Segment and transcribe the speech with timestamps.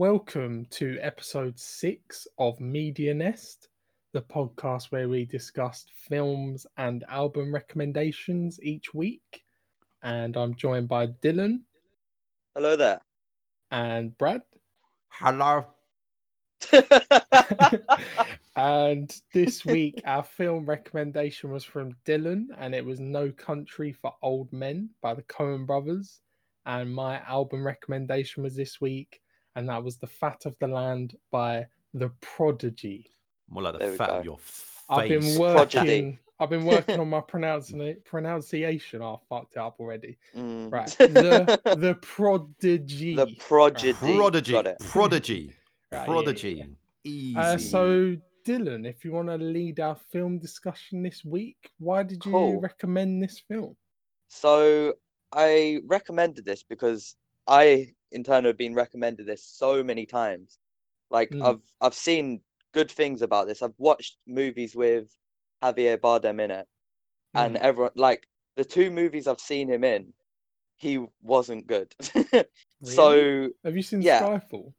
[0.00, 3.68] Welcome to episode six of Media Nest,
[4.14, 9.44] the podcast where we discuss films and album recommendations each week.
[10.02, 11.64] And I'm joined by Dylan
[12.54, 13.02] Hello there.
[13.72, 14.40] and Brad.
[15.10, 15.66] Hello.
[18.56, 24.14] and this week, our film recommendation was from Dylan, and it was No Country for
[24.22, 26.22] Old Men by the Coen Brothers.
[26.64, 29.20] And my album recommendation was this week,
[29.56, 33.10] and that was The Fat of the Land by The Prodigy.
[33.48, 34.66] More like the we fat of your face.
[34.88, 35.78] I've been Prodigy.
[35.78, 36.18] working.
[36.40, 37.96] I've been working on my pronunciation.
[38.04, 39.02] Pronunciation.
[39.02, 40.16] I fucked it up already.
[40.36, 40.72] Mm.
[40.72, 43.14] Right, the the prodigy.
[43.16, 43.92] the prodigy.
[44.16, 44.52] Prodigy.
[44.52, 44.78] Got it.
[44.80, 45.52] Prodigy.
[45.92, 46.52] Yeah, Prodigy.
[46.52, 46.64] yeah.
[47.02, 47.36] Easy.
[47.36, 52.24] Uh, so, Dylan, if you want to lead our film discussion this week, why did
[52.24, 52.60] you Cool.
[52.60, 53.74] recommend this film?
[54.28, 54.94] So
[55.32, 57.16] I recommended this because
[57.48, 60.58] I in turn have been recommended this so many times.
[61.10, 61.42] Like Mm.
[61.44, 62.42] I've I've seen
[62.72, 63.62] good things about this.
[63.62, 65.16] I've watched movies with
[65.62, 66.68] Javier Bardem in it,
[67.34, 67.60] and Mm.
[67.60, 70.12] everyone like the two movies I've seen him in,
[70.76, 71.94] he wasn't good.
[72.82, 74.22] So have you seen yeah.
[74.22, 74.72] Skyfall?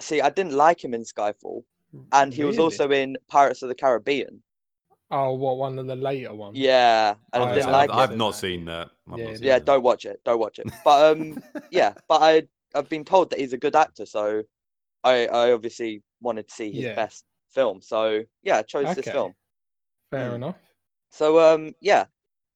[0.00, 1.64] see, I didn't like him in Skyfall,
[2.12, 4.42] and he was also in Pirates of the Caribbean.
[5.10, 6.56] Oh, what one of the later ones?
[6.58, 8.10] Yeah, and Oh, I I've, didn't yeah, like I've, it.
[8.10, 8.90] I've not seen that.
[9.10, 9.64] I've Yeah, seen yeah that.
[9.64, 12.42] don't watch it don't watch it but um yeah but i
[12.76, 14.42] i've been told that he's a good actor so
[15.04, 16.94] i i obviously wanted to see his Yeah.
[16.94, 19.34] best film so yeah i chose this film
[20.10, 20.36] Fair Mm.
[20.36, 20.56] enough.
[21.10, 22.04] so um yeah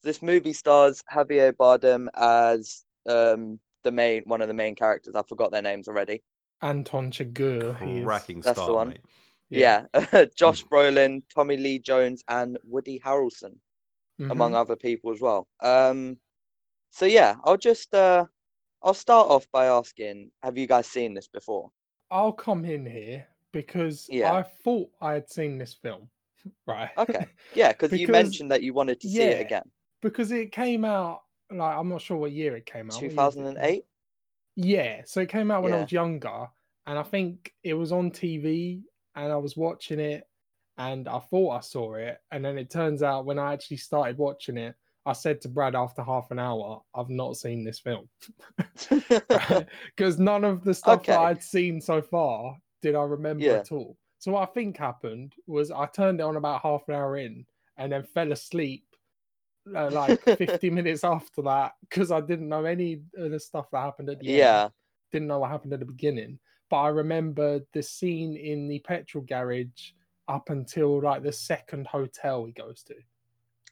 [0.02, 5.22] this movie stars javier bardem as um the main one of the main characters i
[5.22, 6.22] forgot their names already
[6.62, 7.78] Anton Chigurh.
[7.80, 8.89] he is- Cracking That's the one.
[8.89, 9.00] mate.
[9.50, 9.87] Yeah,
[10.37, 13.56] josh brolin tommy lee jones and woody harrelson
[14.31, 14.56] among Mhm.
[14.56, 16.19] other people as well um
[16.91, 18.25] so yeah i'll just uh
[18.83, 21.70] i'll start off by asking have you guys seen this before
[22.11, 24.33] I'll come in here because Yeah.
[24.33, 26.11] I thought I had seen this film.
[26.67, 26.91] Right.
[26.97, 27.27] Okay.
[27.55, 29.70] Yeah, because you mentioned that you wanted to see it again.
[30.01, 33.05] because it came out like I'm not sure what year it came out.
[33.05, 33.70] What year did it come out?
[33.70, 33.85] 2008?
[34.57, 36.48] Yeah, so it came out when I was younger,
[36.86, 38.83] and I think it was on TV,
[39.17, 40.27] and I was watching it,
[40.79, 44.19] and I thought I saw it, and then it turns out when I actually started
[44.19, 44.75] watching it,
[45.07, 48.08] I said to Brad after half an hour, "I've not seen this film,"
[49.97, 53.53] because none of the stuff that I'd seen so far did I remember Yeah.
[53.55, 53.97] at all.
[54.19, 57.45] So what I think happened was I turned it on about half an hour in,
[57.77, 58.85] and then fell asleep.
[59.74, 63.80] Uh, like 50 minutes after that because I didn't know any of the stuff that
[63.80, 64.69] happened at the end yeah.
[65.11, 66.39] didn't know what happened at the beginning.
[66.74, 69.92] But I remember the scene in the petrol garage
[70.27, 72.95] up until like the second hotel he goes to.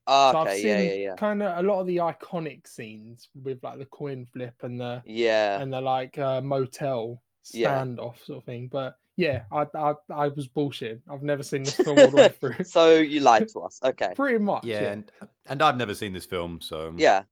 [0.07, 0.63] Ah, so I've okay.
[0.63, 1.15] seen Yeah, yeah, yeah.
[1.17, 5.03] kind of a lot of the iconic scenes with like the coin flip and the
[5.05, 5.61] Yeah.
[5.61, 7.21] and the like uh, motel
[7.53, 7.75] Yeah.
[7.85, 8.69] standoff sort of thing.
[8.69, 11.03] But yeah, I I, I was bullshit.
[11.11, 12.63] I've never seen this film all the way through.
[12.63, 13.81] so you lied to us.
[13.83, 14.13] Okay.
[14.17, 14.65] Pretty much.
[14.65, 14.93] Yeah, Yeah.
[14.93, 15.11] and,
[15.47, 17.25] and I've never seen this film, so Yeah.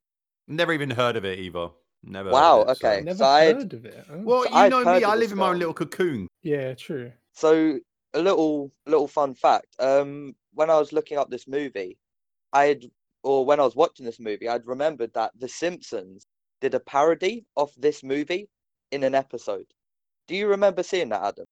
[0.49, 1.69] never even heard of it either.
[2.03, 2.29] Never.
[2.29, 3.01] heard Wow, of it, so- okay.
[3.01, 4.05] Never So I had- heard of it.
[4.09, 4.17] huh?
[4.23, 5.03] Well, So you I'd know me.
[5.03, 6.27] I live in my own little cocoon.
[6.41, 7.11] yeah, true.
[7.33, 7.79] So
[8.13, 9.75] a little little fun fact.
[9.79, 11.97] Um, when I was looking up this movie,
[12.53, 12.83] I had,
[13.23, 16.25] or when I was watching this movie, I'd remembered that The Simpsons
[16.59, 18.49] did a parody of this movie
[18.91, 19.67] in an episode.
[20.27, 21.45] Do you remember seeing that, Adam?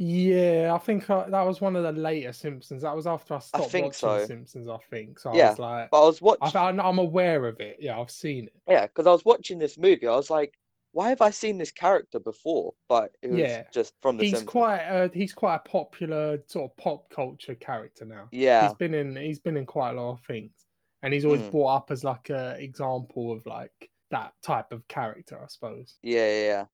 [0.00, 2.82] Yeah, I think I, that was one of the later Simpsons.
[2.82, 4.18] That was after I stopped think watching so.
[4.18, 4.66] Simpsons.
[4.66, 5.30] I think so.
[5.30, 6.60] I Yeah, was like, But I was watching.
[6.60, 7.76] I'm I'm aware of it.
[7.80, 8.62] Yeah, I've seen it.
[8.66, 10.58] Yeah, because I was watching this movie, I was like,
[10.92, 12.74] why have I seen this character before?
[12.88, 14.50] But it was Yeah, just from the He's Simpsons.
[14.50, 18.30] quite uh, he's quite a popular sort of pop culture character now.
[18.30, 20.66] Yeah, He's been in he's been in quite a lot of things,
[21.02, 21.50] and he's always Mm.
[21.50, 25.98] brought up as like a example of like that type of character, I suppose.
[26.02, 26.66] yeah, yeah, yeah.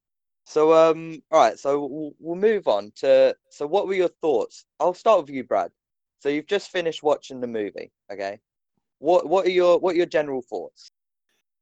[0.46, 3.36] So um, all right, so we'll, we'll move on to.
[3.50, 4.64] So, what were your thoughts?
[4.80, 5.72] I'll start with you, Brad.
[6.20, 8.40] So you've just finished watching the movie, okay?
[9.00, 10.90] What what are your what are your general thoughts?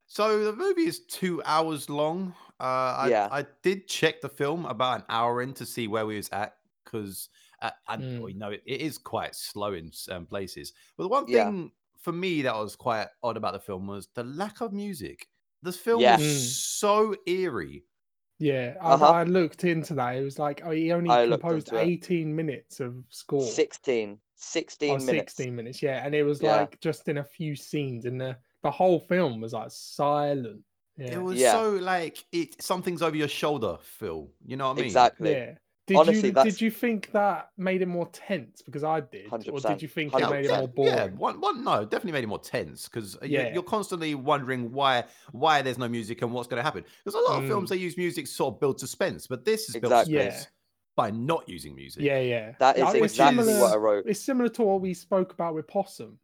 [0.06, 2.34] So the movie is two hours long.
[2.60, 3.30] Uh, I, Yeah.
[3.30, 6.56] I did check the film about an hour in to see where we was at
[6.84, 7.30] because
[7.60, 8.18] I, I Mm.
[8.18, 10.72] well, know it, it is quite slow in some places.
[10.96, 11.54] But the one Yeah.
[11.54, 15.28] thing for me that was quite odd about the film was the lack of music.
[15.62, 16.16] This film Yeah.
[16.16, 16.58] was Mm.
[16.58, 17.84] so eerie.
[18.44, 19.10] Yeah, I, Uh-huh.
[19.10, 20.16] I looked into that.
[20.16, 21.86] It was like oh, he only I composed into it.
[21.88, 23.40] 18 minutes of score.
[23.40, 25.34] 16, 16 Oh, minutes.
[25.34, 26.04] 16 minutes, yeah.
[26.04, 26.56] And it was Yeah.
[26.56, 30.62] like just in a few scenes, and the the whole film was like silent.
[30.96, 31.52] Yeah, It was Yeah.
[31.52, 34.30] so like it something's over your shoulder, Phil.
[34.44, 34.84] You know what I mean?
[34.86, 35.32] Exactly.
[35.32, 35.54] yeah.
[35.86, 38.62] Did Honestly, you that's- did you think that made it more tense?
[38.62, 39.26] Because I did.
[39.26, 40.94] Or 100%, did you think it made it more boring?
[40.94, 43.52] Yeah, one, one, no, definitely made it more tense because Yeah.
[43.52, 46.84] you're, constantly wondering why why there's no music and what's going to happen.
[47.04, 47.48] Because a lot of Mm.
[47.48, 50.14] films they use music to sort of build suspense, but this is built Exactly.
[50.14, 50.48] suspense
[50.96, 52.02] by not using music.
[52.02, 52.54] Yeah, yeah.
[52.60, 54.06] That is Like, it's exactly similar- what I wrote.
[54.06, 56.18] It's similar to what we spoke about with Possum,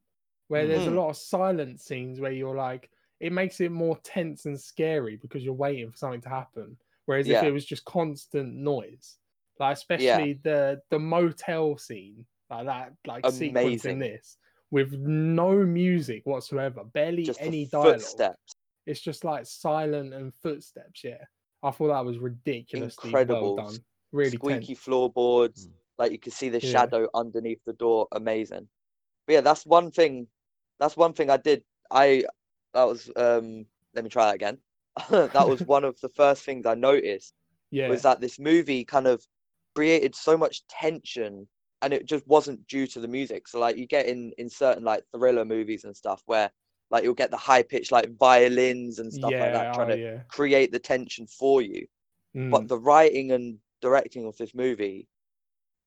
[0.49, 0.95] where there's a Mm.
[0.97, 2.91] lot of silent scenes where you're like,
[3.21, 6.79] it makes it more tense and scary because you're waiting for something to happen.
[7.07, 9.19] Whereas if it was just constant noise,
[9.61, 13.93] like especially the the motel scene, like that, like sequence Amazing.
[13.93, 14.39] in this,
[14.71, 17.99] with no music whatsoever, barely Just any the dialogue.
[17.99, 18.57] footsteps.
[18.87, 21.05] It's just like silent and footsteps.
[21.05, 21.23] Yeah,
[21.63, 23.57] I thought that was ridiculously Incredible.
[23.57, 23.85] well done.
[24.13, 24.79] Really squeaky tense.
[24.79, 25.69] floorboards.
[25.69, 25.73] Mm.
[25.99, 26.73] Like you can see the Yeah.
[26.73, 28.09] shadow underneath the door.
[28.13, 28.67] Amazing.
[29.27, 30.27] But yeah, that's one thing.
[30.81, 31.63] That's one thing I did.
[31.91, 32.25] I
[32.73, 33.67] that was um.
[33.95, 34.59] Let me try that again.
[35.11, 37.35] that was one of the first things I noticed
[37.71, 39.25] Yeah, was that this movie kind of
[39.81, 41.49] created so much tension,
[41.81, 43.49] and it just wasn't due to the music.
[43.49, 46.51] So like you get in in certain like thriller movies and stuff where
[46.91, 49.97] like you'll get the high pitched like violins and stuff yeah, like that trying oh,
[49.97, 50.19] to yeah.
[50.29, 51.87] create the tension for you.
[52.37, 52.51] Mm.
[52.51, 55.09] but the writing and directing of this movie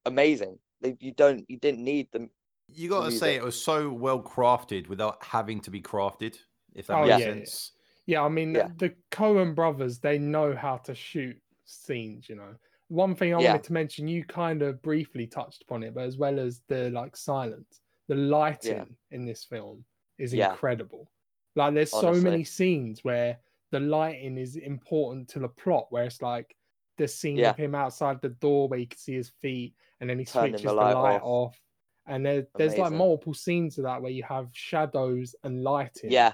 [0.06, 2.30] amazing they, you don't you didn't need them
[2.68, 6.38] You got to say it was so well crafted without having to be crafted.
[6.76, 7.34] If that Oh, makes yeah, yeah.
[7.36, 7.72] sense.
[8.08, 8.68] Yeah, I mean Yeah.
[8.78, 12.56] the Coen brothers, they know how to shoot scenes, you know.
[12.90, 13.40] One thing I Yeah.
[13.40, 16.90] wanted to mention, you kind of briefly touched upon it, but as well as the
[16.92, 19.86] like silence, the lighting in this film
[20.18, 20.34] is Yeah.
[20.34, 21.10] incredible.
[21.56, 23.40] Like there's so many scenes where
[23.72, 26.56] the lighting is important to the plot, where it's like
[26.98, 27.46] the scene Yeah.
[27.46, 30.26] of him outside the door where you can see his feet and then he Turning
[30.26, 31.24] switches the the light light, off.
[31.24, 31.60] off.
[32.06, 36.34] And there, there's like multiple scenes of that where you have shadows and lighting yeah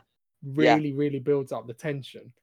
[0.58, 0.82] Yeah.
[0.82, 2.34] really really builds up the tension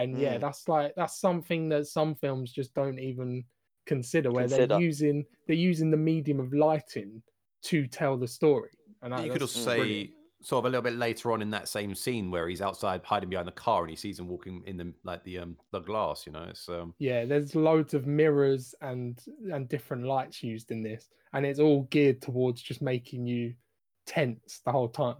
[0.00, 0.40] and yeah Mm.
[0.40, 3.44] that's like that's something that some films just don't even
[3.86, 4.66] consider where Consider.
[4.66, 7.22] they're using they're using the medium of lighting
[7.62, 8.70] to tell the story
[9.02, 10.10] and that- you could also say brilliant.
[10.42, 13.28] sort of a little bit later on in that same scene where he's outside hiding
[13.30, 16.26] behind the car and he sees him walking in the like the um the glass.
[16.26, 19.20] You know, it's um yeah there's loads of mirrors and
[19.52, 23.54] and different lights used in this and it's all geared towards just making you
[24.06, 25.16] tense the whole time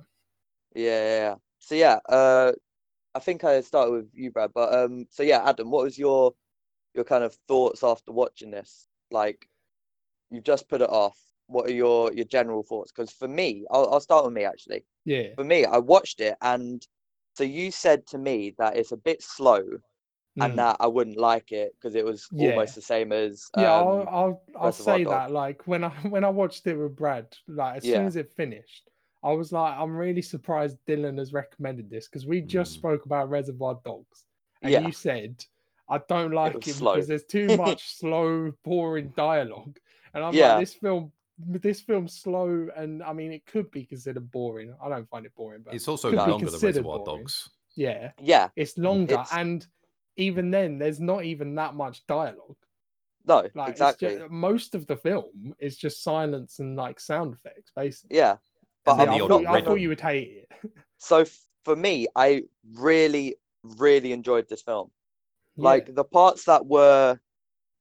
[0.75, 1.35] yeah yeah, yeah.
[1.59, 2.53] so yeah uh
[3.15, 6.33] i think i started with you brad but um so yeah adam what was your
[6.95, 8.89] your kind of thoughts after watching this?
[9.13, 9.49] Like
[10.31, 11.19] you've just put it off.
[11.47, 12.93] What are your your general thoughts?
[12.93, 14.85] Because for me I'll, I'll start with me actually.
[15.05, 15.35] Yeah.
[15.37, 16.87] For me i watched it and
[17.35, 19.63] so you said to me that it's a bit slow
[20.39, 20.45] Mm.
[20.45, 22.51] and that i wouldn't like it because it was Yeah.
[22.51, 26.25] almost the same as yeah um, i'll i'll, I'll say that like when i when
[26.25, 28.89] i watched it with brad like as soon as it finished
[29.23, 32.79] i was like i'm really surprised dylan has recommended this because we just Mm.
[32.79, 34.25] spoke about reservoir dogs
[34.63, 34.81] and Yeah.
[34.87, 35.45] you said
[35.89, 39.79] i don't like was it because there's too much slow boring dialogue
[40.15, 40.55] and i'm Yeah.
[40.55, 44.89] like this film this film's slow and i mean it could be considered boring i
[44.89, 47.21] don't find it boring but it's also could longer than considered Reservoir boring.
[47.23, 47.51] Dogs.
[47.77, 49.67] yeah yeah it's longer It's- and
[50.17, 52.57] even then there's not even that much dialogue
[53.27, 57.71] no like exactly just, most of the film is just silence and like sound effects,
[57.77, 58.17] basically.
[58.19, 58.37] yeah
[58.85, 60.71] but I'm not thought, I thought you would hate it.
[60.99, 61.25] so
[61.65, 62.43] for me i
[62.75, 64.91] really really enjoyed this film.
[65.57, 65.65] Yeah.
[65.65, 67.19] like the parts that were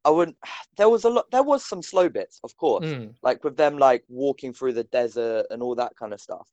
[0.06, 0.38] i wouldn't
[0.78, 2.86] there was a lot there was some slow bits of course.
[2.86, 6.48] Mm, like with them like walking through the desert and all that kind of stuff.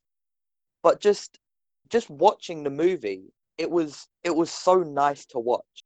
[0.83, 1.39] But just
[1.89, 5.83] just watching the movie it was it was so nice to watch.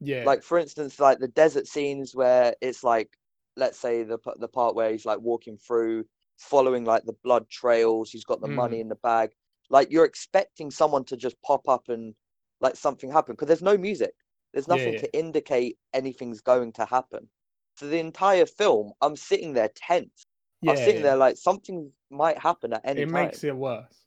[0.00, 3.10] Yeah, like for instance like the desert scenes where it's like
[3.56, 6.04] let's say the the part where he's like walking through
[6.42, 9.30] following like the blood trails he's got the money in the bag
[9.70, 12.14] like you're expecting someone to just pop up and
[12.60, 14.12] like something happen because there's no music
[14.52, 15.00] there's nothing yeah.
[15.00, 17.28] to indicate anything's going to happen
[17.76, 20.26] so the entire film i'm sitting there tense
[20.62, 21.02] yeah, i'm sitting yeah.
[21.02, 24.06] there like something might happen at any it time makes it worse.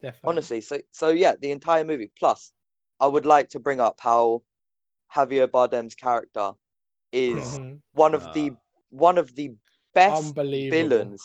[0.00, 0.30] Definitely.
[0.30, 2.52] honestly so so yeah the entire movie plus
[3.00, 4.42] i would like to bring up how
[5.14, 6.52] javier bardem's character
[7.12, 7.80] is Mhm.
[7.94, 8.56] one of the Ah.
[8.90, 9.50] one of the
[9.94, 11.24] best villains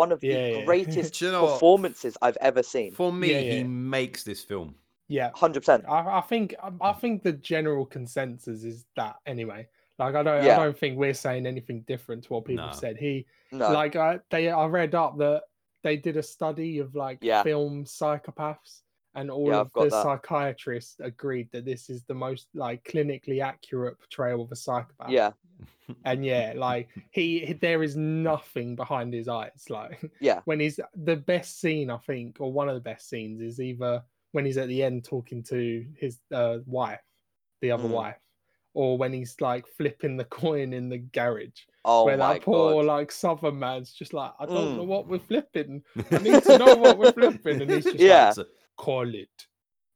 [0.00, 0.64] one of Yeah, the yeah.
[0.64, 1.52] greatest you know what?
[1.52, 4.74] performances i've ever seen For me, Yeah, he makes this film.
[5.08, 9.68] Yeah, 100% I, I think I, I think the general consensus is that anyway.
[9.98, 10.54] Like I don't Yeah.
[10.54, 12.78] I don't think we're saying anything different to what people No.
[12.84, 12.96] said.
[12.96, 15.42] He no like I they I read up that
[15.82, 17.42] they did a study of like Yeah.
[17.42, 18.82] film psychopaths
[19.14, 20.02] and all Yeah, of the that.
[20.02, 25.10] psychiatrists agreed that this is the most like clinically accurate portrayal of a psychopath.
[25.10, 25.32] yeah
[26.04, 29.64] And yeah, like he, he- there is nothing behind his eyes.
[29.68, 33.40] Like yeah when he's the best scene, I think, or one of the best scenes
[33.40, 34.02] is either
[34.32, 37.00] when he's at the end talking to his uh, wife,
[37.62, 37.90] the other Mm.
[37.90, 38.16] wife,
[38.74, 41.62] or when he's like flipping the coin in the garage.
[41.84, 42.86] Oh where my that poor god.
[42.86, 44.86] like southern man's just like, I don't know Mm.
[44.86, 45.82] what we're flipping.
[46.12, 47.62] I need to know what we're flipping.
[47.62, 48.32] And he's just Yeah.
[48.36, 48.46] like,
[48.76, 49.28] call it.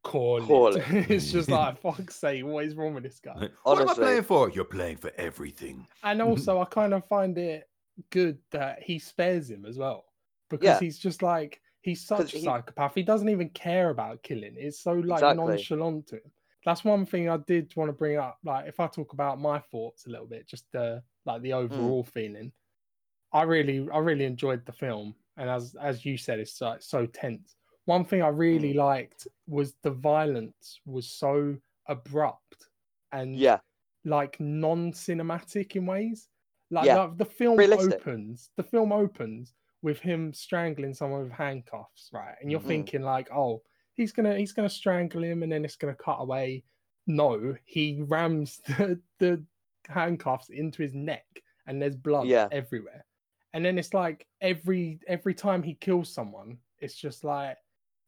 [0.02, 0.84] Call, Call it.
[1.10, 1.52] it's just mm.
[1.52, 3.48] like, fuck's sake, what is wrong with this guy?
[3.62, 4.50] what am I playing for?
[4.50, 5.86] You're playing for everything.
[6.02, 7.68] And also, I kind of find it
[8.10, 10.04] good that he spares him as well
[10.50, 10.78] because Yeah.
[10.80, 12.94] he's just like he's such a he- psychopath.
[12.94, 14.54] He doesn't even care about killing.
[14.58, 15.46] It's so like Exactly.
[15.46, 16.32] nonchalant to him.
[16.64, 18.38] That's one thing I did want to bring up.
[18.44, 21.56] Like, if I talk about my thoughts a little bit, just the like the mm.
[21.56, 22.52] overall feeling.
[23.32, 27.04] I really, I really enjoyed the film, and as as you said, it's like so
[27.06, 27.56] tense.
[27.86, 32.70] One thing I really liked was the violence was so abrupt
[33.12, 33.60] and Yeah.
[34.04, 36.28] like non-cinematic in ways.
[36.70, 36.94] Like, Yeah.
[36.94, 38.00] like, the film Realistic.
[38.00, 42.36] opens, the film opens with him strangling someone with handcuffs, right?
[42.40, 42.68] And you're Mhm.
[42.68, 43.62] thinking like, oh,
[43.94, 46.64] he's gonna he's gonna strangle him, and then it's gonna cut away.
[47.06, 49.44] No, he rams the, the
[49.88, 52.48] handcuffs into his neck, and there's blood Yeah.
[52.50, 53.04] everywhere.
[53.52, 57.58] And then it's like every every time he kills someone, it's just like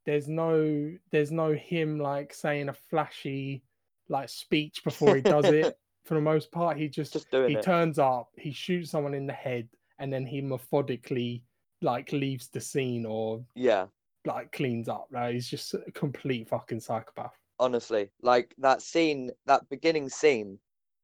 [0.06, 3.62] there's no there's no him like saying a flashy
[4.08, 5.76] like speech before he does it.
[6.04, 7.62] For the most part, he just, Just he it.
[7.64, 11.42] turns up, he shoots someone in the head, and then he methodically
[11.82, 13.88] like leaves the scene or Yeah.
[14.24, 15.08] like cleans up.
[15.10, 17.34] Like, he's just a complete fucking psychopath.
[17.58, 20.58] honestly like that scene that beginning scene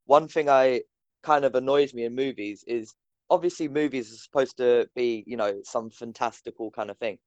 [0.04, 0.80] one thing i
[1.22, 2.94] kind of annoys me in movies is
[3.30, 7.18] obviously movies are supposed to be you know some fantastical kind of thing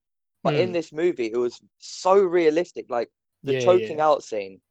[0.45, 0.73] but in Mm.
[0.73, 3.11] this movie it was so realistic like
[3.45, 4.05] the Yeah, choking yeah.
[4.05, 4.61] out scene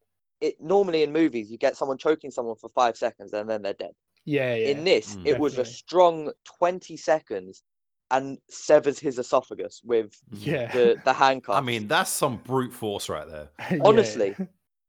[0.43, 3.75] it normally in movies you get someone choking someone for five seconds and then they're
[3.75, 3.93] dead
[4.25, 4.71] Yeah, yeah.
[4.71, 5.25] in this Mm.
[5.25, 7.63] it was a strong 20 seconds
[8.11, 10.71] and severs his esophagus with yeah.
[10.73, 13.49] the the handcuffs I mean, that's some brute force right there.
[13.71, 13.81] Yeah.
[13.85, 14.39] honestly,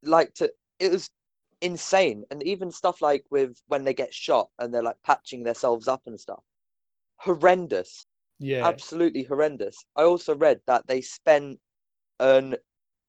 [0.03, 1.09] like to it was
[1.61, 5.87] insane and even stuff like with when they get shot and they're like patching themselves
[5.87, 6.43] up and stuff
[7.17, 8.05] horrendous
[8.39, 8.63] yeah.
[8.63, 9.85] absolutely horrendous.
[9.95, 11.59] I also read that they spent
[12.19, 12.57] an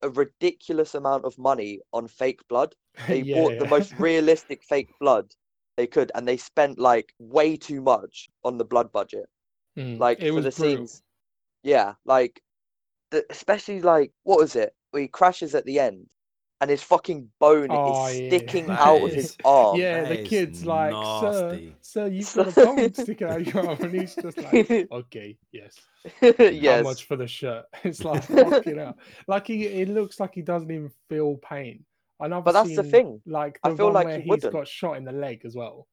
[0.02, 2.74] a ridiculous amount of money on fake blood.
[3.08, 5.34] They yeah, bought the most realistic fake blood
[5.76, 9.28] they could and they spent like way too much on the blood budget.
[9.76, 10.52] Mm, like for the brutal.
[10.52, 11.02] scenes.
[11.62, 12.42] Yeah like
[13.10, 14.74] the, especially like what was it?
[14.94, 16.08] He crashes at the end
[16.60, 20.18] and his fucking bone Oh, is sticking That out of his arm yeah, that the
[20.18, 21.76] kid's like, sir, nasty.
[21.80, 25.38] sir, you've got a bone sticking out of your arm, and he's just like, okay,
[25.52, 25.88] yes.
[26.22, 26.64] yes.
[26.64, 27.66] How much for the shirt?
[27.84, 28.96] It's like fucking hell.
[29.26, 31.84] Like he, it looks like he doesn't even feel pain.
[32.20, 33.20] Another But that's the thing.
[33.26, 34.52] Like I feel one like where he he's wouldn't.
[34.52, 35.86] got shot in the leg as well,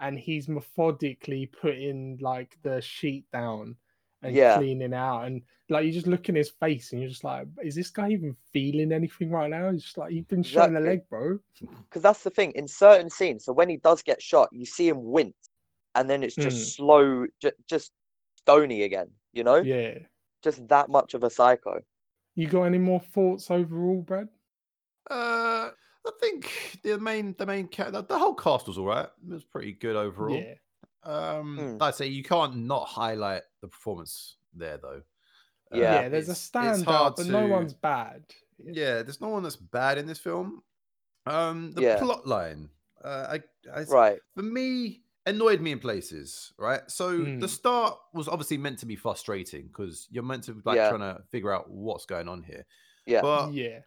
[0.00, 3.76] and he's methodically putting like the sheet down
[4.22, 4.56] and Yeah.
[4.58, 7.74] cleaning out, and like you just look in his face, and you're just like, is
[7.74, 9.70] this guy even feeling anything right now?
[9.70, 11.38] He's just like, you've been shot in the leg, bro.
[11.88, 14.88] because that's the thing in certain scenes so when he does get shot you see
[14.88, 15.50] him wince
[15.94, 16.76] and then it's just Mm.
[16.76, 17.92] slow ju- just
[18.38, 19.98] stony again you know Yeah.
[20.42, 21.80] just that much of a psycho
[22.34, 24.28] You got any more thoughts overall, Brad?
[25.10, 25.70] Uh,
[26.06, 29.06] I think the main, the main, ca- the, the whole cast was all right.
[29.28, 30.36] It was pretty good overall.
[30.36, 30.54] Yeah.
[31.04, 31.80] Um, Mm.
[31.80, 35.02] like I say you can't not highlight the performance there though.
[35.72, 36.02] Uh, Yeah.
[36.02, 38.24] Yeah, there's a it's- it's standout, hard but no one's bad.
[38.64, 40.62] Yeah, there's no one that's bad in this film.
[41.26, 41.98] Um, the Yeah.
[41.98, 42.70] plot line,
[43.02, 43.42] uh, I,
[43.72, 46.52] I, right for me, annoyed me in places.
[46.58, 47.48] Right, so the Mm.
[47.48, 50.90] start was obviously meant to be frustrating because you're meant to like Yeah.
[50.90, 52.64] trying to figure out what's going on here.
[53.06, 53.80] yeah But yeah.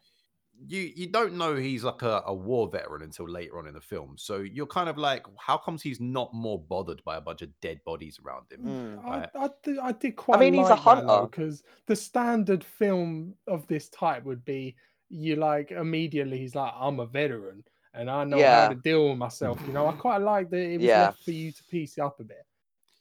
[0.67, 3.81] You you don't know he's like a, a war veteran until later on in the
[3.81, 4.15] film.
[4.17, 7.49] So you're kind of like, how comes he's not more bothered by a bunch of
[7.61, 8.61] dead bodies around him?
[8.63, 9.05] Mm.
[9.05, 11.27] I, I, did, I did quite I mean, he's a hunter.
[11.29, 14.75] because the standard film of this type would be
[15.09, 18.63] you like immediately he's like I'm a veteran and I know Yeah.
[18.63, 19.59] how to deal with myself.
[19.67, 21.01] You know, I quite like that it was Yeah.
[21.07, 22.45] left for you to piece it up a bit,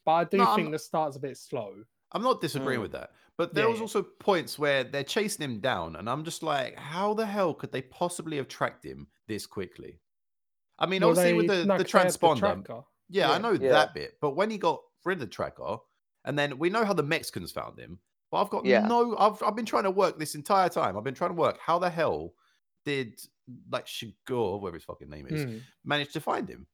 [0.05, 1.73] but I do No, I'm- think the start's a bit slow.
[2.13, 2.83] I'm not disagreeing Mm.
[2.83, 3.11] with that.
[3.37, 3.83] But there Yeah, was yeah.
[3.85, 7.73] also points where they're chasing him down, and I'm just like, how the hell could
[7.73, 10.01] they possibly have tracked him this quickly?
[10.79, 12.85] I mean, Well, obviously with they- the, no, the 'cause they had transponder, tracker.
[13.09, 13.71] yeah, I know Yeah.
[13.73, 14.19] that bit.
[14.21, 15.79] But when he got rid of the tracker,
[16.25, 18.01] and then we know how the Mexicans found him,
[18.31, 18.87] but I've got Yeah.
[18.87, 19.17] no.
[19.19, 20.97] I've I've been trying to work this entire time.
[20.97, 22.35] I've been trying to work how the hell
[22.85, 23.21] did
[23.71, 25.59] like Chigurh, whatever his fucking name is, hmm.
[25.85, 26.67] manage to find him?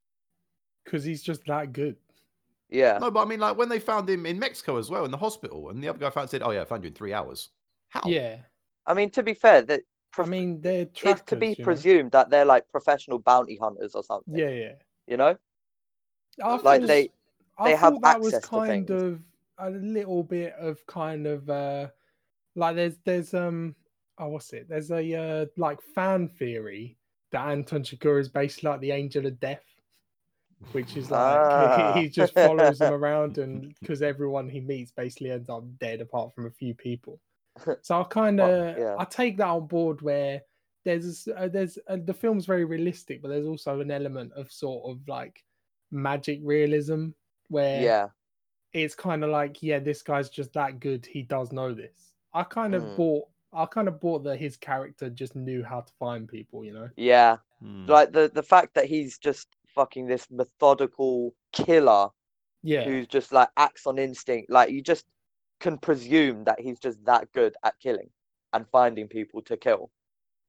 [0.84, 1.96] because he's just that good.
[2.70, 5.10] Yeah No, but I mean, like when they found him in Mexico as well in
[5.10, 7.12] the hospital, and the other guy found said, "Oh yeah, I found you in three
[7.12, 7.50] hours."
[7.88, 8.02] How?
[8.06, 8.36] Yeah,
[8.86, 9.82] i mean to be fair that
[10.18, 11.64] I mean they're it's trackers, to be you know?
[11.64, 14.72] presumed that they're like professional bounty hunters or something Yeah, yeah.
[15.06, 15.36] you know
[16.42, 17.10] I Like, thought- they-
[17.58, 19.02] I they have that was access to kind things.
[19.02, 19.20] of
[19.58, 21.88] a little bit of kind of uh
[22.56, 23.74] like there's there's um
[24.18, 26.96] oh what's it there's a uh like fan theory
[27.32, 29.64] that Anton Chigurh is basically like the angel of death,
[30.72, 31.92] which is like Ah.
[31.94, 36.00] he, he just follows them around, and because everyone he meets basically ends up dead
[36.00, 37.20] apart from a few people.
[37.82, 38.94] So I kind of yeah.
[38.98, 40.40] I take that on board where
[40.84, 44.88] there's uh, there's uh, the film's very realistic, but there's also an element of sort
[44.90, 45.44] of like
[45.90, 47.08] magic realism
[47.48, 48.06] where yeah,
[48.72, 52.44] it's kind of like yeah this guy's just that good he does know this i
[52.44, 52.96] kind of Mm.
[52.96, 56.72] bought i kind of bought that his character just knew how to find people you
[56.72, 57.38] know yeah.
[57.60, 57.86] Hmm.
[57.86, 62.08] Like the the fact that he's just fucking this methodical killer
[62.62, 64.50] yeah who's just like acts on instinct.
[64.50, 65.06] Like you just
[65.60, 68.10] can presume that he's just that good at killing
[68.52, 69.90] and finding people to kill.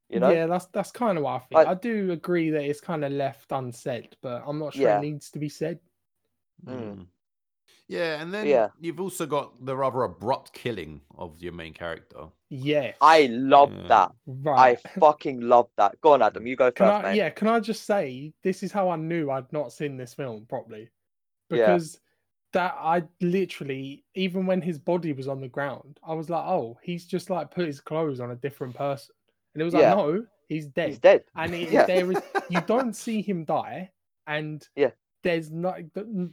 [0.10, 0.30] You know?
[0.30, 3.06] yeah that's that's kind of what i think Like- i do agree that it's kind
[3.06, 4.98] of left unsaid but i'm not sure Yeah.
[4.98, 5.80] it needs to be said
[6.68, 7.06] Mm.
[7.92, 8.70] Yeah, and then Yeah.
[8.80, 12.28] you've also got the rather abrupt killing of your main character.
[12.50, 12.94] Yeah.
[13.02, 13.88] I love Yeah.
[13.88, 14.12] that.
[14.50, 16.00] I fucking love that.
[16.02, 16.48] Go on, Adam.
[16.48, 17.18] You go can first, I, mate.
[17.18, 20.46] yeah can i just say this is how i knew i'd not seen this film
[20.48, 20.90] properly
[21.50, 21.58] Yeah.
[21.58, 22.00] because
[22.54, 26.78] that i literally even when his body was on the ground i was like oh
[26.84, 29.14] he's just like put his clothes on a different person
[29.54, 29.94] and it was like Yeah.
[29.96, 31.24] no he's dead He's dead.
[31.36, 31.86] and it, Yeah.
[31.86, 33.92] there is you don't see him die
[34.28, 34.92] and Yeah.
[35.24, 35.78] There's not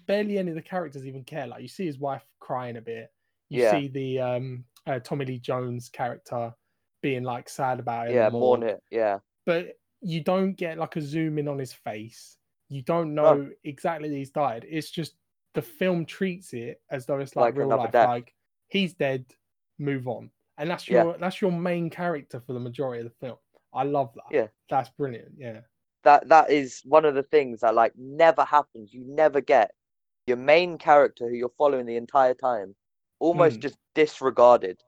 [0.07, 3.13] barely any of the characters even care like you see his wife crying a bit
[3.51, 3.71] you Yeah.
[3.73, 6.53] see the um uh, tommy lee jones character
[7.03, 8.83] being like sad about it Yeah, mourn it.
[8.91, 9.19] Yeah.
[9.47, 12.37] but you don't get like a zoom in on his face
[12.69, 13.35] you don't No.
[13.35, 15.15] know exactly that he's died it's just
[15.55, 18.07] the film treats it as though it's like, Like real life death.
[18.09, 18.35] like
[18.69, 19.25] he's dead
[19.79, 21.05] move on and that's Yeah.
[21.05, 23.39] your that's your main character for the majority of the film
[23.73, 24.47] i love that Yeah.
[24.71, 25.61] that's brilliant yeah
[26.05, 28.93] That that is one of the things that like never happens.
[28.95, 29.73] You never get
[30.27, 32.75] your main character who you're following the entire time
[33.21, 33.63] almost Mm.
[33.63, 34.81] just disregarded.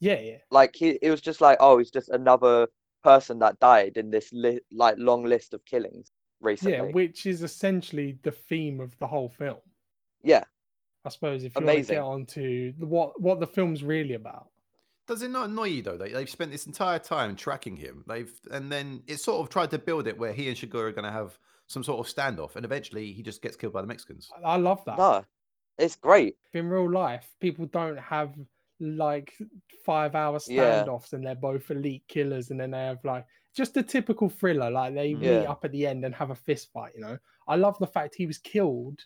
[0.00, 2.68] yeah yeah Like he it was just like, oh, he's just another
[3.02, 6.72] person that died in this li- like long list of killings recently.
[6.74, 9.60] Yeah, which is essentially the theme of the whole film.
[10.22, 10.44] Yeah.
[11.06, 14.48] I suppose if you want to get on to what what the film's really about.
[15.10, 15.96] Does it not annoy you though?
[15.96, 18.04] They, they've spent this entire time tracking him.
[18.06, 20.92] They've and then it sort of tried to build it where he and Chigurh are
[20.92, 21.36] going to have
[21.66, 24.30] some sort of standoff, and eventually he just gets killed by the Mexicans.
[24.44, 24.98] I- I love that.
[24.98, 25.24] No,
[25.78, 26.36] it's great.
[26.54, 28.34] In real life, people don't have
[28.78, 29.34] like
[29.84, 30.84] five hour Yeah.
[30.84, 34.70] standoffs and they're both elite killers and then they have like just a typical thriller,
[34.70, 37.18] like they meet up at the end and have a fist fight, you know.
[37.48, 39.00] I love the fact he was killed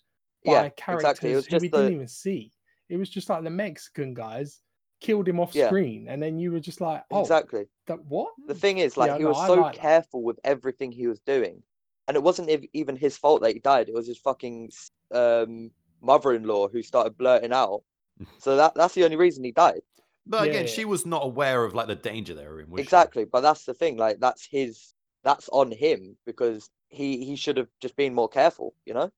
[0.44, 1.33] by Yeah, characters exactly.
[1.33, 2.52] It was who we the- didn't even see.
[2.90, 4.61] It was just like the Mexican guys
[5.05, 5.67] killed him off Yeah.
[5.67, 7.69] screen, and then you were just like, "Oh, Exactly.
[7.87, 9.81] that, what?" The thing is, like, Yeah, he was I so like that.
[9.81, 11.62] careful with everything he was doing,
[12.09, 13.88] and it wasn't even his fault that he died.
[13.88, 14.71] It was his fucking
[15.12, 17.83] um, mother-in-law who started blurting out.
[18.38, 19.83] So that that's the only reason he died.
[20.27, 20.71] But Yeah, again, yeah.
[20.75, 22.71] she was not aware of like the danger they were in.
[22.71, 22.83] Was she?
[22.83, 23.25] Exactly.
[23.25, 23.97] But that's the thing.
[23.97, 24.95] Like, that's his.
[25.23, 28.75] That's on him because he he should have just been more careful.
[28.85, 29.12] You know.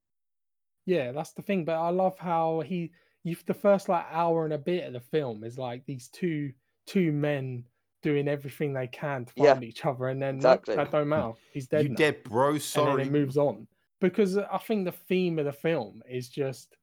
[0.87, 1.65] Yeah, that's the thing.
[1.65, 2.93] But I love how he,
[3.27, 6.53] you the first like hour and a bit of the film is like these two
[6.87, 7.65] two men
[8.03, 10.77] doing everything they can to Yeah, find each other, and then exactly.
[10.77, 11.33] that don't matter.
[11.53, 11.83] He's dead.
[11.83, 11.97] You now.
[11.97, 12.51] dead, bro.
[12.53, 12.97] and Sorry.
[13.05, 13.67] then it moves on
[14.01, 16.77] because I think the theme of the film is just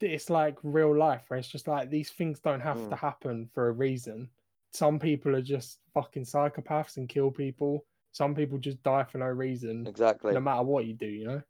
[0.00, 2.90] it's like real life where it's just like these things don't have Mm.
[2.90, 4.28] to happen for a reason.
[4.72, 7.84] Some people are just fucking psychopaths and kill people.
[8.12, 10.32] Some people just die for no reason, Exactly.
[10.34, 11.42] no matter what you do, you know.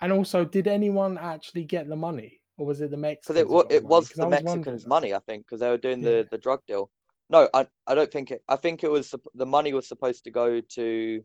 [0.00, 3.26] And also, did anyone actually get the money, or was it the Mexicans?
[3.26, 3.90] Because it who wa- got it money?
[3.94, 6.10] was 'Cause the I Mexicans' money, I think, because they were doing Yeah.
[6.10, 6.90] the the drug deal.
[7.30, 8.42] No, I I don't think it.
[8.48, 11.24] I think it was the money was supposed to go to,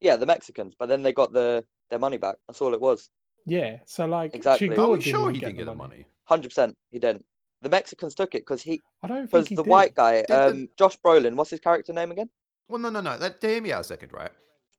[0.00, 2.36] yeah, the Mexicans, but then they got the their money back.
[2.46, 3.10] That's all it was.
[3.46, 4.68] Yeah, so like Exactly.
[4.68, 5.96] Chigurh Are we didn't sure he didn't the get the money.
[5.96, 6.06] money?
[6.24, 7.24] Hundred percent, he didn't.
[7.62, 9.70] The Mexicans took it because he I don't think because he the did.
[9.70, 12.30] white guy, the- um, Josh Brolin, what's his character name again?
[12.68, 13.16] Well, no, no, no.
[13.16, 14.30] That, hear me out a second, right?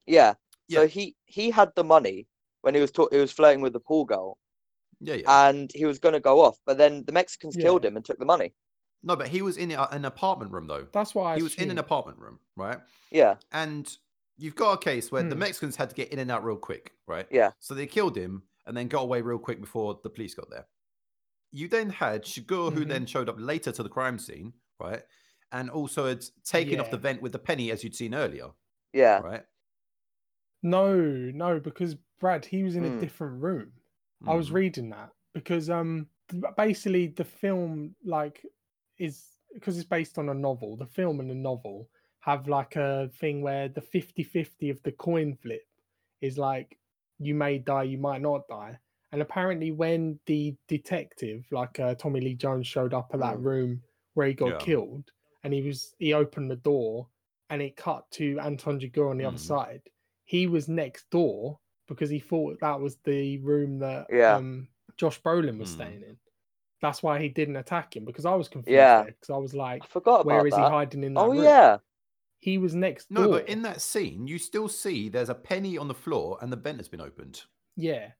[0.05, 0.35] Yeah.
[0.67, 0.81] yeah.
[0.81, 2.27] So he he had the money
[2.61, 4.37] when he was talk- he was flirting with the pool girl,
[5.01, 5.49] Yeah, yeah.
[5.49, 8.25] and he was gonna go off, but then the Mexicans killed him and took the
[8.25, 8.53] money.
[9.01, 10.85] no, but he was in an apartment room though.
[10.91, 12.79] That's why he was in an apartment room, right?
[13.11, 13.89] Yeah, And
[14.37, 15.39] you've got a case where the Hmm.
[15.39, 17.25] Mexicans had to get in and out real quick, right?
[17.31, 17.51] Yeah.
[17.59, 20.67] So they killed him and then got away real quick before the police got there.
[21.51, 22.89] You then had Chigurh, who Mhm.
[22.89, 25.03] then showed up later to the crime scene, right?
[25.51, 28.49] And also had taken off the vent with the penny as you'd seen earlier,
[28.93, 29.45] yeah, right?
[30.61, 32.99] No, no, because Brad, he was in a Mm.
[32.99, 33.73] different room.
[34.27, 34.53] I was Mhm.
[34.53, 36.07] reading that because um
[36.57, 38.45] basically the film like
[38.97, 40.75] is because it's based on a novel.
[40.77, 41.89] The film and the novel
[42.21, 45.63] have like a thing where the 50-50 of the coin flip
[46.21, 46.77] is like
[47.19, 48.77] you may die, you might not die.
[49.11, 53.43] And apparently when the detective like uh, Tommy Lee Jones showed up at that Mm.
[53.43, 54.59] room where he got Yeah.
[54.59, 55.11] killed
[55.43, 57.09] and he was he opened the door
[57.49, 59.39] and it cut to Anton Chigurh on the other Mhm.
[59.39, 59.81] side
[60.25, 64.35] he was next door because he thought that was the room that Yeah.
[64.35, 65.81] um, Josh Brolin was Hmm.
[65.81, 66.17] staying in.
[66.81, 68.73] That's why he didn't attack him because I was confused.
[68.73, 69.03] Yeah.
[69.03, 70.63] because I was like, I forgot where is that.
[70.63, 71.43] he hiding in that oh room?
[71.43, 71.77] yeah,
[72.39, 73.23] He was next door.
[73.25, 73.39] No, door.
[73.41, 76.55] but in that scene, you still see there's a penny on the floor and the
[76.55, 77.43] vent has been opened.
[77.75, 78.11] Yeah.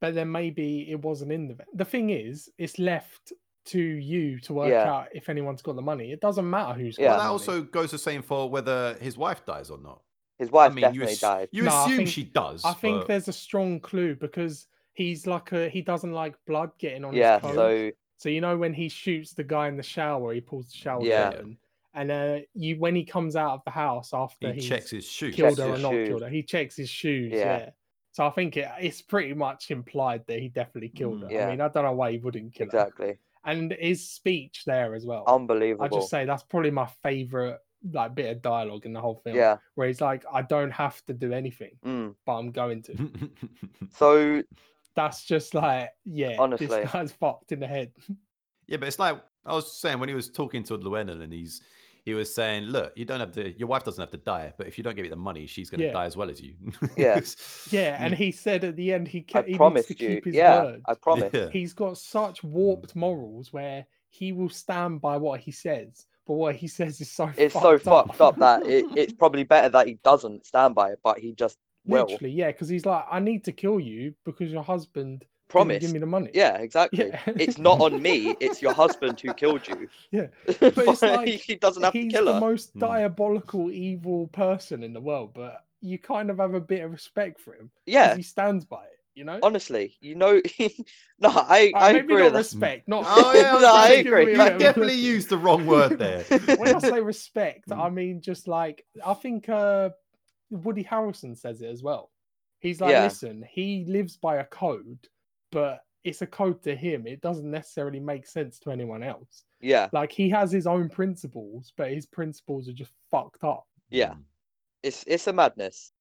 [0.00, 1.68] But then maybe it wasn't in the vent.
[1.76, 3.32] the thing is, it's left
[3.66, 4.92] to you to work Yeah.
[4.92, 6.10] out if anyone's got the money.
[6.12, 7.08] It doesn't matter who's got Yeah.
[7.10, 7.32] Well, the that money.
[7.32, 10.02] also goes the same for whether his wife dies or not.
[10.38, 11.48] His wife I mean, definitely you, ass- died.
[11.52, 12.64] you No, assume think- she does.
[12.64, 16.70] I think but- there's a strong clue because he's like a he doesn't like blood
[16.78, 17.90] getting on Yeah, his clothes.
[17.92, 20.76] so So you know when he shoots the guy in the shower, he pulls the
[20.76, 21.30] shower Yeah.
[21.32, 21.58] curtain,
[21.94, 25.04] and uh, you when he comes out of the house after he he's checks his
[25.04, 25.34] shoes.
[25.34, 26.08] killed Checks her or not shoes.
[26.08, 27.32] killed her, he checks his shoes.
[27.32, 27.58] Yeah.
[27.58, 27.70] Yeah.
[28.12, 31.24] So I think it, it's pretty much implied that he definitely killed Mm.
[31.24, 31.32] her.
[31.32, 31.46] Yeah.
[31.48, 32.78] I mean, I don't know why he wouldn't kill her.
[32.78, 35.24] exactly, And his speech there as well.
[35.26, 35.84] unbelievable.
[35.84, 37.58] I just say that's probably my favorite
[37.92, 39.36] like bit of dialogue in the whole film.
[39.36, 39.56] yeah.
[39.74, 42.14] Where he's like, I don't have to do anything, Mm.
[42.24, 42.94] but I'm going to.
[43.92, 44.42] So
[44.96, 46.66] That's just like, yeah, Honestly.
[46.66, 47.92] this guy's fucked in the head.
[48.66, 51.60] yeah, but it's like I was saying when he was talking to Llewellyn and he's
[52.04, 53.58] he was saying, "Look, you don't have to.
[53.58, 55.70] Your wife doesn't have to die, but if you don't give me the money, she's
[55.70, 55.92] going to Yeah.
[55.92, 56.54] die as well as you."
[56.98, 57.18] Yeah.
[57.70, 60.08] Yeah, and he said at the end he, I ca- he needs promised to you.
[60.16, 60.82] keep his Yeah, word.
[60.86, 61.30] I promise.
[61.32, 61.48] Yeah.
[61.50, 66.56] He's got such warped morals where he will stand by what he says, but what
[66.56, 68.06] he says is so It's so fucked up.
[68.08, 71.32] fucked up that it, it's probably better that he doesn't stand by it, but he
[71.32, 72.06] just will.
[72.06, 75.82] Literally, yeah, because he's like, I need to kill you because your husband Promise.
[75.82, 76.30] give me the money.
[76.34, 77.08] Yeah, exactly.
[77.08, 77.20] Yeah.
[77.26, 78.34] It's not on me.
[78.40, 79.88] It's your husband who killed you.
[80.10, 80.28] Yeah.
[80.46, 82.40] but it's like he doesn't have to he's kill the her.
[82.40, 82.78] most Hmm.
[82.80, 87.38] diabolical, evil person in the world, but you kind of have a bit of respect
[87.40, 87.70] for him.
[87.86, 88.93] Yeah, he stands by it.
[89.14, 89.38] You know.
[89.42, 90.40] honestly, you know.
[91.18, 92.38] no, I Uh, I maybe agree not with that.
[92.38, 93.04] respect, not.
[93.08, 94.26] Oh yeah, No, I agree.
[94.26, 95.14] me You a Like, bit of definitely respect.
[95.14, 96.22] used the wrong word there.
[96.56, 97.78] when I say respect, Mm.
[97.78, 99.90] I mean just like I think uh,
[100.50, 102.10] Woody Harrelson says it as well.
[102.60, 103.04] He's like, Yeah.
[103.04, 104.98] listen, he lives by a code,
[105.52, 107.06] but it's a code to him.
[107.06, 109.44] It doesn't necessarily make sense to anyone else.
[109.60, 113.66] Yeah, Like he has his own principles, but his principles are just fucked up.
[113.90, 114.14] Yeah.
[114.82, 115.92] it's it's a madness.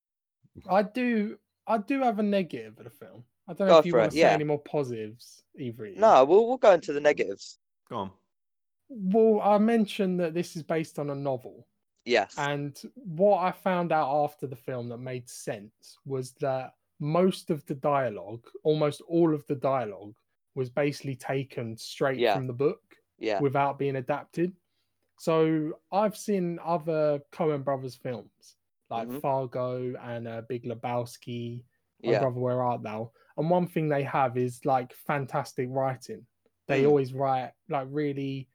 [0.69, 3.23] I do, I do have a negative of the film.
[3.47, 4.31] I don't Go know if you want it, to say yeah.
[4.31, 5.89] any more positives, either.
[5.95, 7.59] No, we'll we'll go into the negatives.
[7.89, 8.11] Go on.
[8.89, 11.67] Well, I mentioned that this is based on a novel.
[12.05, 12.35] Yes.
[12.37, 17.65] And what I found out after the film that made sense was that most of
[17.65, 20.13] the dialogue, almost all of the dialogue,
[20.55, 22.35] was basically taken straight Yeah.
[22.35, 22.81] from the book
[23.17, 23.39] yeah.
[23.39, 24.53] without being adapted.
[25.17, 28.57] So I've seen other Coen Brothers films
[28.93, 29.21] like Mhm.
[29.21, 31.63] Fargo and uh, Big Lebowski,
[31.99, 32.19] Yeah.
[32.19, 33.11] Brother Where Art Thou?
[33.37, 36.25] And one thing they have is like fantastic writing.
[36.67, 36.87] They Mm.
[36.89, 38.49] always write like really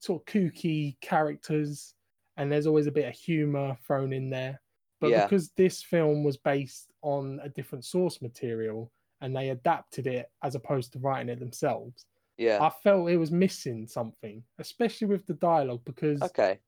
[0.00, 1.94] sort of kooky characters,
[2.36, 4.60] and there's always a bit of humor thrown in there.
[5.00, 5.24] But Yeah.
[5.26, 10.54] because this film was based on a different source material and they adapted it as
[10.54, 12.58] opposed to writing it themselves, Yeah.
[12.62, 15.84] I felt it was missing something, especially with the dialogue.
[15.84, 16.58] Because Okay.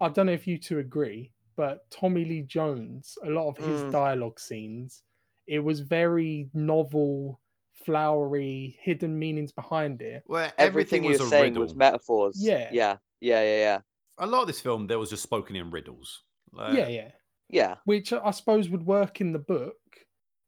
[0.00, 1.32] I don't know if you two agree,
[1.62, 3.92] but Tommy Lee Jones, a lot of his Mm.
[3.92, 5.04] dialogue scenes,
[5.46, 7.40] it was very novel,
[7.86, 10.24] flowery, hidden meanings behind it.
[10.26, 11.62] Where Everything everything you was were a saying riddle.
[11.62, 12.36] was metaphors.
[12.42, 12.68] Yeah.
[12.72, 12.96] Yeah.
[13.20, 13.42] Yeah.
[13.42, 13.58] Yeah.
[13.68, 13.80] Yeah.
[14.18, 16.22] a lot of this film there was just spoken in riddles.
[16.52, 17.10] Like, yeah, yeah.
[17.48, 17.76] Yeah.
[17.84, 19.76] Which I suppose would work in the book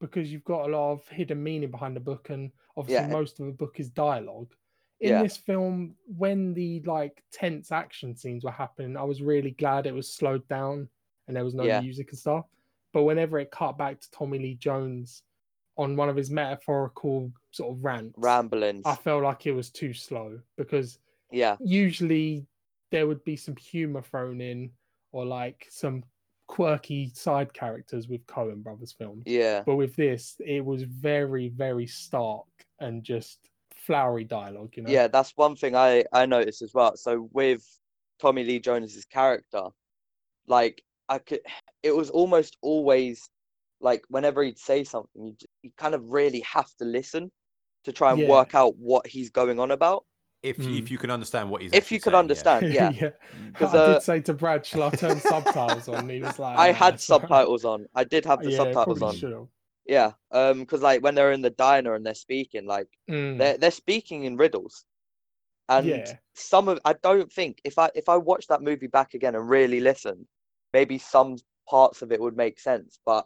[0.01, 3.13] because you've got a lot of hidden meaning behind the book, and obviously Yeah.
[3.21, 4.53] most of the book is dialogue.
[5.01, 5.23] In Yeah.
[5.23, 9.93] this film, when the like tense action scenes were happening, I was really glad it
[9.95, 10.89] was slowed down
[11.27, 11.81] and there was no Yeah.
[11.81, 12.47] music and stuff.
[12.93, 15.23] But whenever it cut back to Tommy Lee Jones
[15.77, 18.83] on one of his metaphorical sort of rants, Ramblings.
[18.87, 20.99] I felt like it was too slow because
[21.33, 21.57] Yeah.
[21.61, 22.47] usually
[22.91, 24.71] there would be some humor thrown in
[25.11, 26.05] or like some
[26.47, 29.25] quirky side characters with Coen Brothers films.
[29.27, 29.63] Yeah.
[29.65, 32.47] But with this, it was very, very stark
[32.79, 34.91] and just flowery dialogue, you know?
[34.91, 36.97] Yeah, that's one thing I I noticed as well.
[36.97, 37.67] So with
[38.21, 39.69] Tommy Lee Jones's character,
[40.47, 41.41] like I could,
[41.83, 43.29] it was almost always
[43.81, 47.31] like whenever he'd say something, you, you kind of really have to listen
[47.85, 48.29] to try and Yeah.
[48.29, 50.05] work out what he's going on about.
[50.43, 50.79] If Mm.
[50.79, 52.91] if you can understand what he's If you can saying, understand, yeah.
[53.01, 53.11] yeah.
[53.55, 56.09] 'Cause, I uh, did say to Brad, shall I turn subtitles on?
[56.09, 57.87] He was like, I "Nah, had it's all right." subtitles on.
[57.95, 59.15] I did have the yeah, subtitles on.
[59.17, 59.47] should have.
[59.87, 63.59] Yeah, um, because like when they're in the diner and they're speaking, like Mm, they're
[63.59, 64.85] they're speaking in riddles,
[65.69, 66.17] and Yeah.
[66.35, 69.49] some of I don't think if I if I watch that movie back again and
[69.49, 70.27] really listen,
[70.75, 71.39] maybe some
[71.71, 72.99] parts of it would make sense.
[73.07, 73.25] But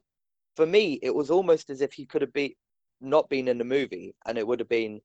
[0.54, 2.52] for me, it was almost as if he could have been
[3.00, 5.00] not been in the movie, and it would have been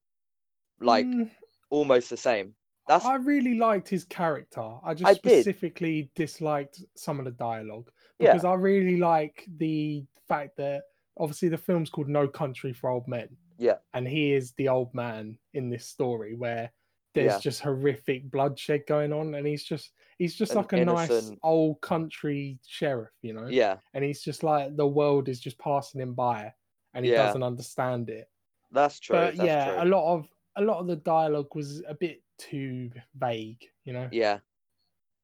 [0.80, 1.30] like mm,
[1.72, 2.54] almost the same.
[2.88, 4.68] That's I really liked his character.
[4.84, 5.44] I just I did.
[5.44, 7.90] specifically disliked some of the dialogue.
[8.20, 8.34] Yeah.
[8.34, 10.84] because I really like the fact that
[11.18, 13.30] obviously the film's called No Country for Old Men.
[13.58, 13.78] Yeah.
[13.94, 16.72] And he is the old man in this story where
[17.14, 17.40] there's Yeah.
[17.40, 22.60] just horrific bloodshed going on and he's just he's just like a nice old country
[22.66, 23.48] sheriff, you know?
[23.48, 26.54] Yeah, And he's just like the world is just passing him by
[26.94, 27.26] and he Yeah.
[27.28, 28.30] doesn't understand it.
[28.72, 29.16] that's true.
[29.16, 32.92] but that's yeah, a lot of a lot of the dialogue was a bit too
[33.16, 34.08] vague, you know.
[34.12, 34.40] Yeah.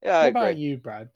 [0.04, 0.42] Yeah, I what agree.
[0.42, 1.10] about you, Brad?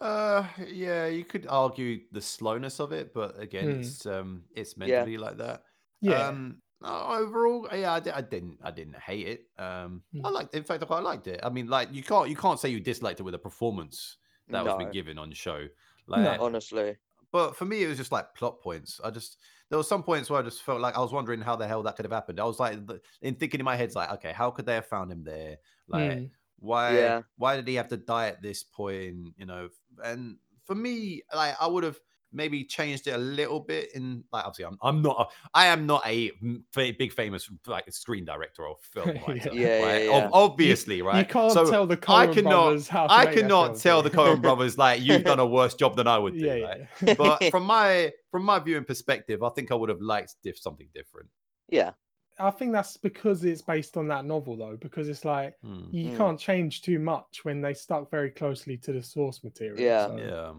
[0.00, 3.80] Uh, yeah, you could argue the slowness of it, but again, Hmm.
[3.80, 5.00] it's um, it's meant Yeah.
[5.00, 5.62] to be like that.
[6.02, 9.60] Yeah, Um, overall, yeah, I, I didn't, I didn't hate it.
[9.60, 10.30] Um, I Hmm.
[10.30, 10.54] liked.
[10.54, 11.40] In fact, I quite liked it.
[11.42, 14.18] I mean, like you can't, you can't say you disliked it with a performance
[14.50, 14.90] that was been No.
[14.90, 15.68] given on show.
[16.06, 16.98] Like, Honestly.
[17.32, 19.00] but for me, it was just like plot points.
[19.04, 19.38] I just
[19.70, 21.82] there were some points where I just felt like I was wondering how the hell
[21.84, 22.40] that could have happened.
[22.40, 22.78] I was like,
[23.22, 25.58] in thinking in my head, it's like, okay, how could they have found him there?
[25.88, 26.30] Like, Mm.
[26.58, 27.10] why?
[27.10, 27.22] Yeah.
[27.36, 29.34] Why did he have to die at this point?
[29.36, 29.68] You know,
[30.02, 32.00] and for me, like, I would have
[32.36, 33.90] maybe changed it a little bit.
[33.94, 37.50] In like, obviously, I'm, I'm not, a, I am not a m- fa- big famous
[37.66, 39.22] like screen director or film Yeah.
[39.26, 39.50] writer.
[39.52, 40.04] Yeah, yeah, right?
[40.04, 40.10] yeah.
[40.26, 41.18] Ob- obviously, right?
[41.18, 44.02] You can't So tell the I cannot- brothers how to I cannot films, tell yeah.
[44.02, 46.40] the Coen brothers like you've done a worse job than I would do.
[46.46, 46.80] yeah, right?
[47.02, 47.14] yeah.
[47.14, 50.88] but from my from my viewing perspective, I think I would have liked diff something
[50.94, 51.28] different.
[51.68, 51.92] Yeah.
[52.38, 55.84] I think that's because it's based on that novel, though, because it's like Hmm.
[55.90, 56.16] you Mm.
[56.18, 59.80] can't change too much when they stuck very closely to the source material.
[59.80, 60.06] Yeah.
[60.08, 60.52] so Yeah.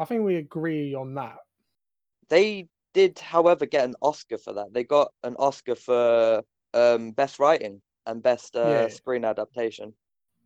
[0.00, 1.36] I think we agree on that.
[2.28, 4.72] They did, however, get an Oscar for that.
[4.72, 8.88] They got an Oscar for um best writing and best uh, Yeah.
[8.88, 9.92] screen adaptation.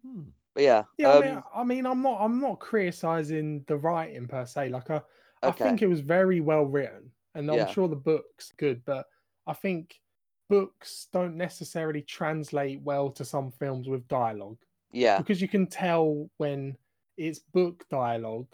[0.04, 0.22] Hmm.
[0.54, 0.82] But yeah.
[0.98, 4.68] Yeah, um, I, mean, I mean, I'm not, I'm not criticizing the writing per se.
[4.68, 5.00] Like, I,
[5.42, 7.66] I think it was very well written, and I'm Yeah.
[7.66, 9.06] sure the book's good, but
[9.46, 10.00] I think
[10.48, 14.58] books don't necessarily translate well to some films with dialogue.
[14.92, 15.18] yeah.
[15.18, 16.76] because you can tell when
[17.16, 18.48] it's book dialogue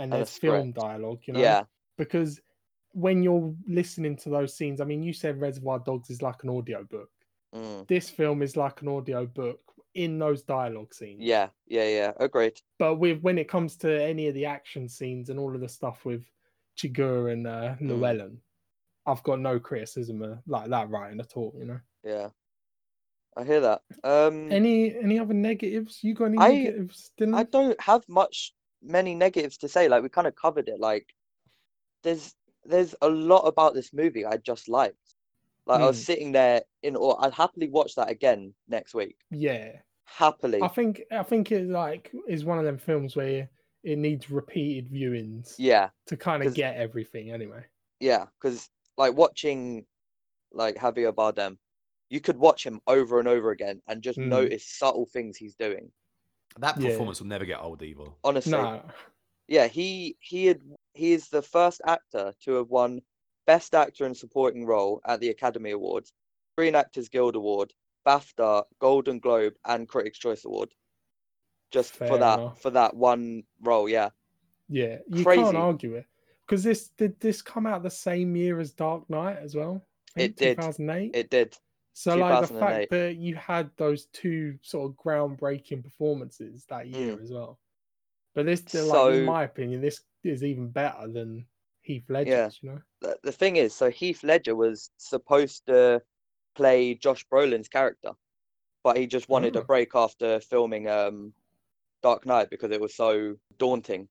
[0.00, 1.40] and a there's film dialogue, you know.
[1.40, 1.62] Yeah.
[1.98, 2.40] Because
[2.92, 6.48] when you're listening to those scenes, I mean, you said Reservoir Dogs is like an
[6.50, 7.10] audio book.
[7.54, 7.86] Mm.
[7.86, 9.60] This film is like an audio book
[9.94, 11.20] in those dialogue scenes.
[11.20, 11.48] Yeah.
[11.66, 11.88] Yeah.
[11.88, 12.12] Yeah.
[12.18, 12.60] Agreed.
[12.78, 15.68] But with when it comes to any of the action scenes and all of the
[15.68, 16.24] stuff with
[16.76, 18.36] Chigurh and uh, Mm.
[19.06, 21.54] I've got no criticism of like that writing at all.
[21.58, 21.80] You know.
[22.04, 22.28] Yeah.
[23.36, 23.82] I hear that.
[24.04, 26.02] Um, Any any other negatives?
[26.02, 27.12] You got any I- negatives?
[27.16, 29.88] Didn't I don't have much many negatives to say.
[29.88, 30.80] Like we kind of covered it.
[30.80, 31.14] Like
[32.02, 34.96] there's there's a lot about this movie I just liked.
[35.66, 36.04] Like I was Mm.
[36.04, 37.16] sitting there in awe.
[37.20, 39.16] I'd happily watch that again next week.
[39.30, 39.72] Yeah.
[40.04, 40.60] Happily.
[40.62, 43.48] I think I think it like is one of them films where
[43.82, 45.90] it needs repeated viewings Yeah.
[46.06, 47.64] to kind of get everything anyway.
[48.00, 48.26] Yeah.
[48.40, 49.86] Because like watching
[50.52, 51.56] like Javier Bardem,
[52.08, 54.26] you could watch him over and over again and just Mm.
[54.28, 55.92] notice subtle things he's doing.
[56.58, 56.90] That Yeah.
[56.90, 58.04] performance will never get old either.
[58.24, 58.52] Honestly.
[58.52, 58.82] No,
[59.48, 60.60] yeah, he he had
[60.94, 63.00] he is the first actor to have won
[63.46, 66.12] Best Actor in Supporting Role at the Academy Awards,
[66.54, 67.72] Screen Actors Guild Award,
[68.06, 70.72] BAFTA, Golden Globe, and Critics' Choice Award.
[71.70, 72.60] Just Fair for that enough.
[72.60, 74.10] for that one role, yeah.
[74.68, 75.42] yeah, you Crazy.
[75.42, 76.06] can't argue it
[76.46, 79.84] because this did this come out the same year as Dark Knight as well.
[80.16, 80.56] I think It did.
[80.56, 81.10] 2008.
[81.14, 81.56] It did.
[81.92, 87.18] So like the fact that you had those two sort of groundbreaking performances that year
[87.20, 87.58] as well.
[88.34, 89.24] But this, like, in Mm.
[89.24, 91.46] My opinion, this is even better than
[91.82, 92.58] Heath Ledger's.
[92.62, 92.70] Yeah.
[92.70, 92.82] You know.
[93.00, 96.00] The, the thing is, so Heath Ledger was supposed to
[96.54, 98.12] play Josh Brolin's character,
[98.84, 99.60] but he just wanted Oh.
[99.60, 101.32] a break after filming um
[102.02, 104.08] Dark Knight because it was so daunting.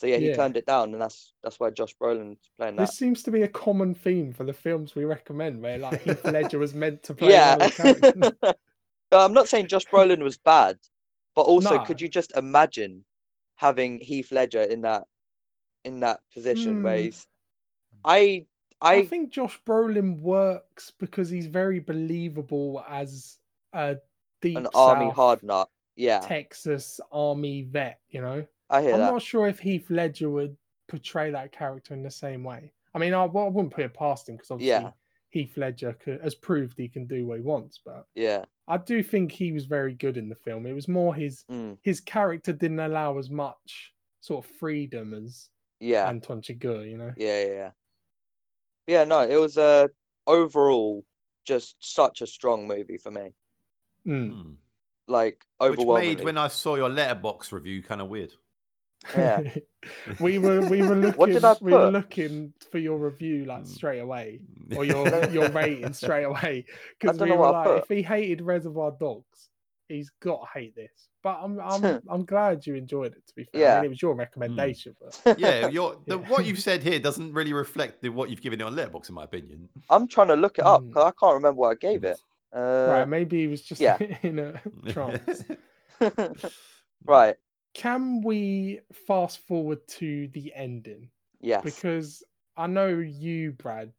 [0.00, 0.36] So yeah, he Yeah.
[0.36, 2.88] turned it down, and that's that's why Josh Brolin's playing that.
[2.88, 6.24] This seems to be a common theme for the films we recommend, where like Heath
[6.26, 7.54] Ledger was meant to play yeah.
[7.54, 8.32] one of the characters.
[9.12, 10.78] No, I'm not saying Josh Brolin was bad,
[11.34, 11.84] but also No.
[11.84, 13.04] could you just imagine
[13.56, 15.04] having Heath Ledger in that
[15.84, 17.04] in that position where Hmm.
[17.04, 17.26] he's
[18.04, 18.46] I
[18.80, 23.38] I, I think Josh Brolin works because he's very believable as
[23.72, 23.96] a
[24.40, 25.68] deep an army hard nut.
[25.96, 28.00] Yeah, Texas army vet.
[28.10, 29.12] You know, I hear I'm that.
[29.12, 30.56] not sure if Heath Ledger would
[30.88, 32.72] portray that character in the same way.
[32.94, 34.90] I mean, I, well, I wouldn't put it past him because obviously Yeah.
[35.30, 37.80] Heath Ledger could, has proved he can do what he wants.
[37.84, 38.44] But Yeah.
[38.68, 40.66] I do think he was very good in the film.
[40.66, 41.78] It was more his Mm.
[41.82, 45.48] his character didn't allow as much sort of freedom as
[45.80, 46.08] Yeah.
[46.08, 47.12] Anton Chigurh, you know.
[47.16, 47.70] Yeah, yeah, yeah.
[48.86, 49.86] Yeah, no, it was uh,
[50.26, 51.04] overall
[51.44, 53.32] just such a strong movie for me.
[54.06, 54.32] Mm.
[54.32, 54.52] Hmm.
[55.06, 58.32] Like Which made when I saw your Letterboxd review kind of weird.
[59.16, 59.42] Yeah.
[60.20, 63.62] we were we were looking What did I we were looking for your review like
[63.62, 63.66] Mm.
[63.66, 64.40] straight away
[64.76, 66.66] or your your rating straight away
[66.98, 69.48] because we were like if he hated Reservoir Dogs
[69.88, 71.08] he's got to hate this.
[71.22, 73.26] But I'm I'm I'm glad you enjoyed it.
[73.26, 73.76] To be fair, I Yeah.
[73.80, 74.94] mean, it was your recommendation.
[75.24, 76.28] But Yeah, you're, the, Yeah.
[76.28, 79.14] what you've said here doesn't really reflect the, what you've given it on Letterboxd, in
[79.16, 79.68] my opinion.
[79.90, 80.88] I'm trying to look it up Mm.
[80.88, 82.18] because I can't remember what I gave it.
[82.54, 83.96] Uh, right, maybe he was just yeah.
[84.22, 84.60] in a
[84.92, 85.44] trance.
[87.04, 87.36] right.
[87.74, 91.10] Can we fast forward to the ending?
[91.40, 91.62] Yes.
[91.64, 92.22] Because
[92.56, 93.92] I know you, Brad,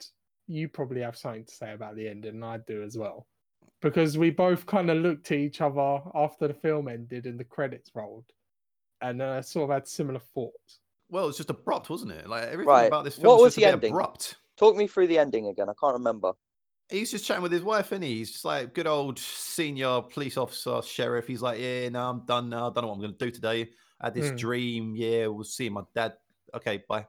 [0.48, 3.28] you probably have something to say about the ending, and I do as well.
[3.82, 7.44] Because we both kind of looked at each other after the film ended and the
[7.44, 8.26] credits rolled,
[9.02, 10.80] and uh, sort of had similar thoughts.
[11.10, 12.28] well, it's just abrupt, wasn't it?
[12.30, 12.88] Like everything Right.
[12.88, 13.94] about this What film was was just the a bit ending?
[13.94, 14.36] abrupt.
[14.58, 15.70] Talk me through the ending again.
[15.70, 16.34] I can't remember.
[16.92, 18.18] He's just chatting with his wife, and he?
[18.18, 21.26] he's just like good old senior police officer, sheriff.
[21.28, 22.70] He's like, yeah, no, I'm done now.
[22.70, 23.72] I don't know what I'm going to do today.
[24.00, 24.34] I had this Mm.
[24.34, 24.96] dream.
[24.96, 26.18] Yeah, we'll see my dad.
[26.54, 27.08] Okay, bye.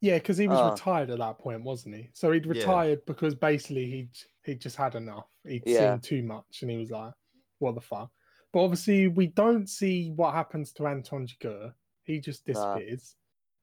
[0.00, 0.64] Yeah, because he was Ah.
[0.64, 2.10] retired at that point, wasn't he?
[2.12, 2.82] So he'd Yeah.
[2.86, 5.28] retired because basically he'd he'd just had enough.
[5.44, 5.68] He'd Yeah.
[5.68, 7.14] seen too much, and he was like,
[7.58, 8.12] "What the fuck?"
[8.52, 11.74] But obviously, we don't see what happens to Anton Chigurh.
[12.04, 12.82] He just Nah.
[12.84, 13.16] disappears.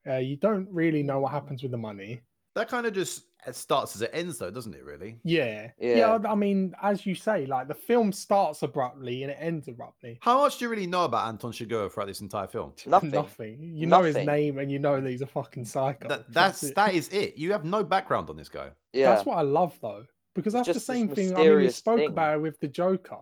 [0.08, 2.22] Uh, you don't really know what happens with the money.
[2.56, 4.84] That kind of just it starts as it ends, though, doesn't it?
[4.84, 5.18] Really?
[5.24, 5.72] Yeah.
[5.80, 6.18] Yeah.
[6.28, 10.20] I mean, as you say, like the film starts abruptly and it ends abruptly.
[10.22, 12.74] How much do you really know about Anton Chigurh throughout this entire film?
[12.86, 13.12] Nothing.
[13.12, 13.58] Nothing.
[13.62, 16.08] You know his name and you know that he's a fucking psycho.
[16.10, 16.76] That, that's it.
[16.76, 17.38] that is it.
[17.38, 18.70] You have no background on this guy.
[18.94, 19.14] Yeah.
[19.14, 21.36] That's what I love though, because that's the just this same thing.
[21.36, 22.08] I mean, we spoke thing.
[22.08, 22.14] Hmm.
[22.14, 23.20] about it with the Joker.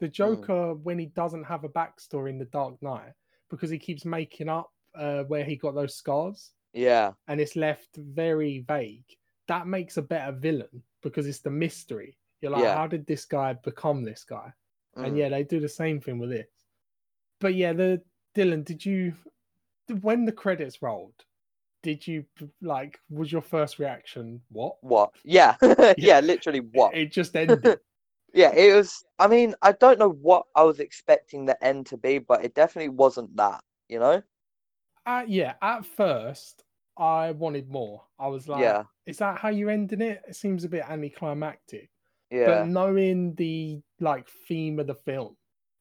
[0.00, 3.12] The Joker, when he doesn't have a backstory in the Dark Knight,
[3.50, 7.12] because he keeps making up uh, where he got those scars, Yeah.
[7.28, 9.04] and it's left very vague.
[9.50, 12.16] That makes a better villain because it's the mystery.
[12.40, 12.74] You're like, Yeah.
[12.76, 14.52] how did this guy become this guy?
[14.96, 15.18] And Mm.
[15.18, 16.48] yeah, they do the same thing with this.
[17.40, 18.02] But yeah, the
[18.34, 19.14] Dylan, did you
[20.02, 21.24] when the credits rolled?
[21.82, 22.24] Did you
[22.60, 23.00] like?
[23.08, 24.76] Was your first reaction what?
[24.82, 25.10] What?
[25.24, 25.56] Yeah.
[25.98, 26.20] yeah.
[26.20, 26.94] Literally what?
[26.94, 27.80] It just ended.
[28.32, 28.52] Yeah.
[28.54, 29.04] It was.
[29.18, 32.54] I mean, I don't know what I was expecting the end to be, but it
[32.54, 33.64] definitely wasn't that.
[33.88, 34.22] You know?
[35.06, 36.62] uh, yeah, at first
[37.00, 38.02] I wanted more.
[38.18, 38.84] I was like, Yeah.
[39.06, 40.20] is that how you ending it?
[40.28, 41.90] It seems a bit anticlimactic.
[42.30, 42.46] Yeah.
[42.46, 45.36] But knowing the like theme of the film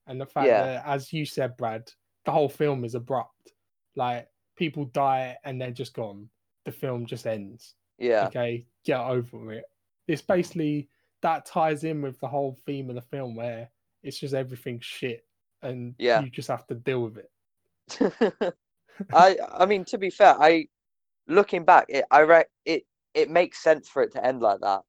[0.08, 0.64] and the fact Yeah.
[0.64, 1.92] that, as you said, Brad,
[2.26, 3.54] the whole film is abrupt.
[3.96, 6.30] Like people die and they're just gone.
[6.66, 7.76] The film just ends.
[7.98, 8.28] yeah.
[8.28, 9.66] Okay, get over it.
[10.08, 10.90] It's basically
[11.22, 13.70] that ties in with the whole theme of the film where
[14.04, 15.26] it's just everything shit
[15.62, 16.22] and Yeah.
[16.22, 18.54] you just have to deal with it.
[19.14, 19.38] I.
[19.52, 20.68] I mean, to be fair, I.
[21.30, 22.04] Looking back, it.
[22.12, 22.86] I re- it.
[23.14, 24.82] It makes sense for it to end like that.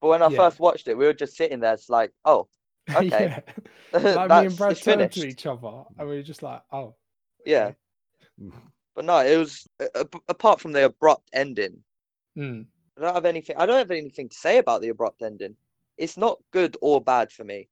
[0.00, 0.36] But when I Yeah.
[0.36, 1.74] first watched it, we were just sitting there.
[1.74, 2.48] It's like, oh,
[2.96, 3.40] Okay.
[3.92, 5.14] Like me and Brad turned finished.
[5.20, 6.94] to each other and we were just like, oh,
[7.46, 7.72] Yeah.
[8.94, 11.82] But no, it was a- a- apart from the abrupt ending.
[12.36, 12.66] mm.
[12.96, 13.56] I don't have anything.
[13.56, 15.56] I don't have anything to say about the abrupt ending.
[15.96, 17.68] It's not good or bad for me.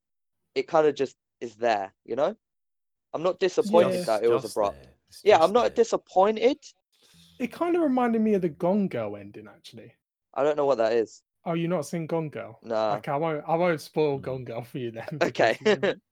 [0.54, 2.36] It kind of just is there, you know.
[3.14, 4.04] I'm not disappointed Yeah.
[4.04, 4.88] that it was abrupt.
[5.22, 5.70] Yeah, I'm not there.
[5.84, 6.58] disappointed.
[7.42, 9.92] It kind of reminded me of the Gone Girl ending actually.
[10.34, 11.22] I don't know what that is.
[11.44, 12.58] Oh, you're not seen Gone Girl?
[12.62, 12.96] Nah.
[12.96, 13.44] Okay, I won't.
[13.46, 14.22] I won't spoil Mm.
[14.22, 15.18] Gone Girl for you then.
[15.22, 15.58] Okay.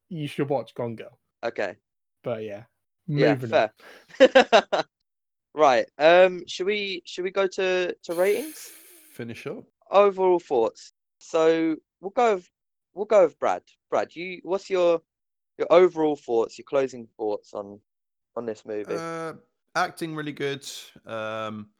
[0.09, 1.19] you should watch Gone Girl.
[1.45, 1.77] Okay.
[2.23, 2.65] But yeah,
[3.07, 3.71] Yeah, moving on.
[4.19, 4.85] fair.
[5.55, 5.87] right.
[5.99, 6.47] Um.
[6.47, 8.71] Should we should we go to to ratings?
[9.13, 9.65] Finish up.
[9.91, 10.93] Overall thoughts.
[11.19, 12.35] So we'll go.
[12.37, 12.51] With,
[12.95, 13.63] we'll go with Brad.
[13.89, 14.41] Brad, you.
[14.43, 15.01] What's your
[15.59, 16.59] your overall thoughts?
[16.59, 17.81] Your closing thoughts on
[18.37, 18.95] on this movie?
[18.95, 19.35] Uh,
[19.75, 20.67] acting really good.
[21.07, 21.71] Um,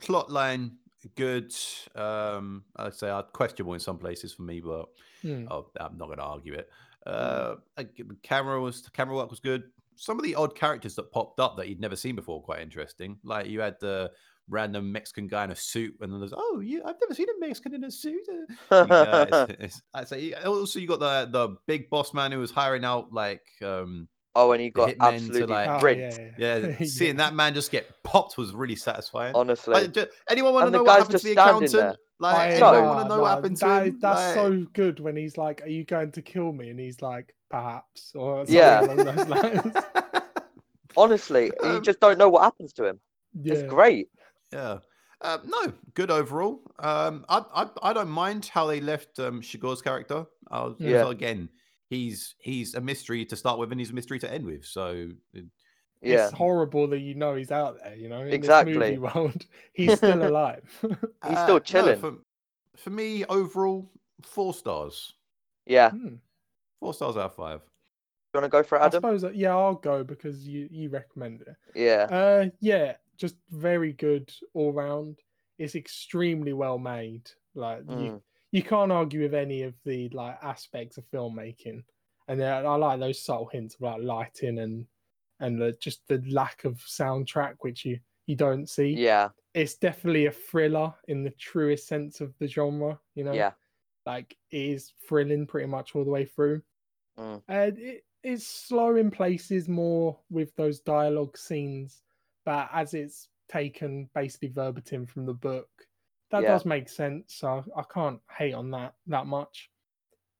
[0.00, 0.76] plot line
[1.16, 1.54] good.
[1.94, 4.86] Um, I'd say I'd questionable in some places for me, but
[5.22, 5.46] Hmm.
[5.50, 6.70] oh, I'm not going to argue it.
[7.06, 9.64] Uh, the camera was the camera work was good.
[9.96, 13.18] Some of the odd characters that popped up that you'd never seen before, quite interesting.
[13.24, 14.12] Like you had the
[14.48, 17.40] random Mexican guy in a suit, and then there's oh, you I've never seen a
[17.40, 18.22] Mexican in a suit.
[18.70, 22.38] Uh, uh, it's- it's- I'd say also you got the the big boss man who
[22.38, 26.20] was hiring out like um oh, and he got hitmen to, absolutely like- Oh, rinsed.
[26.38, 29.34] yeah, yeah, seeing that man just get popped was really satisfying.
[29.34, 31.98] Honestly, Like, ju- anyone want to know what guy's happened to the standing accountant?
[32.20, 32.82] Like, I- anyone No.
[32.82, 33.98] want to know what nah, happened to that- him?
[34.00, 37.00] That's Like- so good when he's like, "Are you going to kill me?" And he's
[37.02, 38.80] like, "Perhaps," or something Yeah.
[38.80, 39.74] along those lines.
[40.96, 43.00] honestly, you Um, just don't know what happens to him.
[43.40, 43.54] yeah.
[43.54, 44.08] It's great.
[44.52, 44.78] Yeah.
[45.20, 46.60] Uh, no, good overall.
[46.78, 50.26] Um, I, I I don't mind how they left um Chigurh's character.
[50.50, 51.08] I was, Yeah.
[51.10, 51.48] Again,
[51.88, 54.64] he's he's a mystery to start with, and he's a mystery to end with.
[54.64, 55.10] So
[56.00, 57.96] Yeah, It's horrible that you know he's out there.
[57.96, 58.74] You know, in Exactly.
[58.74, 60.62] this movie world, he's still alive.
[61.26, 61.98] He's uh, still no, chilling.
[61.98, 62.14] for,
[62.76, 63.90] for me, overall,
[64.22, 65.14] four stars.
[65.66, 65.90] yeah.
[65.90, 66.16] Hmm.
[66.80, 67.60] Four stars out of five.
[68.34, 71.48] You want to go for it, I suppose, yeah, I'll go because you you recommended
[71.48, 71.56] it.
[71.74, 75.18] Yeah, Uh, yeah, just very good all round.
[75.58, 77.28] It's extremely well made.
[77.54, 78.00] Like Mm.
[78.04, 78.22] you
[78.62, 81.82] can't argue with any of the like aspects of filmmaking,
[82.28, 84.86] and uh, I like those subtle hints about lighting and
[85.40, 88.88] and the, just the lack of soundtrack, which you you don't see.
[88.88, 92.98] Yeah, It's definitely a thriller in the truest sense of the genre.
[93.14, 93.52] You know, yeah,
[94.06, 96.62] like it is thrilling pretty much all the way through.
[97.18, 97.42] Mm.
[97.48, 102.02] And it is slow in places more with those dialogue scenes,
[102.44, 105.68] but as it's taken basically verbatim from the book,
[106.30, 106.48] that Yeah.
[106.48, 107.34] does make sense.
[107.34, 109.70] So I can't hate on that that much.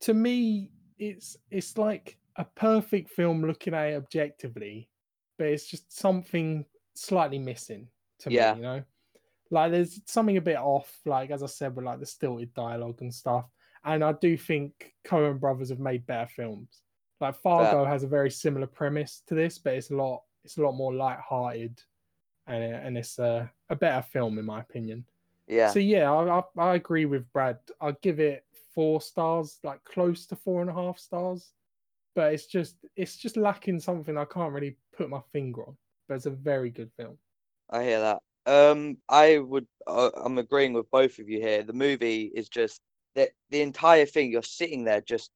[0.00, 4.88] To me, it's it's like a perfect film looking at it objectively,
[5.38, 6.64] but it's just something
[6.94, 7.88] slightly missing
[8.20, 8.52] to Yeah.
[8.52, 8.84] me, you know?
[9.50, 13.00] Like there's something a bit off, like as I said, with like the stilted dialogue
[13.00, 13.46] and stuff.
[13.84, 16.82] And I do think Coen brothers have made better films.
[17.20, 20.62] Like Fargo has a very similar premise to this, but it's a lot it's a
[20.62, 21.82] lot more light-hearted
[22.46, 25.04] and and it's a, a better film in my opinion.
[25.48, 27.58] Yeah, So yeah, I, I I agree with Brad.
[27.80, 28.44] I'll give it
[28.74, 31.52] four stars, like close to four and a half stars.
[32.14, 35.76] But it's just it's just lacking something I can't really put my finger on.
[36.08, 37.18] But it's a very good film.
[37.70, 38.22] I hear that.
[38.46, 39.66] Um, I would.
[39.86, 41.62] Uh, I'm agreeing with both of you here.
[41.62, 42.80] The movie is just
[43.14, 44.32] that the entire thing.
[44.32, 45.30] You're sitting there just,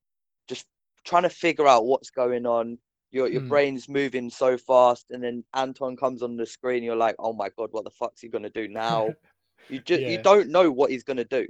[0.49, 0.67] just
[1.05, 2.79] trying to figure out what's going on.
[3.11, 3.49] Your your Mm.
[3.49, 6.83] brain's moving so fast, and then Anton comes on the screen.
[6.83, 9.15] You're like, oh my god, what the fuck's he gonna do now?
[9.69, 11.47] You just you don't know what he's gonna do.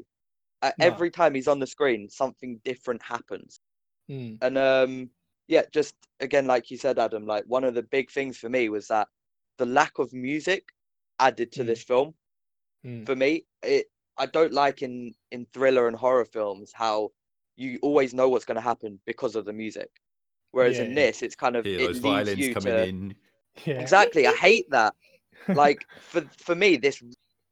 [0.63, 0.81] Uh, No.
[0.81, 3.61] Every time he's on the screen, something different happens.
[4.09, 5.11] Mm, And um,
[5.49, 8.69] yeah, just again, like you said, Adam, like one of the big things for me
[8.69, 9.09] was that
[9.59, 10.69] the lack of music
[11.19, 11.65] added to Mm.
[11.65, 12.15] this film.
[12.85, 13.07] mm.
[13.07, 13.87] For me, it
[14.17, 17.13] I don't like in in thriller and horror films how
[17.57, 19.91] you always know what's going to happen because of the music,
[20.53, 20.95] whereas in Yeah.
[20.95, 23.17] this, it's kind of Hear it leads you coming to in.
[23.67, 23.79] Yeah.
[23.79, 24.27] exactly.
[24.27, 24.95] I hate that.
[25.53, 27.03] Like for for me, this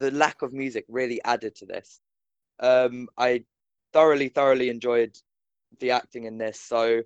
[0.00, 2.00] the lack of music really added to this.
[2.58, 3.44] Um, I
[3.92, 5.16] thoroughly, thoroughly enjoyed
[5.78, 6.60] the acting in this.
[6.60, 7.02] So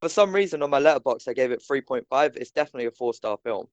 [0.00, 2.36] for some reason on my Letterboxd, I gave it 3.5.
[2.36, 3.68] It's definitely a four star film.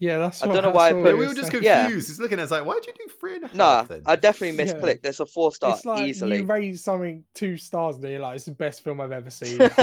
[0.00, 1.62] Yeah, that's I what don't know why I put- Yeah, we were just saying.
[1.62, 1.82] Yeah.
[1.82, 2.08] confused.
[2.08, 3.54] He's looking at us like, why'd you do three and a half?
[3.56, 4.02] Nah, then?
[4.06, 4.72] I definitely Yeah.
[4.72, 5.02] misclicked.
[5.02, 6.38] There's a four star It's like easily.
[6.38, 9.58] you rate something two stars and you're like, it's the best film I've ever seen.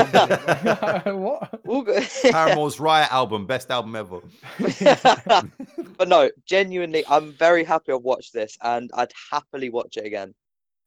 [1.21, 1.61] what?
[1.67, 2.03] All good.
[2.31, 4.19] Paramore's Riot album, best album ever.
[5.97, 10.33] but no, genuinely, I'm very happy I've watched this, and I'd happily watch it again.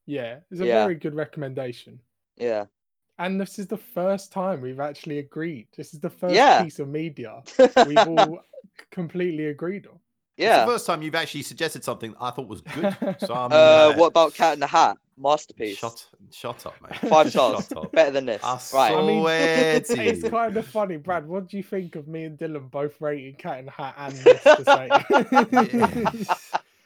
[0.07, 0.83] yeah, it's a Yeah.
[0.85, 2.01] very good recommendation.
[2.37, 2.65] Yeah,
[3.19, 5.69] And this is the first time we've actually agreed.
[5.77, 6.65] This is the first Yeah.
[6.65, 7.43] piece of media
[7.87, 8.41] we've all
[8.91, 9.99] completely agreed on.
[10.37, 10.65] It's yeah.
[10.65, 12.97] the first time you've actually suggested something I thought was good.
[13.21, 14.97] So I mean, Uh, like, what about Cat in the Hat?
[15.19, 15.77] Masterpiece.
[15.77, 16.99] Shut, shut up, mate.
[17.11, 17.69] Five stars.
[17.69, 17.93] Shut up.
[17.93, 18.43] Better than this.
[18.43, 18.97] I right.
[18.97, 19.91] I mean, swear it's
[20.23, 20.31] you.
[20.31, 21.29] kind of funny, Brad.
[21.29, 24.15] What do you think of me and Dylan both rating Cat in the Hat and
[24.15, 26.27] this the same?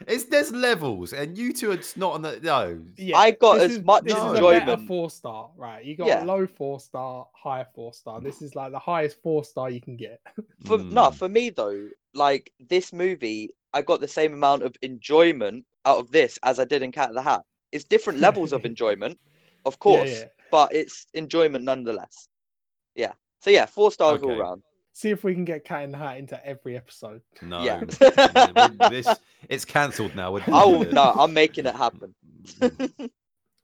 [0.09, 2.81] It's there's levels, and you two are just not on the no.
[2.97, 5.85] yeah, I got this as is- much this is a enjoyment- four star, right?
[5.85, 6.25] You got Yeah.
[6.25, 8.21] low four star, high four star.
[8.21, 10.21] This is like the highest four star you can get.
[10.67, 11.15] For no, Mm.
[11.15, 16.11] for me though, like this movie, I got the same amount of enjoyment out of
[16.11, 17.43] this as I did in Cat in the Hat.
[17.73, 19.19] It's different levels of enjoyment,
[19.67, 20.25] of course, yeah.
[20.51, 22.29] but it's enjoyment nonetheless.
[22.95, 23.13] Yeah.
[23.41, 24.41] So yeah, four stars all Okay.
[24.41, 24.63] round.
[24.97, 27.21] See if we can get Cat in the Hat into every episode.
[27.43, 27.81] No, Yeah.
[28.91, 29.09] This
[29.49, 30.33] it's cancelled now.
[30.33, 32.15] We're I will, done with no, I'm making it happen.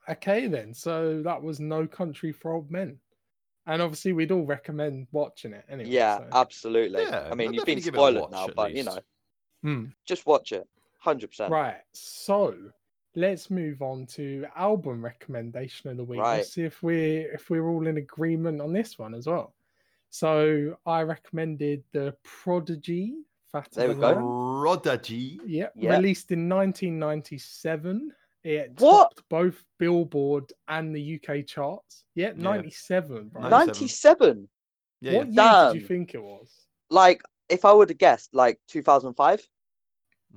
[0.09, 0.75] Okay, then.
[0.75, 2.99] So that was No Country for Old Men,
[3.67, 5.91] and obviously we'd all recommend watching it anyway.
[5.91, 7.03] Yeah, so- absolutely.
[7.03, 8.83] Yeah, I mean, I'll you've been definitely give it a spoiled now, at but you
[8.83, 8.99] know,
[9.63, 9.85] Hmm.
[10.07, 10.67] just watch it.
[10.99, 11.53] Hundred percent.
[11.53, 11.77] Right.
[11.93, 12.57] So
[13.15, 16.19] let's move on to album recommendation of the week.
[16.19, 16.39] Right.
[16.39, 19.55] Let's see if we're if we're all in agreement on this one as well.
[20.11, 23.15] So I recommended the Prodigy.
[23.53, 24.15] Fat There we go.
[24.63, 25.41] Prodigy.
[25.47, 25.97] Yeah, Yeah.
[25.97, 28.13] released in 1997.
[28.43, 29.03] It What?
[29.17, 32.05] topped both Billboard and the UK charts.
[32.15, 32.43] Yeah, Yeah.
[32.43, 33.43] 97, bro.
[33.43, 33.51] Nice.
[33.67, 34.49] Ninety-seven.
[35.01, 35.65] Yeah, what yeah.
[35.65, 36.67] year did you think it was?
[36.91, 39.47] Like, if I would have guessed, like 2005,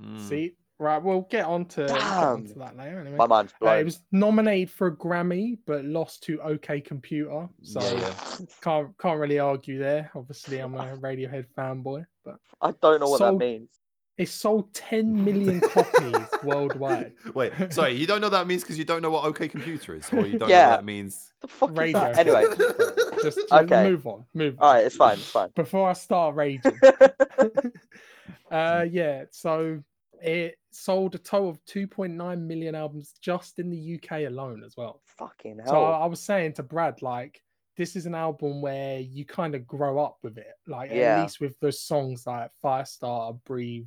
[0.00, 0.20] Mm.
[0.28, 3.00] See, right, we'll get on to, get on to that later.
[3.00, 3.16] Anyway.
[3.16, 7.48] my mind's Uh, it was nominated for a Grammy, but lost to OK Computer.
[7.62, 8.46] So Yeah, yeah.
[8.62, 10.10] can't can't really argue there.
[10.14, 13.68] Obviously, I'm a Radiohead fanboy, but I don't know what So- that means.
[14.16, 16.14] it sold 10 million copies
[16.44, 17.14] worldwide.
[17.34, 20.08] Wait, sorry, you don't know that means because you don't know what OK Computer is,
[20.12, 20.70] or you don't know Yeah.
[20.70, 21.32] what that means.
[21.40, 21.98] The fuck is Radio.
[22.00, 22.18] that?
[22.18, 22.44] Anyway,
[23.24, 23.90] Just, just Okay.
[23.90, 24.64] move on, move on.
[24.66, 25.48] all right, it's fine, it's fine.
[25.56, 26.78] Before I start raging.
[28.50, 29.82] uh, yeah, so
[30.24, 35.02] it sold a total of 2.9 million albums just in the UK alone as well.
[35.18, 35.84] Fucking So hell.
[35.86, 37.40] I, I was saying to Brad, like,
[37.76, 40.54] this is an album where you kind of grow up with it.
[40.66, 41.18] Like, Yeah.
[41.18, 43.86] at least with those songs like Firestarter, Breathe,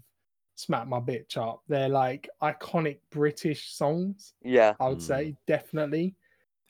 [0.55, 1.61] Smack My Bitch Up.
[1.67, 5.01] They're like iconic British songs, yeah, I would Mm.
[5.01, 6.15] say, definitely.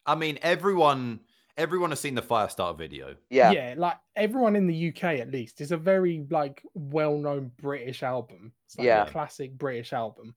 [0.06, 1.20] I mean, everyone
[1.58, 3.16] everyone has seen the Firestarter video.
[3.30, 3.52] Yeah.
[3.52, 5.60] yeah, like everyone in the UK at least.
[5.62, 8.52] It's a very like well-known British album.
[8.66, 9.04] It's like Yeah.
[9.06, 10.36] a classic British album.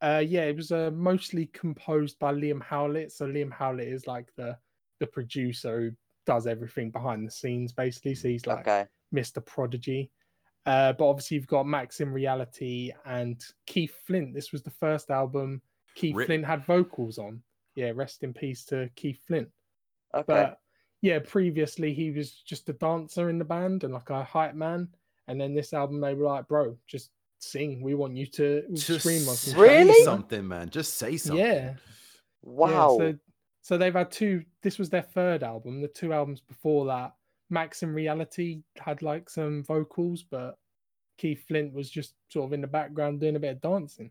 [0.00, 3.12] Uh, yeah, it was uh, mostly composed by Liam Howlett.
[3.12, 4.58] So Liam Howlett is like the
[4.98, 5.90] the producer who
[6.26, 8.14] does everything behind the scenes, basically.
[8.14, 8.86] So he's like Okay.
[9.14, 9.44] Mr.
[9.44, 10.10] Prodigy.
[10.64, 14.32] Uh, but obviously you've got Maxim Reality and Keith Flint.
[14.32, 15.60] This was the first album
[15.96, 16.26] Keith Rip.
[16.26, 17.42] Flint had vocals on.
[17.74, 19.48] Yeah, rest in peace to Keith Flint.
[20.14, 20.24] Okay.
[20.26, 20.60] But
[21.00, 24.88] yeah, previously he was just a dancer in the band and like a hype man.
[25.28, 27.10] And then this album, they were like, "Bro, just
[27.42, 27.82] sing.
[27.82, 30.04] We want you to Just scream on say Really?
[30.04, 30.70] something, man.
[30.70, 31.44] Just say something.
[31.44, 31.74] Yeah.
[32.42, 32.96] wow.
[32.98, 33.18] Yeah, so,
[33.62, 34.44] so they've had two.
[34.62, 35.80] This was their third album.
[35.80, 37.14] The two albums before that,
[37.50, 40.58] Maxim Reality had like some vocals, but
[41.18, 44.10] Keith Flint was just sort of in the background doing a bit of dancing.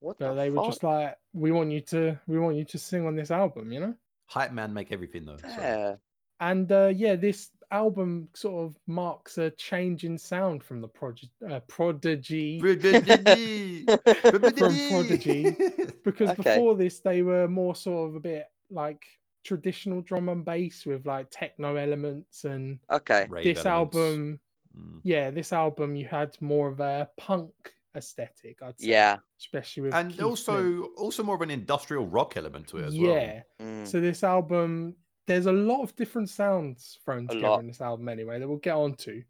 [0.00, 2.78] what But the they were just like, "We want you to, we want you to
[2.78, 3.94] sing on this album," you know.
[4.26, 5.36] Hype man make everything though.
[5.38, 5.48] so.
[5.48, 5.94] Yeah.
[6.40, 11.20] And uh, yeah, this album sort of marks a change in sound from the Prod-
[11.48, 12.60] uh, Prodigy.
[12.60, 13.84] Prodigy.
[14.22, 15.56] From Prodigy.
[16.04, 16.42] because Okay.
[16.56, 19.04] before this they were more sort of a bit like
[19.44, 23.26] traditional drum and bass with like techno elements and Okay.
[23.28, 23.96] Rave this elements.
[23.96, 24.40] album
[24.76, 24.98] Mm.
[25.04, 27.52] yeah this album you had more of a punk
[27.96, 29.16] aesthetic i'd say Yeah.
[29.40, 30.84] especially with and Keith also Flint.
[30.96, 33.10] also more of an industrial rock element to it as well.
[33.16, 33.86] yeah Mm.
[33.86, 37.60] so this album there's a lot of different sounds thrown A together lot.
[37.60, 39.22] in this album anyway that we'll get on to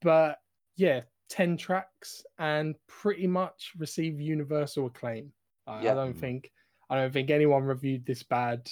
[0.00, 0.38] but
[0.76, 5.32] yeah 10 tracks and pretty much receive universal acclaim
[5.66, 5.92] I- Yeah.
[5.92, 6.20] i don't Mm.
[6.20, 6.52] think
[6.90, 8.68] i don't think anyone reviewed this bad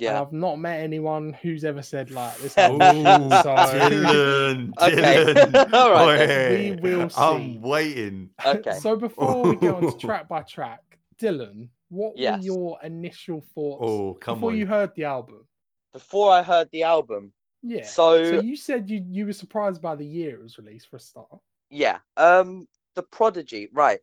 [0.00, 0.20] And Yeah.
[0.20, 2.54] I've not met anyone who's ever said like this.
[2.58, 5.24] Ooh, album's so Dylan, Okay.
[5.34, 5.72] Dylan.
[5.72, 6.78] All right Oi.
[6.80, 7.20] We will see.
[7.20, 8.30] I'm waiting.
[8.44, 8.78] Okay.
[8.78, 10.80] So before we go on to track by track,
[11.20, 12.38] Dylan, what Yes.
[12.38, 14.56] were your initial thoughts Oh, come before on.
[14.58, 15.46] you heard the album?
[15.92, 17.32] Before I heard the album,
[17.62, 17.84] Yeah.
[17.86, 20.96] so, So you said you you were surprised by the year it was released for
[20.96, 21.28] a start.
[21.70, 24.00] yeah, um, the Prodigy, right?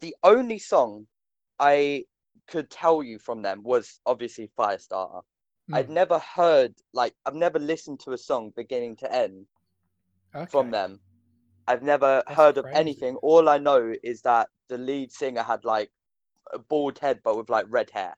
[0.00, 1.06] The only song
[1.60, 2.04] I
[2.52, 5.22] could tell you from them was obviously Firestarter.
[5.72, 9.48] I'd Mm, never heard like I've never listened to a song beginning to end
[10.46, 11.00] from them.
[11.66, 13.16] I've never That's heard of anything.
[13.16, 15.90] All I know is that the lead singer had like
[16.52, 18.16] a bald head but with like red hair.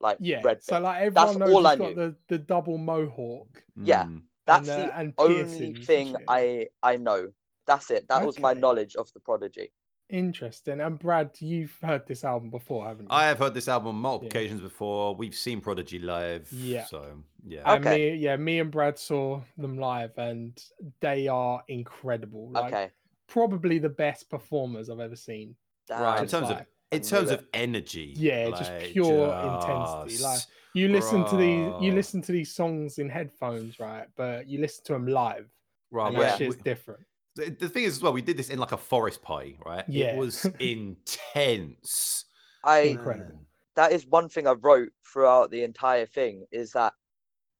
[0.00, 0.42] Like Yeah.
[0.42, 0.80] red So bit.
[0.80, 1.96] like That's everyone knows all he's I got knew.
[1.96, 3.64] the, the double mohawk.
[3.82, 4.06] Yeah.
[4.06, 4.22] Mm.
[4.46, 6.16] That's and, uh, the and only thing.
[6.28, 7.32] I I know.
[7.66, 8.08] That's it.
[8.08, 9.72] That was my knowledge of the Prodigy.
[10.10, 10.80] Interesting.
[10.80, 13.08] And Brad, you've heard this album before, haven't you?
[13.10, 14.38] I have heard this album on multiple Yeah.
[14.40, 15.14] occasions before.
[15.14, 16.50] We've seen Prodigy live.
[16.52, 16.84] Yeah.
[16.84, 17.62] So, yeah.
[17.64, 18.12] And Okay.
[18.12, 20.62] me, yeah, me and Brad saw them live, and
[21.00, 22.50] they are incredible.
[22.50, 22.90] Like, okay.
[23.26, 25.56] probably the best performers I've ever seen.
[25.88, 25.98] Right.
[25.98, 26.18] In Damn.
[26.24, 28.12] Just terms of in terms of energy.
[28.16, 30.40] Yeah, just pure intensity, like,
[30.74, 34.06] You listen to these, you listen to these songs in headphones, right?
[34.16, 35.48] But you listen to them live,
[35.90, 36.46] Right, and we- that Yeah.
[36.46, 37.04] shit's different.
[37.36, 39.84] The, the thing is as well, we did this in like a forest pie right?
[39.88, 40.12] Yeah.
[40.12, 42.24] It was intense.
[42.64, 43.46] I Incredible.
[43.76, 46.94] that is one thing I wrote throughout the entire thing is that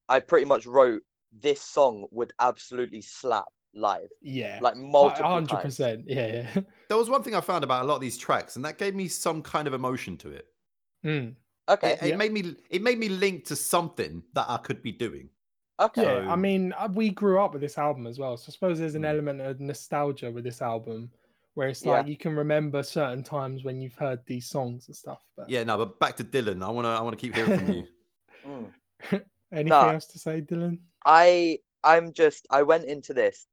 [0.09, 1.03] I pretty much wrote
[1.33, 5.65] this song would absolutely slap live, Yeah, like multiple hundred times.
[5.65, 6.05] percent.
[6.07, 6.61] Yeah, yeah.
[6.89, 8.95] There was one thing I found about a lot of these tracks, and that gave
[8.95, 10.47] me some kind of emotion to it.
[11.05, 11.37] Mm.
[11.69, 12.17] Okay, It, it Yeah.
[12.17, 15.31] made me it made me link to something that I could be doing.
[15.81, 18.53] Okay, Yeah, I mean, uh, we grew up with this album as well, so I
[18.53, 19.11] suppose there's an Mm.
[19.11, 21.11] element of nostalgia with this album,
[21.55, 21.93] where it's Yeah.
[21.93, 25.23] like you can remember certain times when you've heard these songs and stuff.
[25.37, 26.63] But Yeah, no, but back to Dylan.
[26.65, 27.87] I wanna I wanna keep hearing from you.
[28.45, 28.73] Mm.
[29.53, 29.93] anything Nah.
[29.93, 30.79] else to say, Dylan?
[31.05, 33.47] I I'm just I went into this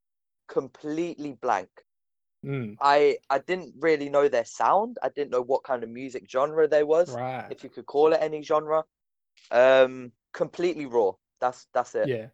[0.48, 1.70] completely blank.
[2.44, 4.98] Mm, I I didn't really know their sound.
[5.02, 7.46] I didn't know what kind of music genre they was, right.
[7.50, 8.84] if you could call it any genre.
[9.50, 11.12] Um, completely raw.
[11.42, 12.08] That's that's it.
[12.08, 12.26] Yeah.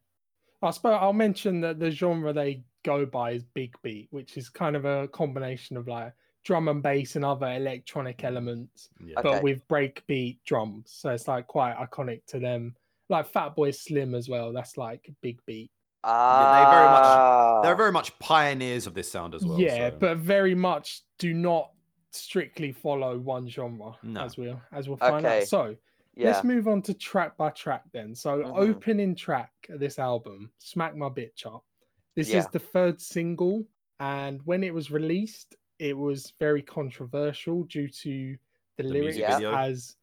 [0.63, 4.49] I suppose I'll mention that the genre they go by is big beat, which is
[4.49, 6.13] kind of a combination of like
[6.45, 9.19] drum and bass and other electronic elements, Yeah.
[9.19, 9.29] Okay.
[9.31, 10.91] but with breakbeat drums.
[10.95, 12.75] So it's like quite iconic to them.
[13.09, 14.53] Like Fatboy Slim as well.
[14.53, 15.71] That's like big beat.
[16.05, 19.59] Ah, they very much- They're very much pioneers of this sound as well.
[19.61, 21.73] yeah, so- but very much do not
[22.11, 24.21] strictly follow one genre No.
[24.23, 25.43] as we'll as we'll find Okay.
[25.43, 25.47] out.
[25.49, 25.77] So
[26.19, 26.27] yeah.
[26.29, 28.15] Let's move on to track by track then.
[28.15, 28.55] So, Mhm.
[28.57, 31.65] opening track of this album, Smack My Bitch Up.
[32.17, 32.39] This Yeah.
[32.39, 33.67] is the third single,
[34.01, 38.37] and when it was released, it was very controversial due to
[38.77, 39.97] the, The lyrics as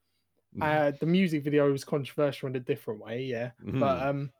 [0.53, 0.61] Mhm.
[0.61, 3.51] uh, the music video was controversial in a different way, yeah.
[3.79, 4.07] But Mhm.
[4.07, 4.31] um,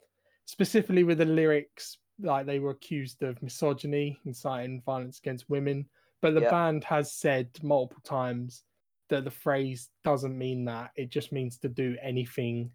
[0.45, 5.89] specifically with the lyrics, like they were accused of misogyny, inciting violence against women.
[6.21, 6.49] But the Yeah.
[6.49, 8.63] band has said multiple times
[9.10, 10.91] that the phrase doesn't mean that.
[10.95, 12.72] It just means to do anything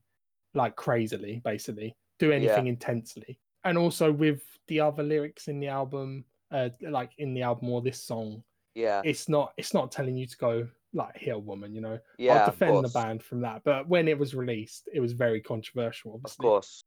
[0.54, 1.96] like crazily, basically.
[2.18, 3.38] Do anything intensely.
[3.64, 7.82] And also with the other lyrics in the album, uh, like in the album or
[7.82, 8.42] this song,
[8.74, 11.98] Yeah, it's not it's not telling you to go like a woman, you know.
[12.18, 13.62] yeah, I'll defend the band from that.
[13.64, 16.84] But when it was released, it was very controversial, Of course.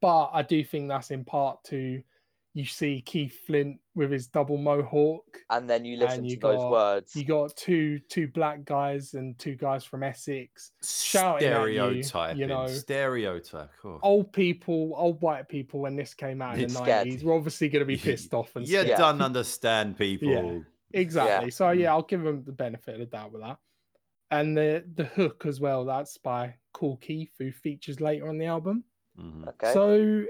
[0.00, 2.02] But I do think that's in part to
[2.56, 5.24] you see Keith Flint with his double mohawk.
[5.50, 7.14] And then you listen And you to those got- words.
[7.14, 10.72] You got two two black guys and two guys from Essex.
[10.82, 12.38] shouting at you, Stereotyping.
[12.38, 12.66] you know.
[12.66, 13.70] Stereotype.
[13.84, 13.98] Oh.
[14.02, 17.06] Old people, old white people, when this came out in It's the scared.
[17.08, 18.88] nineties, were obviously going to be pissed off and You scared.
[18.88, 18.96] Yeah.
[18.96, 20.28] don't understand people.
[20.30, 20.58] Yeah,
[20.94, 21.50] Exactly.
[21.50, 21.78] So Mm.
[21.80, 23.58] yeah, I'll give them the benefit of the doubt with that.
[24.30, 25.84] And the the hook as well.
[25.84, 28.82] That's by Kool Keith, who features later on the album.
[29.20, 29.46] Mhm.
[29.48, 29.72] Okay.
[29.74, 30.24] So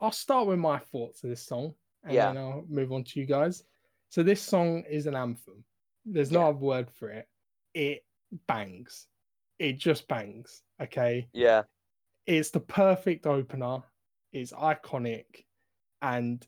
[0.00, 1.74] I'll start with my thoughts of this song,
[2.04, 2.32] and Yeah.
[2.32, 3.64] then I'll move on to you guys.
[4.08, 5.64] So this song is an anthem.
[6.04, 6.46] There's no Yeah.
[6.48, 7.28] other word for it.
[7.74, 8.04] It
[8.46, 9.08] bangs.
[9.58, 10.62] It just bangs.
[10.80, 11.28] Okay.
[11.32, 11.64] yeah,
[12.26, 13.82] It's the perfect opener.
[14.32, 15.46] It's iconic,
[16.02, 16.46] and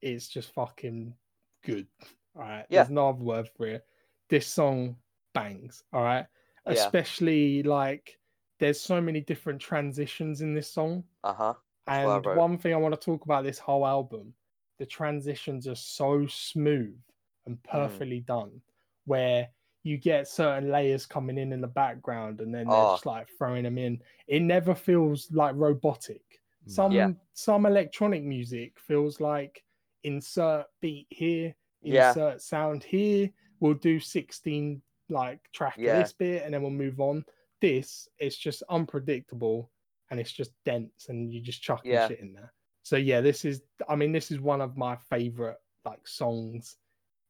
[0.00, 1.16] it's just fucking
[1.64, 1.88] good.
[2.36, 2.66] All right.
[2.68, 2.82] Yeah.
[2.82, 3.86] There's no other word for it.
[4.28, 4.96] This song
[5.34, 5.82] bangs.
[5.92, 6.26] All right.
[6.66, 6.72] Yeah.
[6.72, 8.18] Especially like
[8.58, 11.04] there's so many different transitions in this song.
[11.24, 11.54] uh huh.
[11.86, 12.36] That's what I And wrote.
[12.38, 14.34] one thing I want to talk about this whole album,
[14.78, 17.00] the transitions are so smooth
[17.46, 17.70] and Mm.
[17.70, 18.62] perfectly done,
[19.04, 19.50] where
[19.82, 22.92] you get certain layers coming in in the background and then they're Oh.
[22.92, 24.00] just like throwing them in.
[24.28, 26.40] It never feels like robotic.
[26.66, 27.12] Some Yeah.
[27.32, 29.64] some electronic music feels like
[30.04, 32.10] insert beat here, Yeah.
[32.10, 33.32] insert sound here.
[33.58, 35.98] We'll do 16 like track of Yeah.
[35.98, 37.24] this bit and then we'll move on.
[37.60, 39.72] This it's just unpredictable
[40.12, 42.06] and it's just dense and you just chucking Yeah.
[42.06, 42.52] shit in there.
[42.82, 46.76] So yeah, this is I mean this is one of my favorite like songs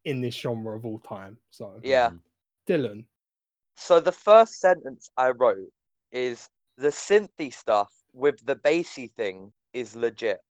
[0.05, 1.39] in this genre of all time.
[1.51, 2.11] So Yeah.
[2.68, 3.05] Dylan.
[3.76, 5.70] So the first sentence I wrote
[6.11, 10.41] is the synthy stuff with the bassy thing is legit.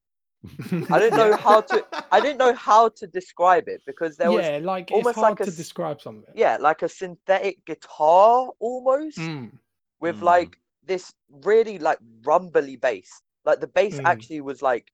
[0.90, 4.46] I didn't know how to I didn't know how to describe it because there was
[4.46, 6.32] yeah, like it's almost hard like a to describe something.
[6.34, 9.52] yeah, like a synthetic guitar almost Mm,
[10.00, 10.22] with Mm.
[10.22, 13.22] like this really like rumbly bass.
[13.44, 14.04] Like the bass Mm.
[14.04, 14.92] actually was like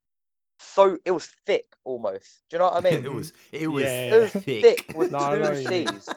[0.59, 2.45] so it was thick almost.
[2.51, 3.07] Do you know what I mean?
[3.07, 4.17] it was it was Yeah.
[4.17, 4.61] It was thick.
[4.61, 5.93] thick with No, I know two what you mean.
[5.93, 6.15] C's.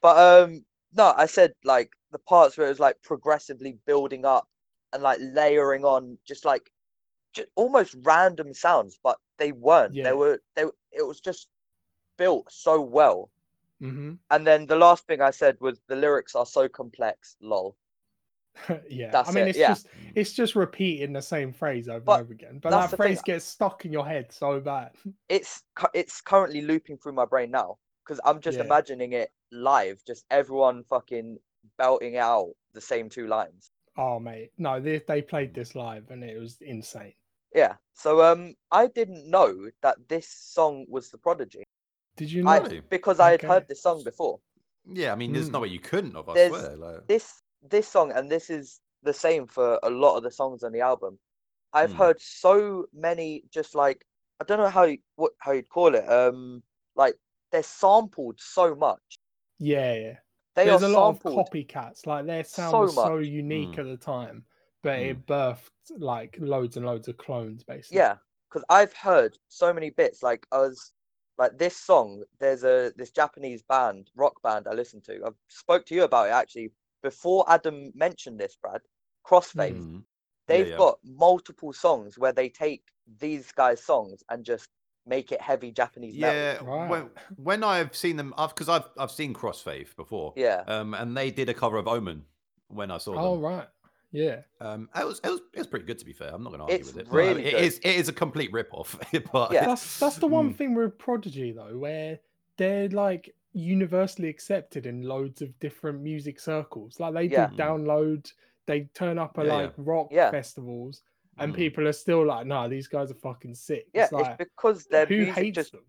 [0.00, 4.48] But um no, I said like the parts where it was like progressively building up
[4.92, 6.70] and like layering on just like
[7.32, 9.94] just almost random sounds, but they weren't.
[9.94, 10.02] Yeah.
[10.02, 11.48] They were they it was just
[12.16, 13.30] built so well.
[13.80, 17.76] hmm And then the last thing I said was the lyrics are so complex, lol.
[18.88, 19.68] yeah, That's I mean it, it's yeah.
[19.68, 22.58] just it's just repeating the same phrase over But and over again.
[22.62, 23.06] But that the thing.
[23.06, 24.92] phrase gets stuck in your head so bad.
[25.28, 25.62] It's
[25.94, 28.64] it's currently looping through my brain now because I'm just Yeah.
[28.64, 31.38] imagining it live, just everyone fucking
[31.78, 33.70] belting out the same two lines.
[33.96, 37.14] Oh mate, no, they they played this live and it was insane.
[37.54, 37.74] Yeah.
[37.94, 41.64] So um, I didn't know that this song was the Prodigy.
[42.16, 42.60] Did you know?
[42.60, 42.80] Really?
[42.90, 44.38] because I had heard this song before.
[44.90, 45.62] Yeah, I mean, there's no Mm.
[45.62, 46.28] way you couldn't have.
[46.28, 46.76] I There's- swear.
[46.76, 50.62] Like, This this song, and this is the same for a lot of the songs
[50.62, 51.18] on the album.
[51.72, 51.94] I've Hmm.
[51.94, 54.06] heard so many, just like
[54.40, 56.08] I don't know how you, what how you'd call it.
[56.10, 56.62] Um,
[56.96, 57.16] like
[57.52, 59.18] they're sampled so much.
[59.58, 60.18] Yeah, yeah.
[60.54, 62.06] They There's are a lot of copycats.
[62.06, 63.78] Like their sound so was so unique Mm.
[63.78, 64.46] at the time,
[64.82, 67.98] but it birthed like loads and loads of clones, basically.
[67.98, 70.22] Yeah, because I've heard so many bits.
[70.22, 70.92] Like I was
[71.38, 72.24] like this song.
[72.38, 75.24] There's a this Japanese band, rock band I listen to.
[75.26, 76.72] I've spoke to you about it actually
[77.02, 78.80] before Adam mentioned this, Brad.
[79.26, 79.98] Crossfaith, mm-hmm.
[80.46, 80.76] they've yeah.
[80.76, 82.82] got multiple songs where they take
[83.18, 84.68] these guys' songs and just
[85.06, 86.34] make it heavy Japanese metal.
[86.34, 86.88] Yeah, Right.
[86.90, 90.32] when, when I've seen them, I've because I've I've seen Crossfaith before.
[90.36, 90.62] Yeah.
[90.66, 92.24] Um, and they did a cover of Omen
[92.68, 93.18] when I saw it.
[93.18, 93.44] Oh them.
[93.44, 93.68] right.
[94.12, 94.40] Yeah.
[94.60, 96.30] Um, it was it was it was pretty good to be fair.
[96.32, 97.10] I'm not going to argue It's with it.
[97.10, 97.62] but, I mean, really it good.
[97.64, 98.98] is it is a complete rip off.
[99.32, 99.66] but Yeah.
[99.66, 100.56] That's that's the one Mm.
[100.56, 102.18] thing with Prodigy though, where
[102.56, 107.00] they're like universally accepted in loads of different music circles.
[107.00, 107.48] Like they Yeah.
[107.48, 108.32] do download,
[108.66, 109.58] they turn up at Yeah, yeah.
[109.64, 110.30] like rock Yeah.
[110.30, 111.02] festivals,
[111.38, 111.56] and Mm.
[111.56, 114.86] people are still like, "No, these guys are fucking sick." Yeah, it's like, it's because
[114.86, 115.84] their who music hates just them?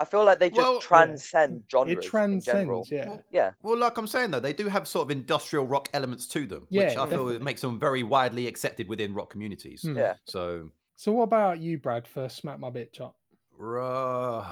[0.00, 0.80] I feel like they just Well- Yeah.
[0.80, 2.84] transcend genres It in general.
[2.84, 3.08] transcends, yeah.
[3.08, 3.50] Well, Yeah.
[3.62, 6.62] Well, like I'm saying though, they do have sort of industrial rock elements to them,
[6.62, 7.36] which Yeah, I feel definitely.
[7.36, 9.82] it makes them very widely accepted within rock communities.
[9.82, 9.96] Hmm.
[9.96, 10.14] Yeah.
[10.24, 12.08] So, So what about you, Brad?
[12.08, 13.16] For smack my bitch up.
[13.56, 14.44] right,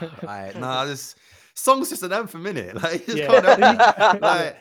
[0.22, 0.56] right.
[0.56, 1.14] nah, this
[1.58, 2.74] song's just an anthem, innit?
[2.82, 3.26] Like, you Yeah.
[3.40, 4.22] can't it.
[4.22, 4.56] Like,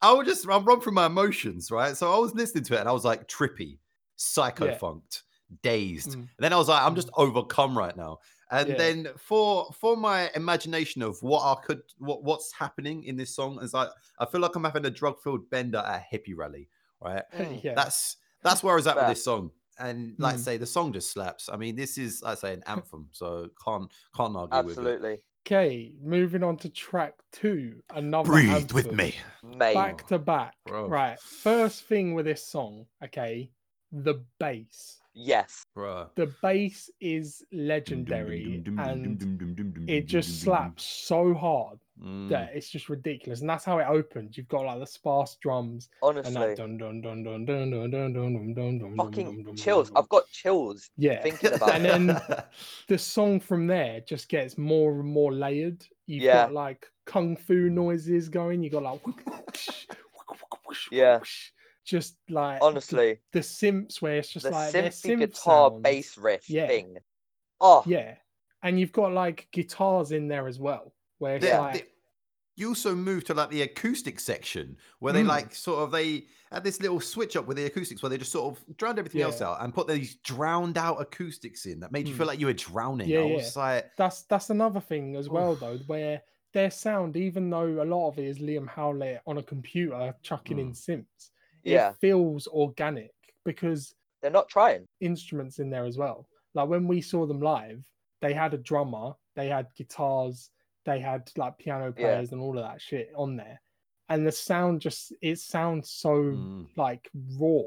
[0.00, 1.96] I would just I'll run through my emotions, right?
[1.96, 3.78] So I was listening to it and I was like trippy,
[4.16, 4.72] psycho Yeah.
[4.78, 5.22] funked,
[5.62, 6.10] dazed.
[6.10, 6.14] Mm.
[6.14, 8.18] And then I was like, I'm just overcome right now.
[8.50, 8.76] And Yeah.
[8.76, 13.62] then for for my imagination of what I could what what's happening in this song
[13.62, 16.68] is like I feel like I'm having a drug filled bender at a hippie rally,
[17.00, 17.22] right?
[17.62, 17.74] yeah.
[17.74, 19.50] That's That's where I was at with this song.
[19.78, 20.40] And like I Mm.
[20.40, 21.48] say, the song just slaps.
[21.48, 24.82] I mean, this is, like I say, an anthem, so can't can't argue with it.
[25.44, 27.82] Absolutely, Okay, moving on to track two.
[27.94, 29.14] Another Breathe with me.
[29.42, 29.74] mate.
[29.74, 30.54] Back to back.
[30.66, 30.88] Bro.
[30.88, 31.18] Right.
[31.20, 33.50] First thing with this song, okay,
[33.90, 35.00] the bass.
[35.14, 36.08] Yes, Bruh.
[36.14, 39.22] The bass is legendary and
[39.88, 42.28] it just slaps so hard Mm.
[42.30, 43.40] that it's just ridiculous.
[43.42, 44.36] And that's how it opens.
[44.36, 47.90] You've got like the sparse drums and honestly, that dun dun dun dun dun dun
[47.90, 49.92] dun dun dun dun dun fucking chills.
[49.94, 51.22] I've got chills Yeah.
[51.22, 52.06] thinking about And then
[52.88, 55.86] the song from there just gets more and more layered.
[56.06, 56.46] You've Yeah.
[56.46, 58.62] got like kung fu noises going.
[58.64, 59.00] You got like
[60.90, 61.20] Yeah.
[61.84, 65.82] just like Honestly, the, synths where it's just the like their synthy synth guitar sounds.
[65.82, 66.66] bass riff Yeah.
[66.66, 66.96] thing.
[67.60, 68.16] Oh, Yeah,
[68.62, 71.86] and you've got like guitars in there as well, where it's Yeah, like the-
[72.62, 75.28] you also move to like the acoustic section where they Mm.
[75.28, 78.32] like sort of they had this little switch up with the acoustics where they just
[78.32, 82.06] sort of drowned everything else out and put these drowned out acoustics in that made
[82.08, 82.28] you feel Mm.
[82.28, 83.08] like you were drowning.
[83.08, 83.48] Yeah, I yeah.
[83.56, 88.08] like, that's that's another thing as well though, where their sound, even though a lot
[88.08, 90.76] of it is Liam Howlett on a computer chucking in Mm.
[91.06, 91.30] synths,
[91.64, 91.90] Yeah.
[91.90, 94.86] it feels organic because they're not trying.
[95.00, 96.28] instruments in there as well.
[96.54, 97.82] Like when we saw them live,
[98.20, 100.50] they had a drummer, they had guitars,
[100.84, 102.02] they had like piano Yeah.
[102.02, 103.60] players and all of that shit on there.
[104.08, 106.66] And the sound just it sounds so mm.
[106.76, 107.08] like
[107.38, 107.62] raw,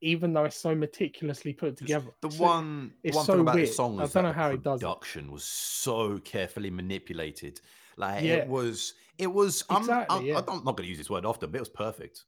[0.00, 2.10] even though it's so meticulously put together.
[2.20, 3.68] The So one, the it's one so thing about weird.
[3.68, 4.84] this song I don't know how it does it.
[4.84, 7.60] production was so carefully manipulated.
[7.96, 8.34] Like Yeah.
[8.34, 9.64] it was, it was.
[9.70, 10.38] I'm, I'm, yeah.
[10.38, 12.24] I'm not going to use this word often, but it was perfect.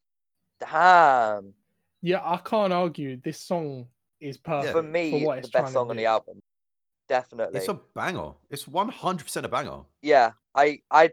[0.61, 1.53] Damn.
[2.03, 3.17] Yeah, I can't argue.
[3.23, 3.87] This song
[4.21, 6.41] is perfect For me, what the it's trying best song on the album.
[7.09, 7.59] Definitely.
[7.59, 8.33] It's a banger.
[8.51, 9.81] It's 100 percent a banger.
[10.03, 11.13] Yeah, I I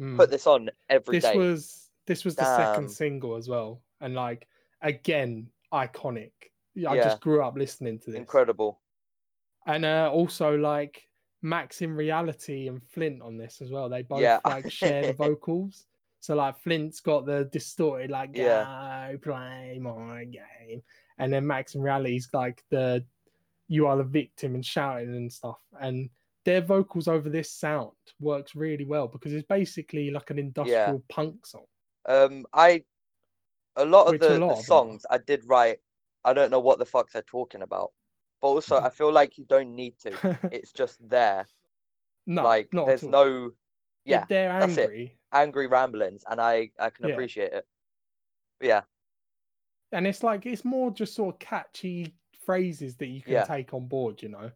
[0.00, 0.16] Mm.
[0.16, 1.36] put this on every this day.
[1.38, 2.56] was this was the Damn.
[2.74, 4.46] second single as well, and like
[4.82, 6.32] again iconic.
[6.76, 7.04] I Yeah.
[7.04, 8.80] just grew up listening to this, Incredible.
[9.66, 11.08] and uh, also like
[11.40, 13.88] Maxim Reality and Flint on this as well.
[13.88, 14.40] They both Yeah.
[14.44, 15.86] like share the vocals.
[16.20, 19.12] So like Flint's got the distorted like Yeah.
[19.12, 20.82] go play my game,
[21.16, 23.02] and then Maxim Reality's like the
[23.68, 25.58] you are the victim and shouting and stuff.
[25.80, 26.10] And
[26.44, 31.46] their vocals over this sound works really well because it's basically like an industrial punk
[31.46, 31.66] song.
[32.06, 32.84] Um, I
[33.76, 35.78] a lot of the, lot the of songs I did write.
[36.24, 37.92] I don't know what the fuck they're talking about,
[38.40, 40.12] but also I feel like you don't need to.
[40.50, 41.46] It's just there.
[42.26, 43.52] no, like there's no
[44.08, 44.90] If yeah they're that's it.
[44.90, 47.14] angry, angry ramblings, and I I can Yeah.
[47.14, 47.66] appreciate it.
[48.60, 48.82] But yeah,
[49.92, 52.14] and it's like it's more just sort of catchy
[52.46, 53.44] phrases that you can Yeah.
[53.44, 54.22] take on board.
[54.22, 54.50] You know,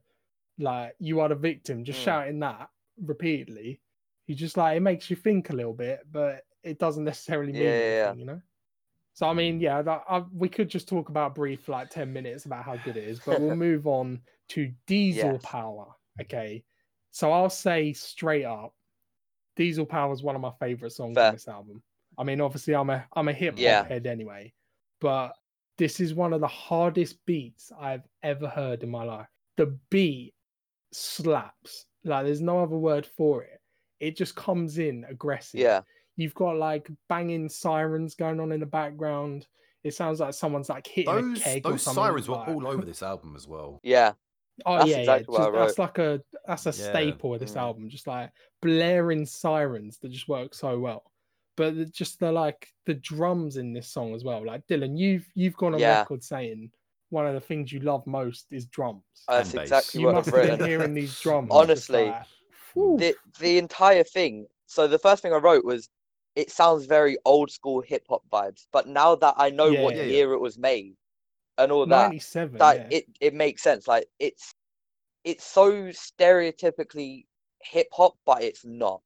[0.59, 2.05] like you are the victim, just Mm.
[2.05, 3.80] shouting that repeatedly.
[4.26, 7.80] You just like it makes you think a little bit, but it doesn't necessarily mean
[7.80, 8.18] Yeah, anything.
[8.20, 8.43] You know.
[9.14, 12.47] So I mean, yeah, that, I, we could just talk about brief like ten minutes
[12.47, 15.43] about how good it is, but we'll move on to Diesel Yes.
[15.45, 15.95] Power.
[16.20, 16.64] Okay,
[17.11, 18.74] so I'll say straight up,
[19.57, 21.26] Diesel Power is one of my favorite songs Fair.
[21.26, 21.82] on this album.
[22.18, 23.84] I mean, obviously, I'm a I'm a hip hop Yeah.
[23.84, 24.53] head anyway,
[25.01, 25.34] but
[25.81, 29.26] this is one of the hardest beats I've ever heard in my life.
[29.57, 30.35] The beat
[30.93, 33.61] slaps like there's no other word for it.
[33.99, 35.59] It just comes in aggressive.
[35.61, 35.81] yeah,
[36.16, 39.47] You've got like banging sirens going on in the background.
[39.85, 42.05] It sounds like someone's like hitting a Those keg or those something.
[42.05, 43.81] sirens were like- all over this album as well.
[43.83, 44.12] yeah,
[44.66, 45.45] Oh That's yeah, exactly yeah.
[45.47, 46.91] Just, that's like a that's a Yeah.
[46.91, 47.61] staple of this Mm.
[47.61, 47.89] album.
[47.89, 51.09] Just like blaring sirens that just work so well.
[51.57, 54.44] But just the like the drums in this song as well.
[54.44, 56.01] Like Dylan, you've you've gone on Yeah.
[56.01, 56.70] record saying
[57.11, 59.03] one of the things you love most is drums.
[59.28, 59.62] Oh, that's bass.
[59.62, 61.48] exactly you what must I've have been hearing these drums.
[61.51, 62.26] Honestly, like,
[62.74, 64.46] the the entire thing.
[64.66, 65.88] So the first thing I wrote was,
[66.36, 68.66] it sounds very old school hip hop vibes.
[68.72, 70.12] But now that I know what Yeah, yeah.
[70.12, 70.94] year it was made,
[71.59, 72.59] and all that, 97.
[72.59, 72.98] that yeah.
[72.98, 73.88] it it makes sense.
[73.88, 74.55] Like it's
[75.24, 77.26] it's so stereotypically
[77.62, 79.03] hip hop, but it's not.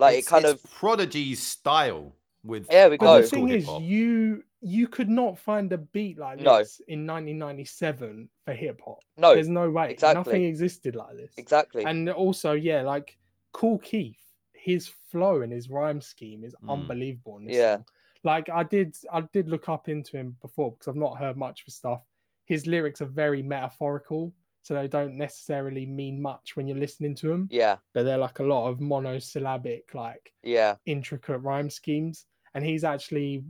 [0.00, 3.20] Like It's- it kind it's of Prodigy's style with There we go.
[3.20, 3.82] the thing is, hip-hop.
[3.82, 6.58] you you could not find a beat like No.
[6.58, 8.98] this in 1997 for hip hop.
[9.16, 9.90] no There's no way.
[9.90, 10.18] exactly.
[10.20, 11.32] Nothing existed like this.
[11.38, 11.84] exactly.
[11.84, 13.16] And also, yeah, like
[13.52, 14.20] Kool Keith,
[14.52, 16.70] his flow and his rhyme scheme is Mm.
[16.72, 17.38] unbelievable.
[17.38, 17.76] In this Yeah.
[17.76, 17.86] song.
[18.22, 21.62] Like I did, I did look up into him before because I've not heard much
[21.64, 22.02] for stuff.
[22.44, 27.28] His lyrics are very metaphorical, so they don't necessarily mean much when you're listening to
[27.28, 27.48] them.
[27.50, 32.26] yeah, But they're like a lot of monosyllabic, like yeah, intricate rhyme schemes.
[32.54, 33.44] And he's actually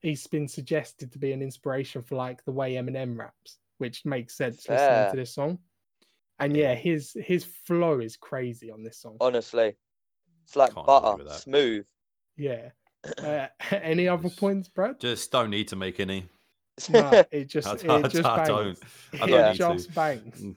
[0.00, 4.36] he's been suggested to be an inspiration for like the way Eminem raps, which makes
[4.36, 5.58] sense listening to this song.
[6.38, 9.16] And yeah, his his flow is crazy on this song.
[9.20, 9.74] honestly,
[10.44, 11.84] it's like Can't butter, smooth.
[12.36, 12.70] Yeah.
[13.18, 15.00] Uh, any other Just- points, Brad?
[15.00, 16.28] just don't need to make any.
[16.90, 18.48] No, it just I it don't- just I bangs.
[18.48, 19.74] don't- I don't It need to.
[19.74, 20.40] just bangs.
[20.42, 20.56] Mm.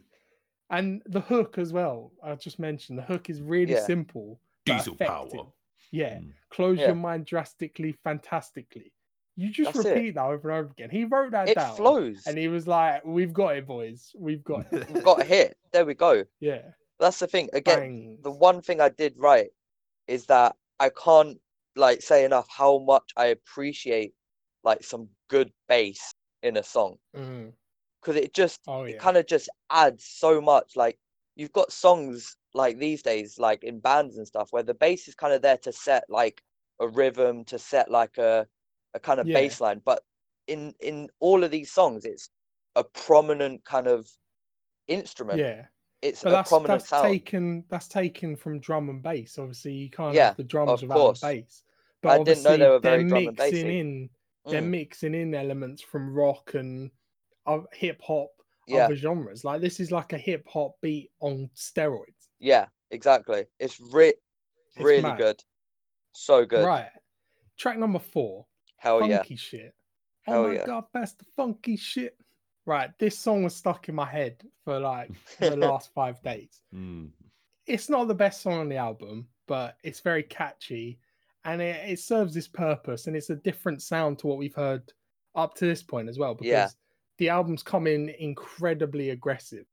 [0.72, 2.11] And the hook as well.
[2.24, 3.86] I just mentioned the hook is really Yeah.
[3.86, 4.39] simple.
[4.66, 5.30] but Diesel power.
[5.91, 6.16] Yeah.
[6.18, 6.32] Mm.
[6.49, 6.88] Close Yeah.
[6.88, 8.91] your mind drastically, fantastically.
[9.36, 9.93] You just That's it.
[9.95, 10.89] repeat that over and over again.
[10.89, 11.76] He wrote that It down.
[11.76, 12.24] flows.
[12.26, 14.16] And he was like, We've got it, boys.
[14.18, 14.89] We've got it.
[14.89, 15.57] We've got a hit.
[15.72, 16.24] There we go.
[16.39, 16.61] Yeah.
[16.99, 17.49] That's the thing.
[17.53, 18.24] Again, Bangs.
[18.24, 19.49] the one thing I did right
[20.07, 21.39] is that I can't
[21.76, 24.13] like say enough how much I appreciate
[24.63, 26.13] like some good bass
[26.43, 27.49] in a song mm-hmm.
[28.01, 30.76] because it just Oh it kind of just adds so much.
[30.76, 30.97] Like
[31.36, 35.15] you've got songs like these days, like in bands and stuff, where the bass is
[35.15, 36.41] kind of there to set like
[36.80, 38.47] a rhythm, to set like a
[38.93, 39.34] a kind of Yeah.
[39.34, 39.82] bass line.
[39.84, 40.03] But
[40.47, 42.30] in in all of these songs, it's
[42.76, 44.09] a prominent kind of
[44.88, 45.38] instrument.
[45.38, 45.67] Yeah.
[46.01, 47.01] It's But a that's prominent that's sound.
[47.01, 49.38] taken that's taken from drum and bass.
[49.38, 51.63] Obviously, you can't Yeah, have the drums without the bass.
[52.01, 53.80] But I didn't know obviously, they were they're very drum and bassy.
[53.80, 54.09] in
[54.47, 56.91] they're Mm, mixing in elements from rock and
[57.47, 58.29] uh, hip hop,
[58.67, 59.43] yeah, other genres.
[59.43, 62.29] Like this is like a hip hop beat on steroids.
[62.39, 63.45] yeah, exactly.
[63.59, 64.13] It's re-
[64.75, 65.17] It's really mad.
[65.17, 65.43] good.
[66.13, 66.65] So good.
[66.65, 66.89] Right.
[67.57, 68.45] Track number four,
[68.77, 69.37] Hell funky yeah.
[69.37, 69.75] shit.
[70.23, 70.65] Hell oh my yeah.
[70.65, 72.17] god, that's the funky shit.
[72.67, 76.61] Right, this song was stuck in my head for like the last five days.
[76.73, 77.09] Mm.
[77.67, 80.99] It's not the best song on the album, but it's very catchy
[81.45, 84.91] and it, it serves this purpose and it's a different sound to what we've heard
[85.35, 86.69] up to this point as well because Yeah.
[87.17, 89.65] the album's come in incredibly aggressive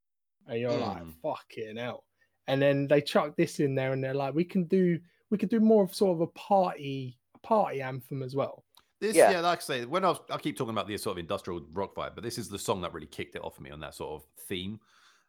[0.46, 1.14] and you're like Mm.
[1.22, 2.04] fucking hell
[2.46, 4.98] and then they chuck this in there and they're like we can do
[5.30, 8.64] we can do more of sort of a party a party anthem as well
[9.00, 9.32] This, Yeah.
[9.32, 9.40] yeah.
[9.40, 11.94] like I say, when I, was, I keep talking about the sort of industrial rock
[11.96, 13.94] vibe, but this is the song that really kicked it off for me on that
[13.96, 14.78] sort of theme.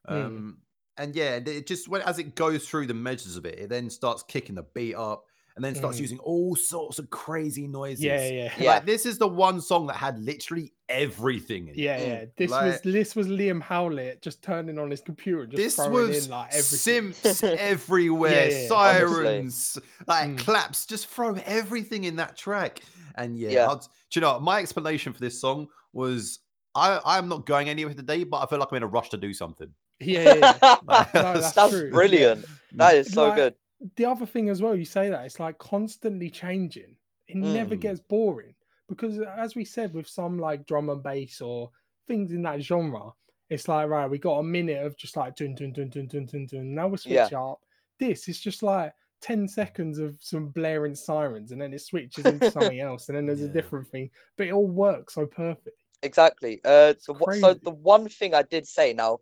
[0.07, 0.25] Mm.
[0.25, 0.61] Um,
[0.97, 3.89] And yeah, it just when as it goes through the measures of it, it then
[3.89, 5.25] starts kicking the beat up,
[5.55, 6.01] and then starts Mm.
[6.01, 8.03] using all sorts of crazy noises.
[8.03, 8.71] yeah yeah Yeah.
[8.73, 11.77] Like this is the one song that had literally everything in it.
[11.79, 15.57] yeah yeah this Like- was this was liam howlett just turning on his computer just
[15.57, 19.77] This throwing was in like everything synths everywhere, Yeah, yeah, sirens,
[20.07, 20.37] like Mm.
[20.39, 20.85] claps.
[20.85, 22.79] Just throw everything in that track.
[23.15, 23.75] And yeah, Yeah.
[23.75, 26.39] Do you know my explanation for this song was
[26.75, 29.17] I I'm not going anywhere today, but I feel like I'm in a rush to
[29.17, 29.69] do something.
[29.99, 30.75] yeah, yeah, yeah.
[31.13, 32.45] No, that's That's brilliant.
[32.73, 33.53] That is so Like, good.
[33.95, 36.95] The other thing as well, you say that it's like constantly changing.
[37.28, 37.82] It never Mm.
[37.82, 38.55] gets boring
[38.88, 41.71] because, as we said, with some like drum and bass or
[42.07, 43.13] things in that genre,
[43.49, 46.26] it's like right, we got a minute of just like dun dun dun dun dun
[46.26, 46.74] dun dun.
[46.76, 47.39] Now we switch Yeah.
[47.39, 47.61] up.
[47.99, 52.49] This is just like ten seconds of some blaring sirens, and then it switches into
[52.49, 54.09] something else, and then there's a different thing.
[54.38, 55.78] But it all works so perfect.
[56.01, 56.59] Exactly.
[56.65, 59.19] Uh, so, what, so the one thing I did say now,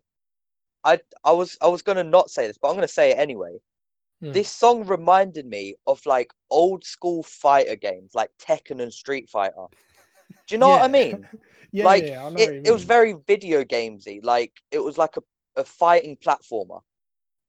[0.84, 3.58] I I was I was gonna not say this, but I'm gonna say it anyway.
[4.22, 4.32] Hmm.
[4.32, 9.66] This song reminded me of like old school fighter games, like Tekken and Street Fighter.
[10.46, 11.28] Do you know what I mean?
[11.72, 14.20] Yeah, like yeah, I know what it, it was very video gamesy.
[14.22, 15.22] Like it was like a,
[15.60, 16.82] a fighting platformer.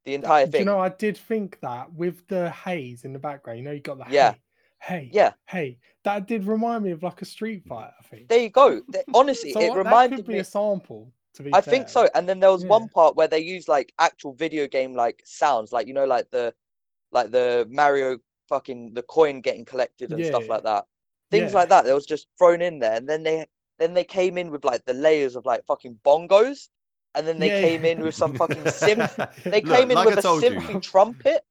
[0.05, 0.61] The entire Do thing.
[0.61, 3.80] you know, I did think that with the haze in the background, you know, you
[3.80, 4.34] got the Yeah.
[4.34, 4.41] hey,
[4.82, 5.34] hey, Yeah.
[5.47, 5.80] hey.
[6.03, 8.30] That did remind me of like a Street Fighter, I think.
[8.30, 8.82] There you go.
[9.13, 10.39] Honestly, so it that could reminded be me.
[10.39, 11.13] a sample.
[11.36, 12.09] To be I think so.
[12.15, 12.69] And then there was Yeah.
[12.69, 16.30] one part where they used like actual video game like sounds, like you know, like
[16.32, 16.53] the
[17.14, 20.49] like the Mario fucking the coin getting collected and Yeah, stuff yeah.
[20.49, 20.86] like that.
[21.32, 21.55] Things Yeah.
[21.55, 21.86] like that.
[21.86, 23.47] That was just thrown in there, and then they
[23.80, 26.70] then they came in with like the layers of like fucking bongos,
[27.16, 27.86] and then they Yeah, came yeah.
[27.86, 29.18] in with some fucking synth.
[29.51, 31.45] They Look, came in like with I a told you, trumpet.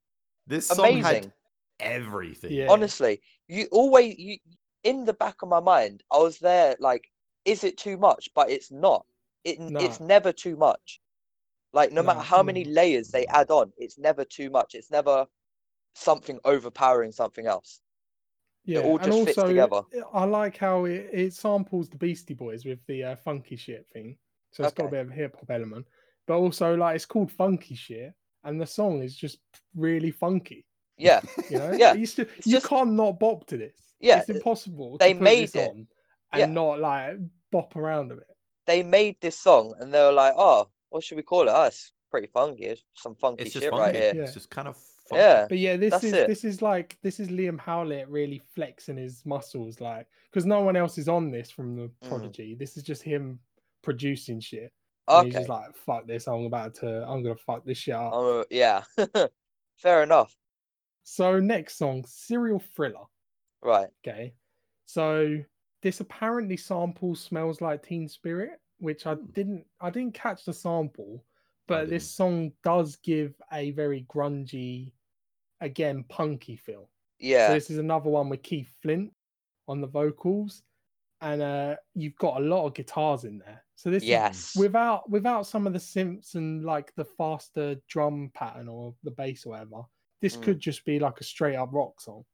[0.46, 1.32] this song had Amazing.
[1.80, 2.52] everything.
[2.52, 2.66] Yeah.
[2.66, 4.38] Honestly, you always you
[4.84, 7.10] in the back of my mind, I was there like,
[7.44, 8.30] is it too much?
[8.34, 9.06] But it's not.
[9.44, 11.00] It it's never too much.
[11.72, 12.66] Like no matter Nah, how many mm.
[12.66, 14.74] layers they add on, it's never too much.
[14.74, 15.26] It's never
[15.94, 17.80] something overpowering something else.
[18.64, 19.82] yeah, all and just fits also together.
[20.12, 24.16] I like how it, it samples the Beastie Boys with the uh, funky shit thing.
[24.52, 25.86] So it's got a bit of a hip hop element,
[26.26, 28.12] but also like it's called funky shit,
[28.44, 29.38] and the song is just
[29.74, 30.66] really funky.
[30.98, 31.20] Yeah,
[31.50, 33.74] You know, Yeah, you, still, you just- can't not bop to this.
[33.98, 34.98] Yeah, it's impossible.
[34.98, 35.70] they to put made this it.
[35.70, 35.86] on
[36.32, 36.46] and Yeah.
[36.46, 37.16] not like
[37.50, 38.26] bop around a bit.
[38.66, 41.52] they made this song and they were like, oh, what should we call it?
[41.54, 42.64] Oh, it's pretty funky.
[42.64, 43.78] It's some funky It's shit funky.
[43.78, 44.12] right here.
[44.14, 44.22] Yeah.
[44.22, 44.76] It's just kind of
[45.08, 45.20] funky.
[45.22, 46.28] Yeah, But yeah, this is it.
[46.28, 50.76] this is like this is Liam Howlett really flexing his muscles, like because no one
[50.76, 52.08] else is on this from the Mm.
[52.08, 52.54] Prodigy.
[52.54, 53.38] This is just him
[53.82, 54.72] producing shit.
[55.08, 55.40] And He's okay.
[55.40, 58.12] just like, fuck this, I'm about to, I'm gonna fuck this shit up.
[58.12, 58.82] Um, yeah,
[59.76, 60.36] fair enough.
[61.04, 63.04] So next song, Serial Thriller.
[63.62, 63.88] Right.
[64.06, 64.34] Okay,
[64.86, 65.38] so
[65.82, 69.26] this apparently sample "Smells Like Teen Spirit," which I Hmm.
[69.32, 71.24] didn't, I didn't catch the sample,
[71.72, 74.92] but this song does give a very grungy,
[75.60, 76.88] again punky feel.
[77.18, 77.46] Yeah.
[77.46, 77.54] So Yeah.
[77.54, 79.12] this is another one with Keith Flint
[79.68, 80.62] on the vocals.
[81.24, 83.62] and uh, you've got a lot of guitars in there.
[83.76, 84.56] So this is Yes.
[84.56, 89.46] without without some of the synths and like the faster drum pattern or the bass
[89.46, 89.82] or whatever.
[90.20, 90.42] This Mm.
[90.42, 92.24] could just be like a straight up rock song.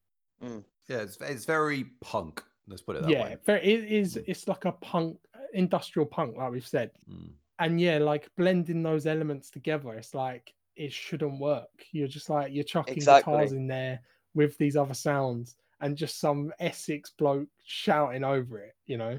[0.41, 2.43] Yeah, it's, it's very punk.
[2.67, 3.37] Let's put it that yeah, way.
[3.45, 4.17] very, it is.
[4.17, 4.25] Mm.
[4.27, 5.19] It's like a punk,
[5.53, 6.91] industrial punk, like we've said.
[7.11, 7.33] Mm.
[7.59, 11.85] And yeah, like blending those elements together, it's like it shouldn't work.
[11.93, 13.33] You're just like you're chucking Exactly.
[13.33, 14.01] guitars in there
[14.35, 18.75] with these other sounds and just some Essex bloke shouting over it.
[18.87, 19.19] You know,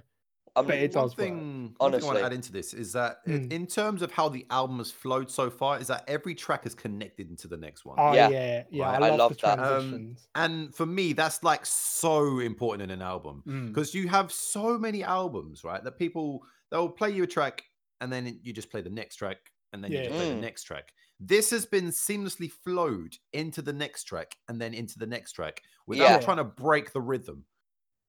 [0.55, 1.17] I mean, But it one does work.
[1.17, 3.51] thing, one thing I want to add into this is that Mm.
[3.51, 6.73] in terms of how the album has flowed so far, is that every track is
[6.73, 7.97] connected into the next one.
[7.99, 8.29] oh Yeah.
[8.29, 9.59] yeah, yeah, Right, I, I love, love the that.
[9.59, 10.27] Um, transitions.
[10.35, 13.67] And for me, that's like so important in an album Mm.
[13.67, 15.83] because you have so many albums, right?
[15.83, 17.63] That people they'll play you a track
[18.01, 19.37] and then you just play the next track
[19.73, 20.35] and then you just play Mm.
[20.35, 20.93] the next track.
[21.19, 25.61] This has been seamlessly flowed into the next track and then into the next track
[25.85, 26.17] without Yeah.
[26.19, 27.45] trying to break the rhythm.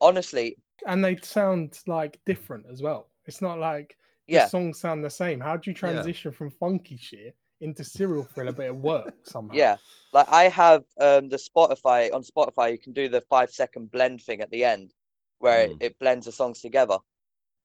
[0.01, 3.11] honestly, and they sound like different as well.
[3.26, 3.97] It's not like
[4.28, 5.41] the yeah, songs sound the same.
[5.41, 9.55] How do you transition from funky shit into Serial Thrilla, but it works somehow?
[9.55, 9.76] yeah.
[10.12, 14.22] Like I have um the Spotify on Spotify, you can do the five second blend
[14.22, 14.95] thing at the end,
[15.38, 15.72] where Mm.
[15.80, 16.99] it, it blends the songs together,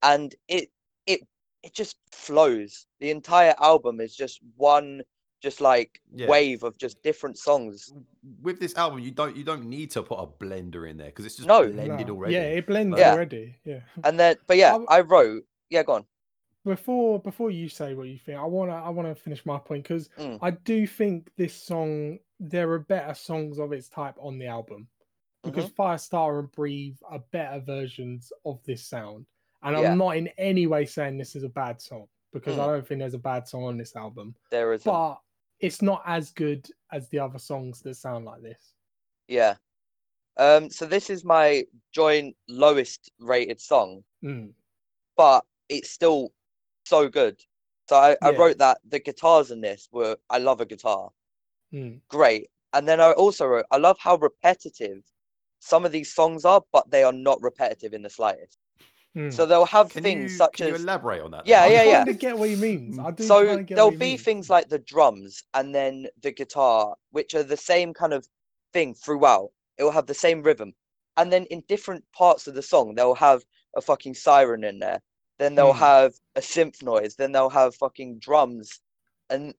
[0.03, 0.69] and it
[1.07, 1.21] it
[1.65, 2.85] it just flows.
[2.99, 5.01] The entire album is just one,
[5.41, 6.27] just like Yeah.
[6.27, 7.91] wave of just different songs.
[8.41, 11.25] With this album, you don't you don't need to put a blender in there because
[11.25, 11.67] it's just No.
[11.67, 12.13] blended No.
[12.13, 12.35] already.
[12.35, 13.13] Yeah, it blends Yeah.
[13.13, 13.55] already.
[13.65, 13.81] Yeah.
[14.03, 15.43] And then, but yeah, I wrote.
[15.69, 16.05] Yeah, go on.
[16.63, 20.09] Before before you say what you think, I wanna I wanna finish my point because
[20.17, 20.39] Mm.
[20.41, 24.87] I do think this song there are better songs of its type on the album
[25.43, 25.81] because Mm-hmm.
[25.81, 29.25] Firestar and Breathe are better versions of this sound.
[29.65, 29.91] And Yeah.
[29.91, 32.67] I'm not in any way saying this is a bad song because I Mm.
[32.67, 34.35] don't think there's a bad song on this album.
[34.51, 34.83] There is.
[34.83, 35.19] But
[35.59, 38.73] it's not as good as the other songs that sound like this.
[39.27, 39.57] Yeah.
[40.37, 40.69] Um.
[40.69, 44.53] So this is my joint lowest rated song, Mm.
[45.17, 46.31] but it's still
[46.85, 47.41] so good.
[47.89, 50.17] So I, I wrote that the guitars in this were.
[50.29, 51.11] I love a guitar.
[51.73, 52.01] Mm.
[52.07, 52.49] Great.
[52.73, 53.65] And then I also wrote.
[53.71, 55.01] I love how repetitive
[55.59, 58.59] some of these songs are, but they are not repetitive in the slightest.
[59.15, 59.33] Mm.
[59.33, 61.45] So they'll have Can things you, such can you as elaborate on that?
[61.47, 61.97] Yeah, I yeah, yeah.
[61.97, 62.99] kind of get what he means.
[62.99, 64.21] I do so get there'll be means.
[64.23, 68.27] things like the drums and then the guitar which are the same kind of
[68.73, 70.73] thing throughout it will have the same rhythm
[71.17, 73.43] and then in different parts of the song they'll have
[73.75, 75.01] a fucking siren in there
[75.39, 75.79] then they'll Hmm.
[75.79, 78.79] have a synth noise then they'll have fucking drums
[79.29, 79.53] and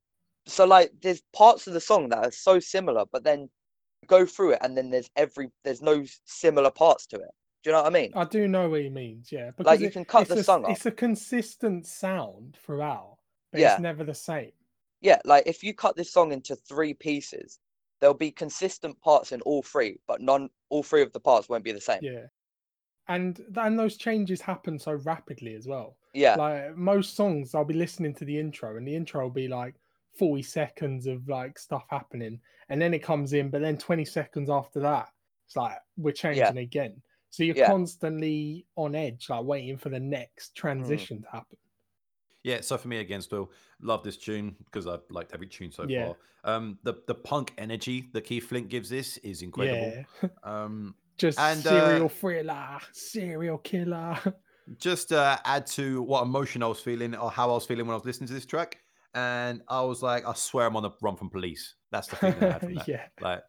[0.47, 3.49] so like there's parts of the song that are so similar but then
[4.07, 7.31] go through it and then there's every there's no similar parts to it
[7.67, 9.33] do you know what i mean I do know what he means.
[9.33, 12.57] Yeah, because like you it- can cut the a, song off It's a consistent sound
[12.64, 13.17] throughout,
[13.51, 13.73] but Yeah.
[13.73, 14.53] it's never the same.
[15.01, 17.59] yeah, like if you cut this song into three pieces,
[18.01, 21.64] there'll be consistent parts in all three, but none, all three of the parts won't
[21.64, 21.99] be the same.
[22.03, 22.27] Yeah,
[23.09, 25.97] and and those changes happen so rapidly as well.
[26.14, 29.49] Yeah, Like most songs, I'll be listening to the intro, and the intro will be
[29.49, 29.75] like
[30.17, 34.49] forty seconds of like stuff happening, and then it comes in, but then twenty seconds
[34.51, 35.09] after that,
[35.47, 37.03] it's like we're changing again.
[37.37, 37.74] So you're Yeah.
[37.74, 41.07] constantly on edge, like waiting for the next Mm.
[41.07, 41.59] transition to happen.
[42.43, 45.89] Yeah, so for me again, still love this tune because I've liked every tune so
[45.89, 45.89] Yeah.
[45.89, 46.16] far.
[46.45, 49.99] Um, the the punk energy that Keith Flint gives this is incredible.
[49.99, 50.05] Yeah,
[50.45, 54.18] Um, just And, serial uh, thriller, serial killer.
[54.76, 57.93] just uh, add to what emotion I was feeling or how I was feeling when
[57.95, 58.78] I was listening to this track,
[59.14, 61.76] and I was like, I swear I'm on the run from police.
[61.91, 62.89] That's the feeling I had from that.
[62.89, 63.43] yeah, Like,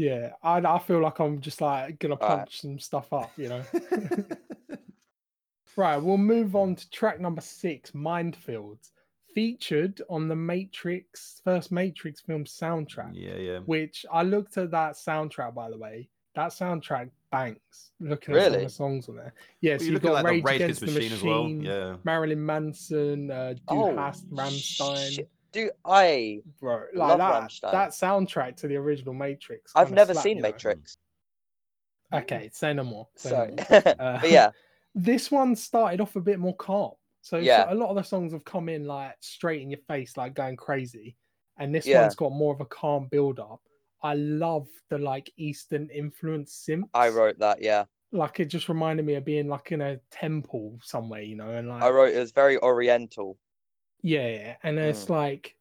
[0.00, 0.32] yeah.
[0.42, 2.38] I I feel like I'm just like gonna Alright.
[2.38, 3.62] punch some stuff up, you know.
[5.76, 8.90] right, we'll move on to track number six, Mindfields,
[9.34, 13.10] featured on the Matrix first Matrix film soundtrack.
[13.14, 13.58] yeah, yeah.
[13.60, 16.08] Which I looked at that soundtrack by the way.
[16.36, 17.90] That soundtrack bangs.
[17.98, 18.64] Looking at some of Really?
[18.64, 19.34] the songs on there.
[19.60, 21.48] Yeah, Well, so you're you've got at Rage, the Rage Against the Machine, as well.
[21.48, 21.96] Yeah.
[22.04, 25.10] Marilyn Manson, uh, Du Oh, Hast, Rammstein.
[25.16, 25.30] shit.
[25.52, 27.72] Dude, I Bro, Love like that, Rammstein.
[27.72, 29.72] that soundtrack to the original Matrix.
[29.74, 30.42] I've never slap, seen know?
[30.42, 30.96] Matrix.
[32.12, 33.08] Okay, say no more.
[33.16, 33.94] say no more.
[34.00, 34.50] Uh, yeah,
[34.94, 36.92] this one started off a bit more calm.
[37.22, 37.72] So, so Yeah.
[37.72, 40.56] a lot of the songs have come in like straight in your face, like going
[40.56, 41.16] crazy.
[41.58, 42.00] And this Yeah.
[42.02, 43.60] one's got more of a calm build up.
[44.02, 46.88] I love the like Eastern influence synths.
[46.94, 47.60] I wrote that.
[47.60, 51.50] Yeah, like it just reminded me of being like in a temple somewhere, you know,
[51.50, 53.36] and like I wrote it was very oriental.
[54.02, 54.56] Yeah, yeah.
[54.62, 55.10] And it's Mm.
[55.10, 55.56] like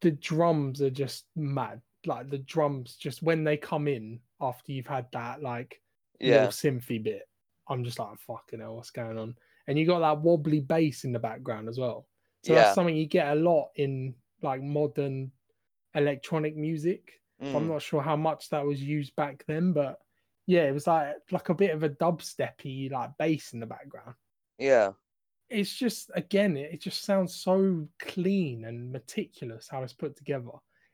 [0.00, 1.82] the drums are just mad.
[2.06, 5.82] Like the drums, just when they come in after you've had that like
[6.20, 7.28] Yeah, little synthy bit,
[7.68, 9.36] I'm just like, fucking hell, what's going on?
[9.68, 12.08] And you got that wobbly bass in the background as well.
[12.42, 12.54] So Yeah.
[12.54, 15.32] that's something you get a lot in like modern
[15.94, 17.22] electronic music.
[17.54, 17.68] I'm Mm.
[17.68, 20.00] not sure how much that was used back then, but
[20.46, 24.16] yeah, it was like like a bit of a dubsteppy like bass in the background.
[24.58, 24.94] Yeah.
[25.52, 30.50] It's just again, it, it just sounds so clean and meticulous how it's put together.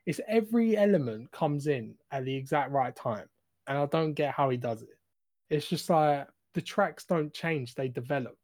[0.07, 3.29] It's every element comes in at the exact right time,
[3.67, 4.99] and I don't get how he does it.
[5.51, 8.37] It's just like the tracks don't change; they develop.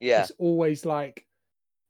[0.00, 0.22] Yeah.
[0.22, 1.26] It's always like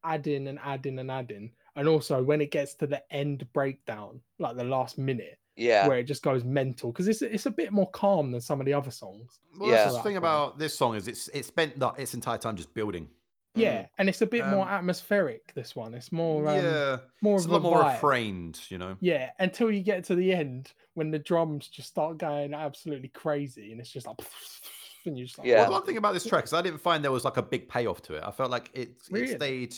[0.04, 1.52] adding and adding and adding.
[1.76, 5.88] And also when it gets to the end breakdown, like the last minute, Yeah.
[5.88, 8.66] where it just goes mental because it's it's a bit more calm than some of
[8.66, 9.40] the other songs.
[9.58, 9.84] Well, Yeah.
[9.84, 12.74] that's the thing about this song is it's it's spent the, its entire time just
[12.74, 13.08] building.
[13.54, 15.52] Yeah, and it's a bit more Um, atmospheric.
[15.54, 17.94] This one, it's more um, yeah, more it's of a lot more vibe.
[17.94, 18.96] refrained, you know.
[19.00, 23.70] Yeah, until you get to the end when the drums just start going absolutely crazy,
[23.72, 24.16] and it's just like,
[25.06, 25.62] and you just like, Yeah.
[25.62, 27.68] Well, one thing about this track is I didn't find there was like a big
[27.68, 28.24] payoff to it.
[28.26, 29.32] I felt like it, Really?
[29.32, 29.74] it stayed.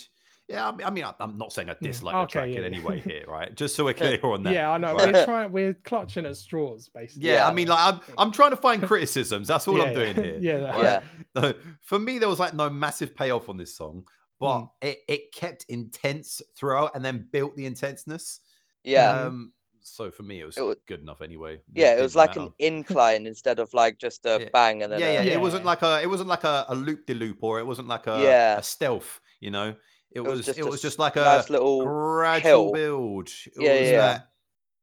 [0.49, 2.55] Yeah, I mean, I mean, I- I'm not saying I dislike okay, the track yeah,
[2.55, 2.79] in yeah.
[2.79, 3.53] any way here, right?
[3.55, 4.53] Just so we're clear on that.
[4.53, 4.95] yeah, I know.
[4.95, 5.13] right?
[5.13, 7.29] We're trying, we're clutching at straws, basically.
[7.29, 9.49] Yeah, I mean, like I'm, I'm trying to find criticisms.
[9.49, 10.39] That's all Yeah, I'm doing here.
[10.41, 11.53] yeah, that- Yeah.
[11.83, 14.05] For me, there was like no massive payoff on this song,
[14.39, 14.71] but Mm.
[14.83, 18.39] it, it kept intense throughout and then built the intenseness.
[18.85, 19.11] Yeah.
[19.23, 21.61] Um, so for me, it was It wa- good enough anyway.
[21.75, 21.87] yeah.
[21.87, 22.41] It didn't was like matter.
[22.43, 24.49] an incline instead of like just a Yeah.
[24.53, 26.75] bang and then yeah, yeah, a, It wasn't like a, it wasn't like a, a
[26.77, 28.59] loop de loop, or it wasn't like a, Yeah.
[28.59, 29.21] a stealth.
[29.41, 29.75] You know,
[30.17, 32.73] it, was, just it was just like a nice little gradual hill.
[32.73, 33.29] build.
[33.29, 34.13] It Yeah, was yeah, yeah.
[34.15, 34.29] that,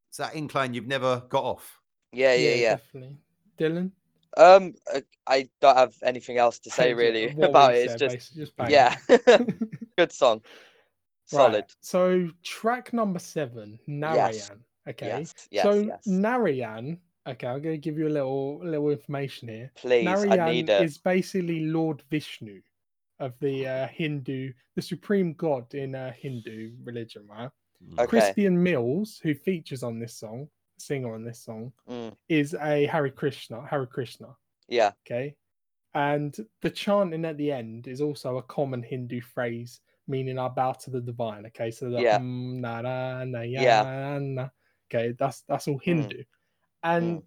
[0.09, 1.79] it's that incline you've never got off.
[2.11, 2.75] Yeah, yeah, yeah.
[2.75, 3.17] definitely.
[3.59, 3.91] Dylan,
[4.37, 7.83] Um, uh, I don't have anything else to say really what about we it.
[7.91, 8.95] It's said, just just yeah,
[9.97, 10.41] good song,
[11.25, 11.53] solid.
[11.55, 14.63] Right, So track number seven, Narayan.
[14.87, 15.07] Okay.
[15.07, 16.01] Yes, yes, so yes.
[16.05, 16.99] Narayan.
[17.25, 19.71] Okay, I'm going to give you a little little information here.
[19.75, 20.81] Please, I Narayan need it.
[20.83, 22.61] is basically Lord Vishnu
[23.23, 27.49] of the uh, Hindu, the supreme god in uh, Hindu religion, right?
[27.83, 27.99] Mm.
[27.99, 28.19] Okay.
[28.19, 30.47] Crispian Mills, who features on this song,
[30.77, 33.65] singer on this song, Mm, is a Hare Krishna.
[33.67, 34.27] Hare Krishna.
[34.67, 35.35] yeah, Okay.
[35.95, 40.73] And the chanting at the end is also a common Hindu phrase meaning I bow
[40.73, 41.45] to the divine.
[41.45, 41.71] Okay.
[41.71, 42.19] So the Yeah.
[42.19, 44.19] mm, na, na, na, ya, Yeah.
[44.21, 44.49] na.
[44.91, 46.23] Okay, that's that's all Hindu.
[46.83, 47.23] And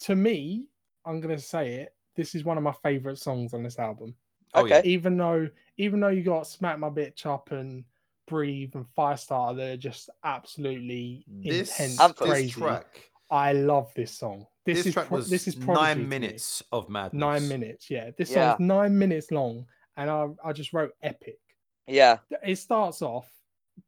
[0.00, 0.66] to me,
[1.04, 4.16] I'm gonna say it, this is one of my favorite songs on this album.
[4.54, 4.78] Oh, yeah.
[4.78, 4.88] Okay.
[4.88, 7.84] Even though even though you got Smack My Bitch Up and
[8.26, 12.50] Breathe and Firestarter, they're just absolutely This, intense, I'm- this crazy.
[12.50, 14.46] track, I love this song.
[14.64, 17.20] This, this, is track pro- was this is prodigy nine minutes of madness.
[17.20, 18.10] Nine minutes, yeah.
[18.16, 18.52] This Yeah.
[18.56, 19.66] song's nine minutes long,
[19.96, 21.38] and I, I just wrote epic.
[21.86, 22.18] yeah.
[22.42, 23.28] It starts off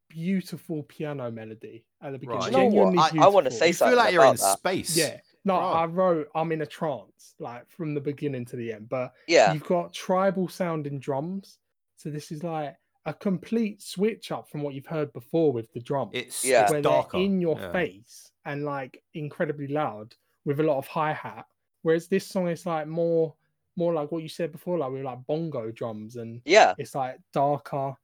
[0.09, 2.41] beautiful piano melody at the beginning.
[2.41, 2.53] Right.
[2.53, 2.95] You know what?
[2.95, 3.59] Genuinely I- I wanna beautiful.
[3.59, 4.59] say You something feel like you're in that.
[4.59, 4.97] space.
[4.97, 5.19] Yeah.
[5.49, 5.83] No, Right.
[5.83, 8.89] I wrote I'm in a trance, like from the beginning to the end.
[8.89, 11.59] But Yeah, you've got tribal sounding drums.
[11.97, 12.77] So this is like
[13.07, 16.11] a complete switch up from what you've heard before with the drums.
[16.15, 16.65] It's, Yeah.
[16.71, 17.17] it's darker.
[17.19, 17.73] in your yeah.
[17.73, 21.47] face and like incredibly loud with a lot of hi hat.
[21.83, 23.35] Whereas this song is like more
[23.77, 27.17] more like what you said before, like with like bongo drums and yeah, it's like
[27.33, 27.95] darker.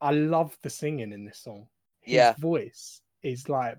[0.00, 1.66] I love the singing in this song.
[2.00, 2.34] His Yeah.
[2.38, 3.76] voice is like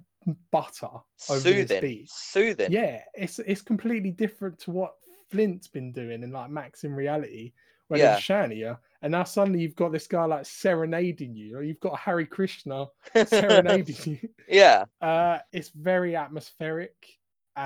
[0.52, 0.90] butter
[1.30, 2.10] over this soothing, beat.
[2.10, 2.72] soothing.
[2.72, 4.96] Yeah, it's it's completely different to what
[5.30, 7.54] Flint's been doing in like Maxim Reality,
[7.88, 8.20] where Yeah.
[8.30, 11.98] at you, and now suddenly you've got this guy like serenading you, or you've got
[12.00, 12.88] Hare Krishna
[13.26, 14.30] serenading you.
[14.48, 17.18] yeah, Uh, it's very atmospheric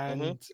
[0.08, 0.22] Mm-hmm.
[0.22, 0.48] and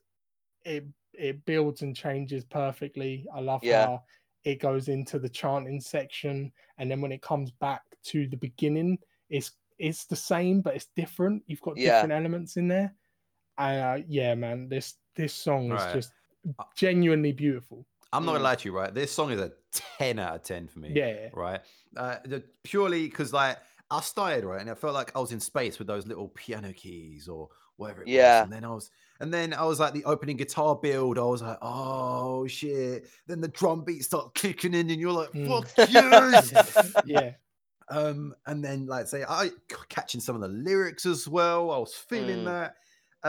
[0.66, 3.28] it it builds and changes perfectly.
[3.34, 3.84] I love Yeah.
[3.84, 4.04] how
[4.44, 8.98] it goes into the chanting section, and then when it comes back to the beginning,
[9.30, 11.44] it's it's the same but it's different.
[11.48, 12.02] You've got Yeah.
[12.02, 12.96] different elements in there.
[13.58, 15.88] Uh, yeah, man, this this song Right.
[15.90, 16.14] is just
[16.76, 17.86] genuinely beautiful.
[18.14, 18.44] I'm not gonna Mm.
[18.52, 18.94] lie to you, right?
[18.94, 20.92] This song is a 10 out of 10 for me.
[20.94, 21.62] Yeah, Right.
[21.96, 22.18] Uh,
[22.64, 23.58] purely because like
[23.90, 26.72] I started right, and it felt like I was in space with those little piano
[26.74, 28.40] keys or whatever it Yeah.
[28.42, 28.44] was.
[28.46, 28.90] And then I was,
[29.20, 31.18] and then I was like the opening guitar build.
[31.20, 33.08] I was like, oh shit.
[33.28, 35.48] Then the drum beats start kicking in, and you're like, Mm.
[35.48, 37.02] fuck yes.
[37.06, 37.34] yeah,
[37.92, 39.52] um, and then like say I
[39.90, 41.70] catching some of the lyrics as well.
[41.72, 42.46] I was feeling Mm.
[42.46, 42.76] that.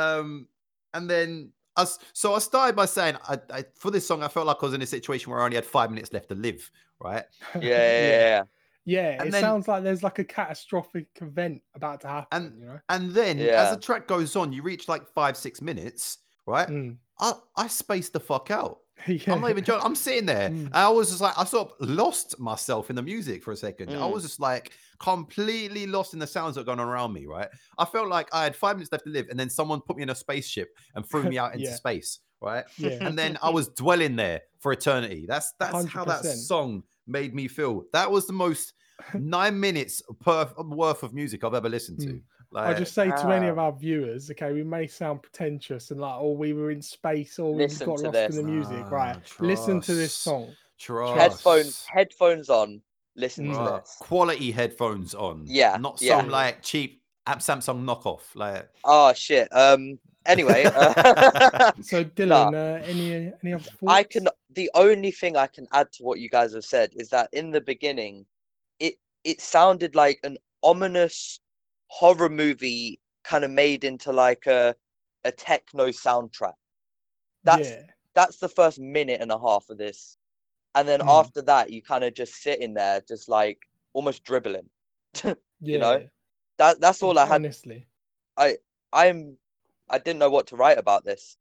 [0.00, 0.48] Um,
[0.94, 4.28] and then I s- so I started by saying I, I for this song I
[4.28, 6.34] felt like I was in a situation where I only had five minutes left to
[6.34, 6.70] live.
[7.00, 7.24] Right.
[7.56, 8.42] yeah, yeah, yeah.
[8.84, 12.46] Yeah, And it then- sounds like there's like a catastrophic event about to happen.
[12.46, 15.60] And- you know, And then as the track goes on, you reach like five, six
[15.62, 16.68] minutes, right?
[16.68, 16.96] Mm.
[17.20, 18.78] I, I spaced the fuck out.
[19.08, 19.32] yeah.
[19.32, 19.84] I'm not even joking.
[19.84, 20.50] I'm sitting there.
[20.50, 20.70] Mm.
[20.72, 23.90] I was just like, I sort of lost myself in the music for a second.
[23.90, 24.12] I Mm.
[24.12, 27.48] was just like completely lost in the sounds that were going on around me, right?
[27.78, 30.02] I felt like I had five minutes left to live, and then someone put me
[30.04, 31.74] in a spaceship and threw me out into Yeah.
[31.74, 32.64] space, right?
[32.78, 32.98] yeah.
[33.06, 35.26] And then I was dwelling there for eternity.
[35.28, 37.84] That's that's how that song made me feel.
[37.92, 38.74] That was the most
[39.14, 42.06] nine minutes per worth of music I've ever listened to.
[42.08, 42.22] Mm.
[42.52, 43.64] Like, I'll just say to any of Ah.
[43.64, 47.54] our viewers, okay, we may sound pretentious and like, oh, we were in space or
[47.54, 48.36] we got lost this.
[48.36, 48.84] in the music.
[48.84, 49.40] Ah, Right.
[49.40, 50.54] Listen to this song.
[50.78, 51.18] trust.
[51.18, 52.82] Headphones, headphones on.
[53.16, 53.96] Listen to this.
[54.00, 55.44] Quality headphones on.
[55.46, 56.18] Yeah, Not yeah.
[56.20, 58.22] some like cheap Am- Samsung knockoff.
[58.34, 59.48] Like Oh shit.
[59.54, 59.98] Um.
[60.26, 63.82] Anyway, uh, So Dylan, uh, any any other thoughts?
[63.86, 64.28] I can.
[64.54, 67.50] The only thing I can add to what you guys have said is that in
[67.50, 68.24] the beginning,
[68.80, 71.38] it it sounded like an ominous
[71.92, 74.74] horror movie, kind of made into like a
[75.24, 76.54] a techno soundtrack.
[77.44, 77.82] That's yeah.
[78.14, 80.18] that's the first minute and a half of this,
[80.74, 81.06] and then Hmm.
[81.06, 83.58] after that, you kind of just sit in there, just like
[83.94, 84.70] almost dribbling.
[85.60, 85.78] Yeah.
[85.78, 86.08] know,
[86.58, 87.42] That that's all I had.
[87.44, 87.86] Honestly.
[88.36, 88.58] I
[88.92, 89.38] I'm
[89.90, 91.36] I didn't know what to write about this.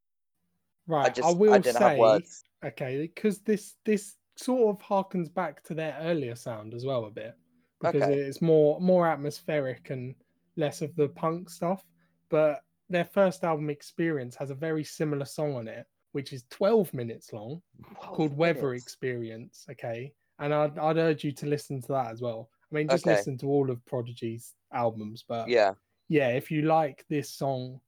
[0.87, 1.05] Right.
[1.05, 2.43] I just I will I didn't say have words.
[2.63, 7.11] okay, because this this sort of harkens back to their earlier sound as well a
[7.11, 7.35] bit.
[7.79, 8.13] Because Okay.
[8.13, 10.15] it's more more atmospheric and
[10.57, 11.83] less of the punk stuff.
[12.29, 16.93] But their first album experience has a very similar song on it, which is 12
[16.93, 17.61] minutes long,
[18.01, 18.73] 12 called Weather.
[18.73, 19.65] Experience.
[19.71, 20.13] Okay.
[20.39, 22.49] And I'd, I'd urge you to listen to that as well.
[22.71, 23.15] I mean, just Okay.
[23.15, 25.23] listen to all of Prodigy's albums.
[25.27, 25.73] But Yeah.
[26.07, 27.79] yeah, if you like this song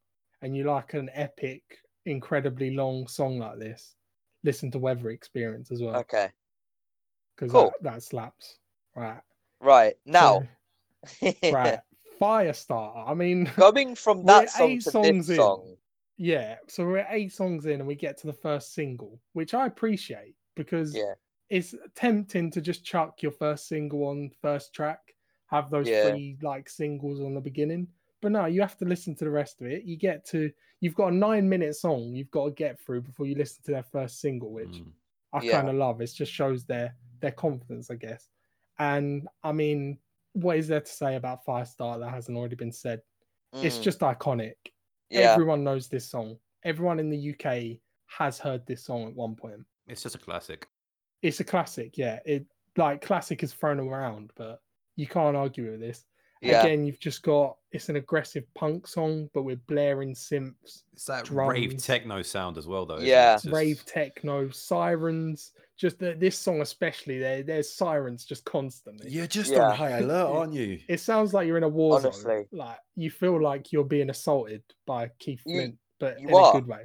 [0.41, 1.63] and you like an epic,
[2.05, 3.95] incredibly long song like this,
[4.43, 6.29] listen to Weather Experience as well Okay.
[7.35, 7.73] because cool.
[7.81, 8.59] that, that slaps.
[8.95, 9.21] Right
[9.59, 10.43] Right now,
[11.21, 11.79] So, right,
[12.19, 13.07] Firestarter.
[13.09, 15.41] I mean, going from that song eight to songs this in.
[15.43, 15.75] song.
[16.17, 16.55] yeah.
[16.67, 20.35] So we're eight songs in and we get to the first single, which I appreciate
[20.55, 21.13] because Yeah.
[21.49, 25.15] it's tempting to just chuck your first single on first track,
[25.47, 26.09] have those Yeah.
[26.11, 27.87] three like singles on the beginning.
[28.21, 29.83] But no, you have to listen to the rest of it.
[29.83, 33.25] You get to you've got a nine minute song you've got to get through before
[33.25, 34.91] you listen to their first single, which mm,
[35.33, 35.51] I Yeah.
[35.53, 35.99] kind of love.
[36.01, 38.29] It just shows their their confidence, I guess.
[38.79, 39.97] And I mean,
[40.33, 43.01] what is there to say about Firestar that hasn't already been said?
[43.53, 44.55] It's Mm, just iconic.
[45.09, 45.31] yeah.
[45.33, 46.37] Everyone knows this song.
[46.63, 49.61] Everyone in the UK has heard this song at one point.
[49.87, 50.67] it's just a classic.
[51.21, 52.19] It's a classic, yeah.
[52.25, 52.45] It
[52.77, 54.61] like classic is thrown around, but
[54.95, 56.05] you can't argue with this.
[56.41, 56.61] Yeah.
[56.61, 61.29] Again, you've just got it's an aggressive punk song, but with blaring synths, It's that
[61.29, 62.95] rave techno sound as well, though.
[62.95, 63.11] isn't it?
[63.11, 63.33] Yeah.
[63.35, 65.51] It's just- rave techno, sirens.
[65.77, 69.09] Just the, this song especially, there there's sirens just constantly.
[69.09, 69.69] You're just Yeah.
[69.69, 70.79] on high alert, aren't you?
[70.87, 72.45] It sounds like you're in a war zone.
[72.51, 76.51] Like you feel like you're being assaulted by Keith You- Flint, but you in a
[76.53, 76.83] good way.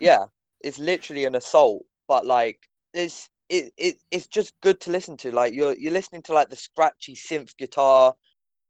[0.00, 0.26] yeah.
[0.60, 2.58] It's literally an assault, but like
[2.94, 5.30] it's it, it it's just good to listen to.
[5.32, 8.14] Like you're you're listening to like the scratchy synth guitar,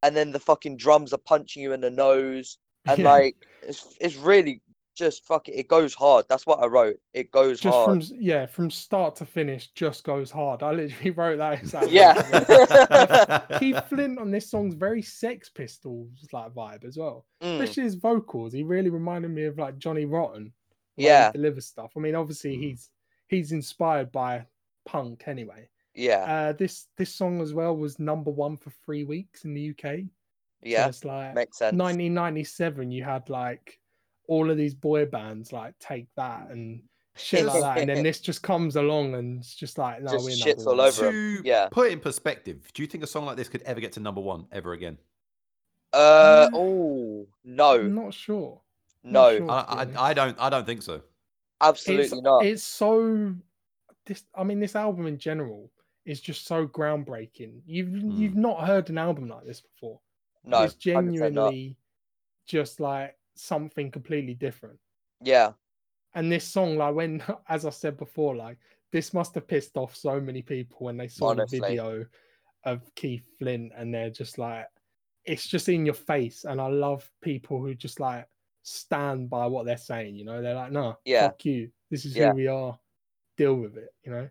[0.03, 3.11] and then the fucking drums are punching you in the nose, and Yeah.
[3.13, 4.61] like it's it's really
[4.99, 6.27] just fuck it It goes hard.
[6.29, 6.97] That's what I wrote.
[7.15, 8.05] It goes just hard.
[8.05, 10.63] from yeah, from start to finish, just goes hard.
[10.63, 11.95] I literally wrote that exactly.
[11.95, 13.47] Yeah.
[13.59, 17.95] Keith Flint on this song's very Sex Pistols like vibe as well, Mm, especially his
[17.95, 18.53] vocals.
[18.53, 20.53] He really reminded me of like Johnny Rotten.
[20.97, 21.31] the way he Yeah.
[21.33, 21.93] delivers stuff.
[21.97, 22.61] I mean, obviously Mm.
[22.63, 22.91] he's
[23.29, 24.47] he's inspired by
[24.85, 25.69] punk anyway.
[25.95, 29.71] yeah, Uh, this this song as well was number one for three weeks in the
[29.71, 30.01] UK.
[30.63, 31.77] So yeah, it's like makes sense.
[31.77, 32.91] 1997.
[32.91, 33.79] You had like
[34.29, 36.83] all of these boy bands like take that and
[37.17, 40.25] shit like that, and then this just comes along and it's just like no, Just
[40.25, 40.87] we're shits all one.
[40.87, 41.13] over 'em.
[41.13, 41.69] to Yeah.
[41.71, 44.01] put it in perspective, do you think a song like this could ever get to
[44.01, 44.99] number one ever again?
[45.93, 48.61] Uh oh I'm no, not sure.
[49.03, 49.51] no, sure.
[49.51, 49.99] I, to be honest.
[49.99, 50.37] I, I don't.
[50.39, 51.01] I don't think so.
[51.61, 52.45] absolutely it's, not.
[52.45, 53.35] It's so
[54.07, 54.23] this.
[54.35, 55.71] I mean, this album in general
[56.05, 57.61] is just so groundbreaking.
[57.67, 59.99] You've you've not heard an album like this before.
[60.45, 61.77] No, it's genuinely
[62.47, 64.79] just like something completely different.
[65.23, 65.53] Yeah,
[66.15, 68.59] And this song, like when, as I said before, like
[68.93, 71.61] this must have pissed off so many people when they saw Honestly.
[71.61, 72.07] the video
[72.65, 74.67] of Keith Flint, and they're just like,
[75.25, 76.45] it's just in your face.
[76.45, 78.27] And I love people who just like
[78.63, 80.17] stand by what they're saying.
[80.17, 81.29] You know, they're like, no, Yeah.
[81.29, 81.71] fuck you.
[81.91, 82.31] This is Yeah.
[82.31, 82.79] who we are.
[83.37, 83.91] Deal with it.
[84.05, 84.29] You know,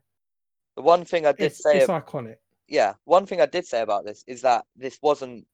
[0.76, 2.38] the one thing I did it's say, it's ab- iconic.
[2.68, 5.46] yeah, one thing I did say about this is that this wasn't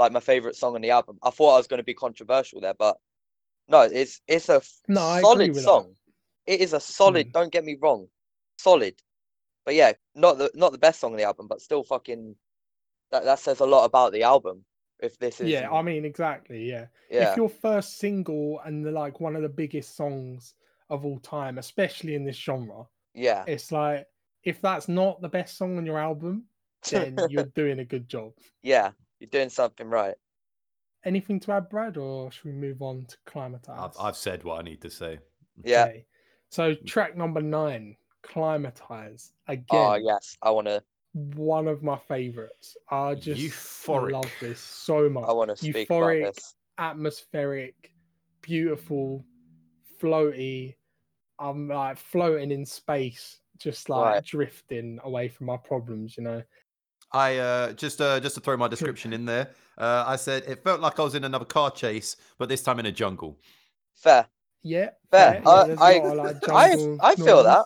[0.00, 1.18] like my favorite song on the album.
[1.22, 2.96] I thought I was going to be controversial there, but
[3.68, 5.62] no, it's it's a No, solid with that.
[5.62, 5.94] song.
[6.46, 7.28] It is a solid.
[7.28, 7.32] Mm.
[7.32, 8.08] Don't get me wrong,
[8.58, 8.94] solid.
[9.64, 12.34] But yeah, not the not the best song on the album, but still fucking.
[13.12, 14.64] That that says a lot about the album.
[15.00, 16.68] If this is Yeah, I mean, exactly.
[16.68, 16.86] Yeah.
[17.10, 20.54] yeah if your first single and the like one of the biggest songs
[20.88, 24.06] of all time, especially in this genre, yeah it's like
[24.44, 26.44] if that's not the best song on your album,
[26.90, 28.32] then you're doing a good job.
[28.62, 30.14] yeah you're doing something right.
[31.04, 33.78] Anything to add, Brad, or should we move on to Climbatize?
[33.78, 35.18] I've, I've said what I need to say.
[35.62, 35.84] Yeah.
[35.84, 36.06] Okay.
[36.50, 39.30] So track number nine, Climbatize.
[39.48, 40.82] Oh, Again, Oh yes, I want to
[41.12, 42.76] one of my favorites.
[42.90, 44.12] I just Euphoric.
[44.12, 45.24] love this so much.
[45.28, 46.54] I want to speak Euphoric, about this.
[46.78, 47.92] atmospheric,
[48.42, 49.24] beautiful,
[50.00, 50.74] floaty.
[51.38, 54.24] I'm like floating in space, just like Right.
[54.24, 56.42] drifting away from my problems, you know.
[57.12, 59.50] I uh, just uh, just to throw my description in there.
[59.78, 62.78] Uh, I said it felt like I was in another car chase, but this time
[62.78, 63.38] in a jungle.
[63.94, 64.26] Fair.
[64.62, 65.40] Yeah, Fair.
[65.42, 67.64] yeah, I- there's a I- lot of, like, I- I feel that.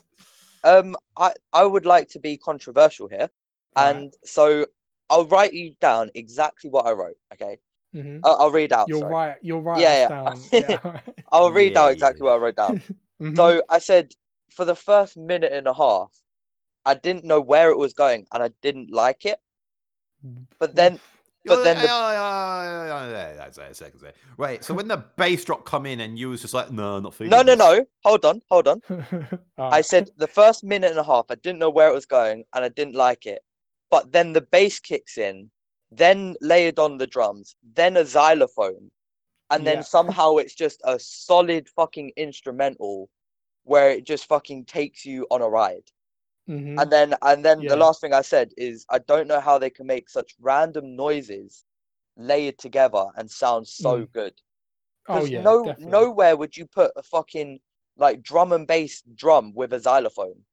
[0.62, 3.28] Um, I I would like to be controversial here,
[3.76, 3.90] Right.
[3.96, 4.66] and so
[5.10, 7.16] I'll write you down exactly what I wrote.
[7.34, 7.58] Okay,
[7.94, 8.20] Mhm.
[8.24, 8.88] I'll, I'll read out.
[8.88, 9.12] You're sorry.
[9.12, 9.36] right.
[9.42, 9.80] You're right.
[9.80, 10.40] Yeah, down.
[10.52, 10.78] yeah.
[10.84, 11.00] Yeah.
[11.32, 12.30] I'll read Yeah, out exactly yeah.
[12.32, 12.82] what I wrote down.
[13.20, 13.36] Mhm.
[13.36, 14.12] So I said
[14.50, 16.10] for the first minute and a half,
[16.86, 19.38] I didn't know where it was going, and I didn't like it.
[20.58, 21.00] But then,
[21.44, 21.88] but then the.
[24.38, 24.64] Right.
[24.64, 27.30] So when the bass drop come in and you was just like, no, not feeling
[27.30, 28.80] no, no, no, hold on, hold on.
[29.56, 29.70] Ah.
[29.70, 32.42] I said the first minute and a half, I didn't know where it was going
[32.54, 33.40] and I didn't like it.
[33.88, 35.48] But then the bass kicks in,
[35.92, 38.90] then layered on the drums, then a xylophone,
[39.50, 39.82] and then Yeah.
[39.82, 43.08] somehow it's just a solid fucking instrumental
[43.62, 45.88] where it just fucking takes you on a ride.
[46.48, 46.78] Mhm.
[46.78, 47.68] And then and then Yeah.
[47.68, 50.96] the last thing I said is I don't know how they can make such random
[50.96, 51.64] noises
[52.16, 54.34] layered together and sound so good.
[55.08, 55.92] oh yeah, no definitely.
[55.92, 57.60] nowhere would you put a fucking
[57.96, 60.44] like drum and bass drum with a xylophone.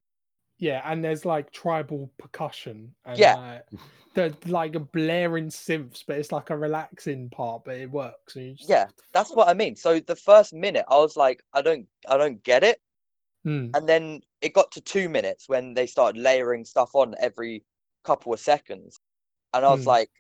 [0.57, 2.95] Yeah, and there's like tribal percussion.
[3.05, 3.35] And, Yeah.
[3.35, 3.65] Like,
[4.13, 8.35] the like a blaring synths, but it's like a relaxing part, but it works.
[8.35, 9.76] And just, Yeah, That's what I mean.
[9.76, 12.80] So the first minute I was like, I don't I don't get it.
[13.45, 17.65] Mm, And then it got to two minutes when they started layering stuff on every
[18.03, 18.99] couple of seconds.
[19.53, 19.88] And I was Hmm.
[19.88, 20.11] like,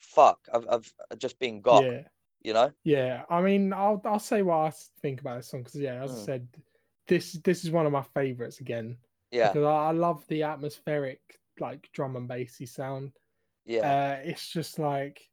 [0.00, 2.02] fuck, I've I've just been got, yeah,
[2.42, 2.74] you know?
[2.84, 3.24] yeah.
[3.30, 4.72] I mean, I'll I'll say what I
[5.02, 6.30] think about this song because yeah, as I Mm.
[6.32, 6.48] said,
[7.08, 8.98] this this is one of my favorites again
[9.30, 13.12] Yeah, because I, I love the atmospheric like drum and bassy sound.
[13.64, 13.96] yeah.
[13.96, 15.30] Uh, it's just like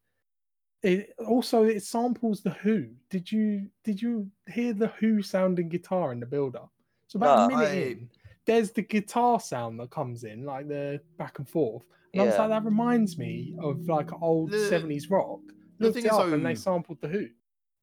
[0.83, 1.13] it.
[1.19, 2.95] Also, it samples the Who.
[3.09, 6.73] Did you did you hear the Who sounding guitar in the build up?
[7.11, 7.55] So about No.
[7.55, 8.09] a minute I- in,
[8.45, 11.83] there's the guitar sound that comes in, like the back and forth.
[12.13, 12.41] And I was Yeah.
[12.41, 15.41] like, that reminds me of like old The- seventies rock.
[15.77, 17.27] the Looked thing it is, up and they sampled the Who.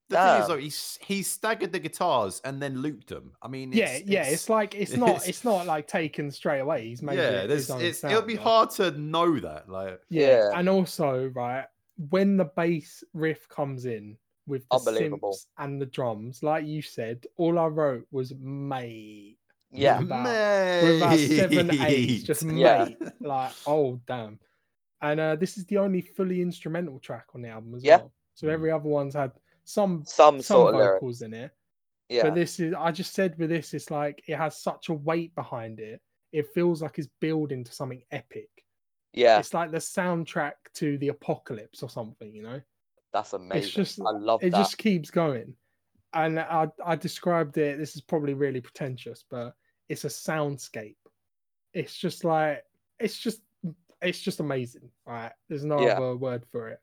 [0.09, 0.49] The thing is, Damn.
[0.49, 3.33] though, he's he staggered the guitars and then looped them.
[3.43, 4.25] I mean, yeah, it's, yeah.
[4.25, 6.89] It's, like it's not it's- it's not like taken straight away.
[6.89, 9.69] He's made yeah, it there's, his own it's, it'll be like- hard to know that.
[9.69, 10.27] Like, Yeah.
[10.29, 10.51] Yeah.
[10.55, 11.67] And also, right,
[12.09, 14.17] when the bass riff comes in
[14.49, 15.33] with the Unbelievable.
[15.33, 19.37] synths and the drums, like you said, all I wrote was mate.
[19.71, 20.01] Yeah.
[20.01, 22.57] about- With about seven A's, just mate.
[22.59, 22.89] Yeah.
[23.21, 24.39] Like, oh damn.
[25.01, 27.99] And uh, this is the only fully instrumental track on the album as Yeah.
[27.99, 28.13] well.
[28.35, 29.33] So every other one's had
[29.65, 30.95] some Some some sort of lyrics.
[31.01, 31.51] vocals in it.
[32.09, 32.23] Yeah.
[32.25, 35.35] But this is I just said with this, it's like it has such a weight
[35.35, 36.01] behind it.
[36.33, 38.49] It feels like it's building to something epic.
[39.13, 39.39] Yeah.
[39.39, 42.61] It's like the soundtrack to the apocalypse or something, you know?
[43.13, 43.71] That's amazing.
[43.71, 44.59] just- I love It that.
[44.59, 45.55] just keeps going.
[46.15, 49.55] And I, I described it, this is probably really pretentious, but
[49.89, 50.97] it's a soundscape.
[51.75, 52.65] It's just like
[52.99, 53.43] it's just
[54.01, 55.33] it's just amazing, right?
[55.49, 55.97] There's no Yeah.
[55.99, 56.81] other word for it.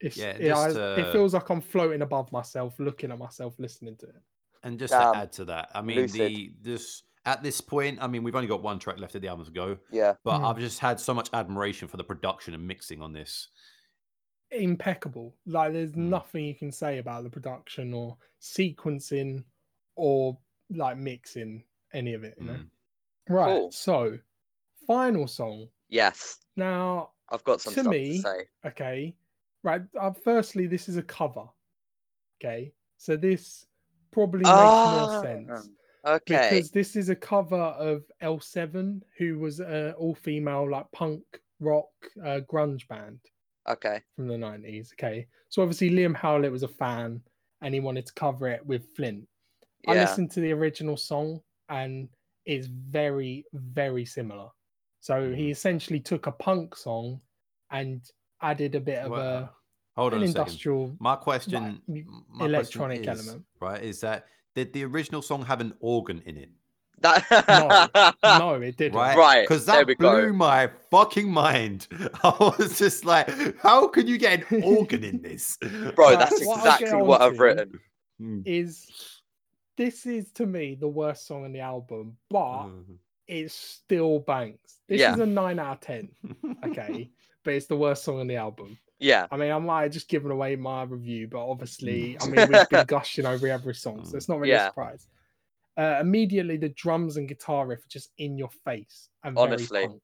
[0.00, 3.18] It's Yeah, it, I- just, it uh, feels like I'm floating above myself, looking at
[3.18, 4.22] myself, listening to it.
[4.62, 5.14] and just Damn.
[5.14, 6.20] to add to that, I mean, Lucid.
[6.20, 9.28] the this at this point, I mean, we've only got one track left of the
[9.28, 10.14] album to go, Yeah.
[10.24, 10.44] but Mm.
[10.50, 13.48] I've just had so much admiration for the production and mixing on this.
[14.52, 15.34] Impeccable.
[15.46, 16.08] Like there's Mm.
[16.08, 19.44] nothing you can say about the production or sequencing
[19.96, 20.38] or
[20.70, 22.52] like mixing any of it, you know.
[22.54, 22.70] Mm.
[23.28, 23.46] Right.
[23.46, 23.72] Cool.
[23.72, 24.18] So,
[24.86, 25.68] final song.
[25.88, 26.38] Yes.
[26.56, 28.44] Now, I've got some To stuff me- to say.
[28.66, 29.16] okay.
[29.62, 29.82] Right.
[29.98, 31.46] Uh, firstly, this is a cover.
[32.40, 32.72] Okay.
[32.96, 33.66] So this
[34.10, 35.68] probably makes Ah, more sense
[36.04, 36.48] Okay.
[36.50, 41.22] because this is a cover of L7, who was an all-female like punk
[41.60, 41.90] rock
[42.24, 43.20] uh, grunge band.
[43.68, 44.00] Okay.
[44.16, 44.92] from the 90s.
[44.94, 45.26] Okay.
[45.48, 47.20] So obviously Liam Howlett was a fan
[47.62, 49.26] and he wanted to cover it with Flint.
[49.86, 52.08] I listened to the original song and
[52.44, 54.48] it's very, very similar.
[55.00, 55.50] So he hmm.
[55.50, 57.20] essentially took a punk song
[57.70, 58.02] and
[58.42, 59.54] added a bit of Well,
[59.96, 60.40] Hold on an a second.
[60.40, 63.46] industrial My question, like, my electronic question is, element.
[63.60, 66.50] right, is that did the original song have an organ in it?
[67.00, 68.16] That...
[68.22, 68.96] no, it didn't.
[68.96, 70.12] Right, Right, Because there that we go.
[70.20, 71.86] blew my fucking mind.
[72.22, 73.28] I was just like,
[73.58, 77.38] how can you get an organ in this, Bro, Right, that's what exactly what I've
[77.38, 77.78] written.
[78.20, 78.42] Mm.
[78.46, 78.86] Is
[79.78, 82.96] this is to me the worst song on the album, but Mm.
[83.26, 84.58] it still bangs.
[84.88, 85.14] This Yeah.
[85.14, 86.10] is a nine out of ten.
[86.66, 87.10] Okay.
[87.44, 88.76] but it's the worst song on the album.
[88.98, 89.26] Yeah.
[89.30, 92.18] I mean, I might have just given away my review, but obviously.
[92.20, 94.66] I mean, we've been gushing over every song, so it's not really Yeah.
[94.66, 95.06] a surprise.
[95.76, 99.86] Uh, immediately, the drums and guitar riff are just in your face and very Honestly.
[99.86, 100.02] punk.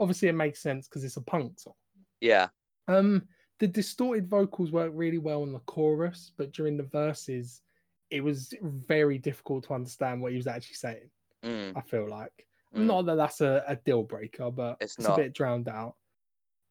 [0.00, 1.74] obviously it makes sense because it's a punk song.
[2.20, 2.48] Yeah.
[2.86, 3.24] Um,
[3.58, 7.62] the distorted vocals work really well in the chorus, but during the verses,
[8.10, 11.10] it was very difficult to understand what he was actually saying.
[11.44, 12.86] Mm, I feel like mm.
[12.86, 15.96] not that that's a, a deal breaker, but It's it's, a bit drowned out.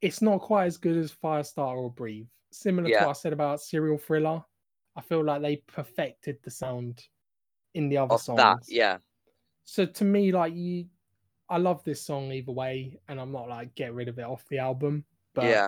[0.01, 2.27] It's not quite as good as Firestarter or Breathe.
[2.51, 4.43] Similar to what I said about Serial Thrilla,
[4.95, 7.03] I feel like they perfected the sound
[7.77, 8.37] in the other Of songs.
[8.37, 8.97] that, yeah.
[9.63, 10.85] So to me, like you,
[11.49, 14.43] I love this song either way, and I'm not like get rid of it off
[14.49, 15.03] the album.
[15.33, 15.67] But yeah.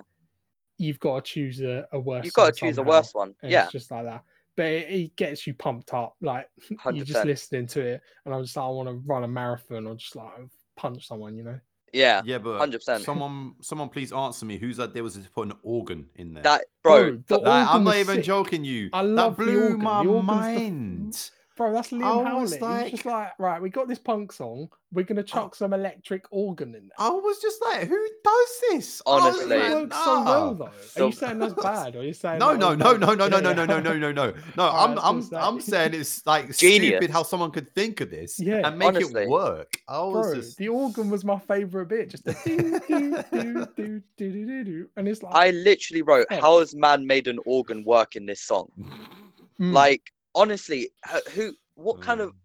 [0.77, 2.25] you've got to choose a, a worse.
[2.25, 3.35] You've got to song choose a worse one.
[3.43, 3.63] Yeah.
[3.63, 4.23] it's just like that.
[4.55, 6.49] But it, it gets you pumped up, like
[6.93, 9.85] you're just listening to it, and I'm just like, I want to run a marathon
[9.87, 10.31] or just like
[10.75, 11.59] punch someone, you know?
[11.93, 12.21] Yeah.
[12.25, 13.03] Yeah, but 100%.
[13.03, 14.57] someone, someone, please answer me.
[14.57, 14.93] Who's that?
[14.93, 16.43] There was it to put an organ in there?
[16.43, 18.25] That bro, Bro, the th- Like, organ I'm not even sick.
[18.25, 18.63] joking.
[18.63, 18.89] You.
[18.93, 19.81] I love that the blew organ.
[19.83, 21.31] my The organ's the- mind.
[21.59, 22.41] Bro, that's Liam I Howlett.
[22.41, 24.69] was He was like- just like, right, we got this punk song.
[24.93, 26.95] We're gonna chuck some electric organ in there.
[26.97, 29.01] I was just like, who does this?
[29.05, 29.55] I was Honestly.
[29.57, 30.53] it like, works so well nah.
[30.53, 30.65] though.
[30.67, 33.27] Are So- you saying that's bad, or are you saying No, no, no, no, no,
[33.27, 34.33] no, no, no, no, no, no, no.
[34.55, 36.91] No, I I'm, I'm, gonna I'm saying it's like Genius.
[36.91, 39.23] stupid how someone could think of this Yeah, and make honestly.
[39.23, 39.73] it work.
[39.89, 42.09] I was Bro, just, the organ was my favorite bit.
[42.11, 44.89] Just a doo, doo, doo, doo, doo, doo, doo, doo.
[44.95, 46.39] and it's like, I literally wrote, Yeah.
[46.39, 48.71] "How has man made an organ work in this song?"
[49.59, 50.89] mm, Like, honestly,
[51.33, 51.53] who?
[51.75, 52.29] What kind of?
[52.31, 52.35] Mm.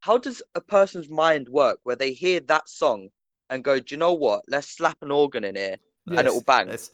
[0.00, 3.08] How does a person's mind work where they hear that song
[3.50, 4.42] and go, "Do you know what?
[4.48, 5.76] Let's slap an organ in here
[6.08, 6.90] and it will bang." It's,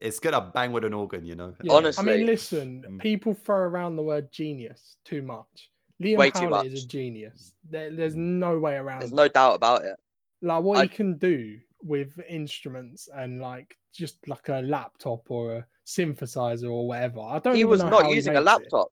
[0.00, 1.54] it's gonna bang with an organ, you know.
[1.62, 1.72] yeah.
[1.72, 2.12] honestly.
[2.12, 3.00] I mean, listen, Mm.
[3.00, 5.70] people throw around the word genius too much.
[6.02, 7.52] Liam Way too Howlett is a genius.
[7.68, 9.00] There, there's no way around.
[9.00, 9.16] There's it.
[9.16, 9.96] no doubt about it.
[10.42, 15.56] like what I- he can do with instruments and like just like a laptop or
[15.56, 17.20] a synthesizer or whatever.
[17.20, 17.54] I don't.
[17.54, 18.44] He even was not how using a makes it.
[18.44, 18.88] laptop.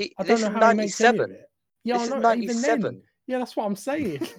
[0.00, 1.30] He, I this don't is know how he makes any of '97.
[1.36, 1.50] it.
[1.84, 2.80] Yeah, This I is know, even then.
[2.80, 3.02] '97.
[3.26, 4.26] Yeah, that's what I'm saying.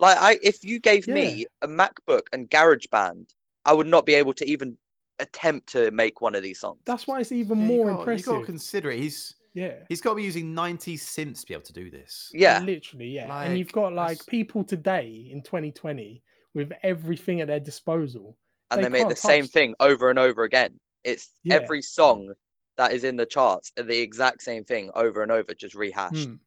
[0.00, 1.14] Like, I if you gave Yeah.
[1.14, 3.28] me a MacBook and GarageBand,
[3.64, 4.76] I would not be able to even
[5.20, 6.80] attempt to make one of these songs.
[6.84, 8.98] that's why it's even Yeah, you more gotta- You got to consider it.
[8.98, 9.76] He's Yeah.
[9.88, 12.28] he's got to be using 90 synths to be able to do this.
[12.34, 13.42] yeah, Literally, yeah.
[13.44, 16.22] and you've got like that's- people today in 2020
[16.54, 18.36] with everything at their disposal.
[18.72, 20.78] and they they, make the same touch- thing over and over again.
[21.04, 21.54] It's Yeah.
[21.54, 22.34] every song
[22.76, 26.28] that is in the charts are the exact same thing over and over, just rehashed.
[26.28, 26.38] Mm.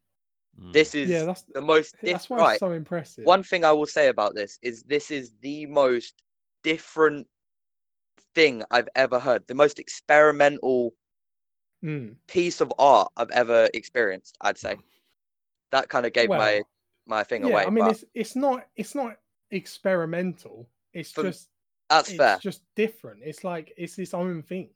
[0.73, 2.51] This is Yeah, that's the most that's why right.
[2.51, 3.25] it's so impressive.
[3.25, 6.13] One thing I will say about this is this is the most
[6.63, 7.27] different
[8.35, 9.47] thing I've ever heard.
[9.47, 10.93] The most experimental
[11.83, 12.15] Mm.
[12.27, 14.35] piece of art I've ever experienced.
[14.41, 14.77] I'd say
[15.71, 16.67] that kind of gave my Well,
[17.05, 17.65] my thing yeah, away.
[17.65, 19.17] I mean, but it's it's not it's not
[19.51, 20.67] experimental.
[20.93, 21.49] It's For- just
[21.89, 22.37] that's it's fair.
[22.39, 23.21] just different.
[23.23, 24.69] It's like it's its own thing.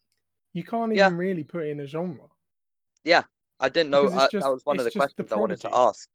[0.54, 1.08] You can't Yeah.
[1.08, 2.28] even really put it in a genre.
[3.04, 3.24] Yeah,
[3.60, 5.24] I didn't know because it's uh, just- that was one of the it's just the
[5.24, 6.10] questions I wanted to ask.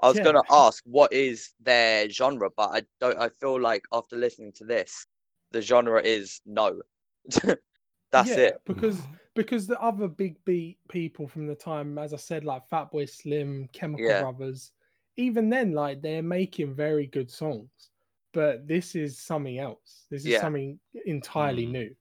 [0.00, 0.24] I was Yeah.
[0.24, 3.18] gonna ask what is their genre, but I don't.
[3.18, 5.06] I feel like after listening to this,
[5.52, 6.80] the genre is no.
[8.10, 8.60] That's yeah, it.
[8.66, 9.00] Because
[9.34, 13.68] because the other big beat people from the time, as I said, like Fatboy Slim,
[13.72, 14.20] Chemical Yeah.
[14.20, 14.72] Brothers,
[15.16, 17.90] even then, like they're making very good songs.
[18.32, 20.06] But this is something else.
[20.10, 20.40] This is Yeah.
[20.40, 21.72] something entirely Mm.
[21.72, 21.96] new,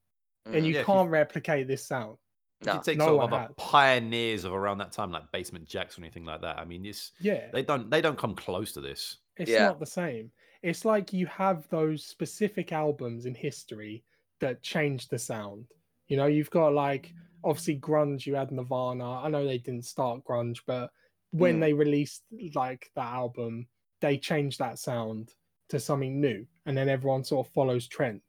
[0.47, 2.18] Mm, and you Yeah, can't replicate this sound.
[2.61, 2.73] No.
[2.73, 5.97] you take no sort one of other pioneers of around that time, like Basement Jaxx
[5.97, 6.59] or anything like that.
[6.59, 9.18] I mean, it's Yeah, they don't they don't come close to this.
[9.38, 9.59] it's Yeah.
[9.59, 10.31] not the same.
[10.61, 14.03] It's like you have those specific albums in history
[14.39, 15.68] that change the sound.
[16.07, 17.13] You know, you've got like
[17.43, 18.26] obviously grunge.
[18.26, 19.22] You had Nirvana.
[19.22, 20.91] I know they didn't start grunge, but
[21.31, 21.59] when Mm.
[21.59, 22.23] they released
[22.53, 23.68] like that album,
[24.01, 25.34] they changed that sound
[25.69, 28.22] to something new, and then everyone sort of follows trend.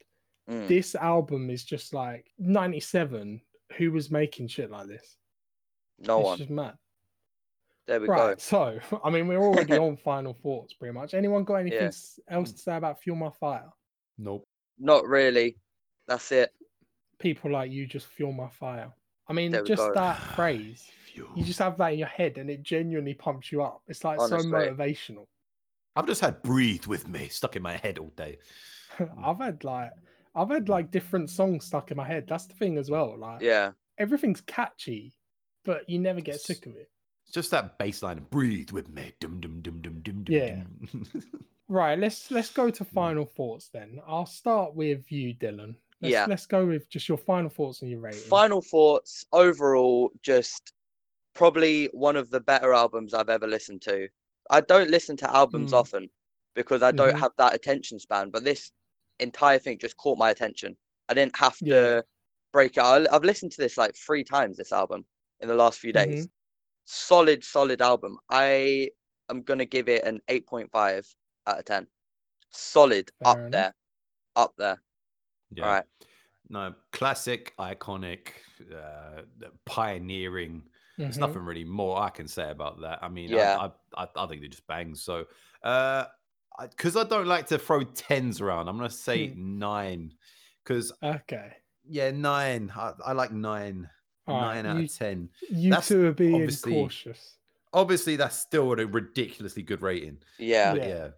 [0.53, 3.41] Mm, This album is just like '97.
[3.79, 5.16] Who was making shit like this?
[5.99, 6.39] no it's one.
[6.39, 6.74] just mad.
[7.87, 8.35] There we Right.
[8.37, 8.39] go.
[8.39, 11.15] So, I mean, we're already on final thoughts pretty much.
[11.15, 12.35] Anyone got anything Yeah.
[12.37, 13.70] else to say about Fuel My Fire?
[14.19, 14.47] Nope.
[14.79, 15.57] Not really.
[16.07, 16.53] That's it.
[17.19, 18.93] People like you just fuel my fire.
[19.29, 19.93] I mean, just go.
[19.95, 23.83] that phrase, you just have that in your head and it genuinely pumps you up.
[23.87, 24.51] It's like Honestly.
[24.51, 25.27] so motivational.
[25.95, 28.39] I've just had "Breathe with Me" stuck in my head all day.
[29.24, 29.91] I've had like,
[30.34, 32.26] I've had like different songs stuck in my head.
[32.26, 33.16] That's the thing as well.
[33.18, 33.72] Like, Yeah.
[33.98, 35.12] everything's catchy,
[35.64, 36.90] but you never get sick of it.
[37.24, 38.26] It's just that bass line.
[38.30, 39.12] Breathe with me.
[39.20, 40.34] Dum dum dum dum dum dum.
[40.34, 40.62] Yeah.
[40.92, 41.06] dum.
[41.68, 41.98] Right.
[41.98, 42.70] Let's let's go Hmm.
[42.72, 43.98] to final thoughts then.
[44.06, 45.76] I'll start with you, Dylan.
[46.02, 46.26] Let's, Yeah.
[46.28, 48.20] Let's go with just your final thoughts and your rating.
[48.28, 49.24] Final thoughts.
[49.32, 50.72] Overall, just
[51.34, 54.09] probably one of the better albums I've ever listened to.
[54.50, 55.78] I don't listen to albums Mm.
[55.78, 56.10] often
[56.54, 57.20] because I don't Mhm.
[57.20, 58.70] have that attention span, but this
[59.23, 60.77] entire thing just caught my attention.
[61.09, 62.01] I didn't have to Yeah.
[62.53, 62.81] break it.
[62.81, 65.05] I, I've listened to this like three times this album
[65.40, 66.28] in the last few days.
[66.85, 68.19] Solid, solid album.
[68.28, 68.90] I
[69.31, 71.07] am gonna give it an 8.5
[71.47, 71.86] out of 10.
[72.51, 73.51] Solid Fair up enough.
[73.51, 73.74] there.
[74.35, 74.82] up there.
[75.55, 75.65] Yeah.
[75.65, 75.85] All right.
[76.49, 78.28] No, classic, iconic,
[78.74, 79.23] uh,
[79.65, 80.62] pioneering.
[80.99, 81.20] There's Mhm.
[81.20, 82.99] nothing really more I can say about that.
[83.03, 83.59] I mean, Yeah.
[83.59, 83.66] I,
[83.97, 84.94] I, I, I think they just bang.
[84.94, 85.27] So,
[85.62, 86.07] uh,
[86.61, 89.59] because I, don't like to throw tens around, I'm gonna say Hmm.
[89.59, 90.15] nine.
[90.62, 91.53] Because Okay.
[91.89, 92.73] yeah, nine.
[92.77, 93.89] I, I like nine.
[94.27, 95.29] All right, nine out you- of ten.
[95.51, 97.39] You That's two are being obviously- cautious.
[97.74, 100.19] Obviously, that's still a ridiculously good rating.
[100.39, 100.74] Yeah.
[100.74, 100.87] Yeah.
[100.87, 101.09] yeah,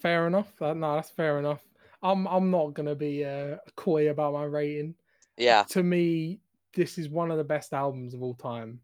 [0.00, 0.60] Fair enough.
[0.60, 1.62] Uh, no, that's fair enough.
[2.02, 4.94] I'm I'm not gonna be uh, coy about my rating.
[5.36, 5.62] Yeah.
[5.70, 6.40] To me,
[6.74, 8.80] this is one of the best albums of all time.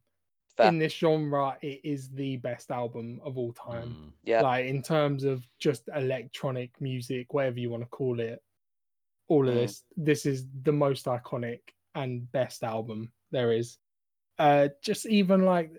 [0.59, 0.69] Fair.
[0.69, 3.89] In this genre, it is the best album of all time.
[3.89, 4.13] Mm.
[4.25, 4.43] Yeah.
[4.43, 8.43] Like in terms of just electronic music, whatever you want to call it,
[9.29, 9.59] all of Mm.
[9.59, 11.61] this, this is the most iconic
[11.95, 13.79] and best album there is.
[14.41, 15.71] Uh, just even like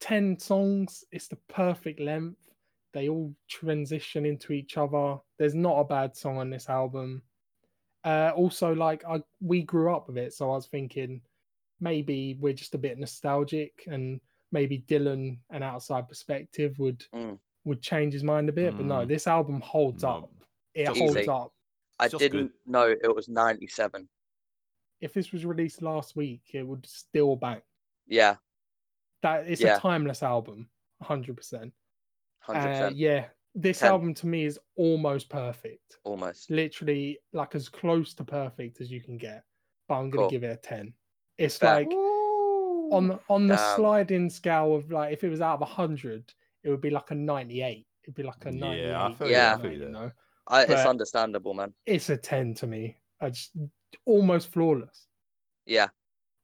[0.00, 2.50] ten songs, it's the perfect length.
[2.92, 5.18] They all transition into each other.
[5.38, 7.22] There's not a bad song on this album.
[8.04, 11.22] Uh, also, like I, we grew up with it, so I was thinking
[11.80, 14.20] maybe we're just a bit nostalgic, and
[14.52, 17.38] maybe Dylan, an outside perspective, would Mm.
[17.64, 18.76] would change his mind a bit.
[18.76, 19.08] But no, Mm.
[19.08, 20.08] this album holds No.
[20.10, 20.30] up.
[20.74, 21.28] It Just holds easy.
[21.28, 21.54] up.
[21.98, 22.52] I didn't good.
[22.66, 24.08] know it was 97.
[25.00, 27.62] If this was released last week, it would still bang.
[28.06, 28.36] Yeah.
[29.22, 29.76] That it's Yeah.
[29.76, 30.68] a timeless album,
[31.00, 31.72] hundred percent.
[32.40, 32.92] 100%.
[32.92, 33.88] Uh, yeah, this 10.
[33.88, 35.98] album to me is almost perfect.
[36.04, 36.50] Almost.
[36.50, 39.44] Literally, like as close to perfect as you can get.
[39.88, 40.30] But I'm gonna Cool.
[40.30, 40.94] give it a ten.
[41.38, 41.74] It's Fair.
[41.80, 43.76] like on on the Damn.
[43.76, 46.32] sliding scale of like if it was out of hundred,
[46.62, 47.86] it would be like a ninety-eight.
[48.04, 48.66] It'd be like a Yeah,
[49.02, 49.18] I ninety-eight.
[49.18, 49.90] feel you, I 99, feel you you.
[49.92, 50.10] know,
[50.48, 51.72] I, it's but- understandable, man.
[51.86, 52.96] it's a ten to me.
[53.20, 53.52] I just
[54.04, 55.06] almost flawless.
[55.66, 55.88] Yeah.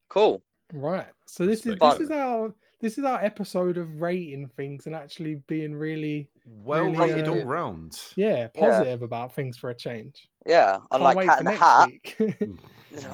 [0.09, 0.41] Cool.
[0.73, 1.07] Right.
[1.27, 1.99] So this is Respect.
[1.99, 6.83] this is our this is our episode of rating things and actually being really Well
[6.85, 7.97] Really, rated uh, all round.
[8.17, 10.27] yeah positive about things for a change.
[10.45, 10.73] Yeah.
[10.73, 11.87] Can't Unlike wait Cat for in the next Hat.
[11.87, 12.17] week.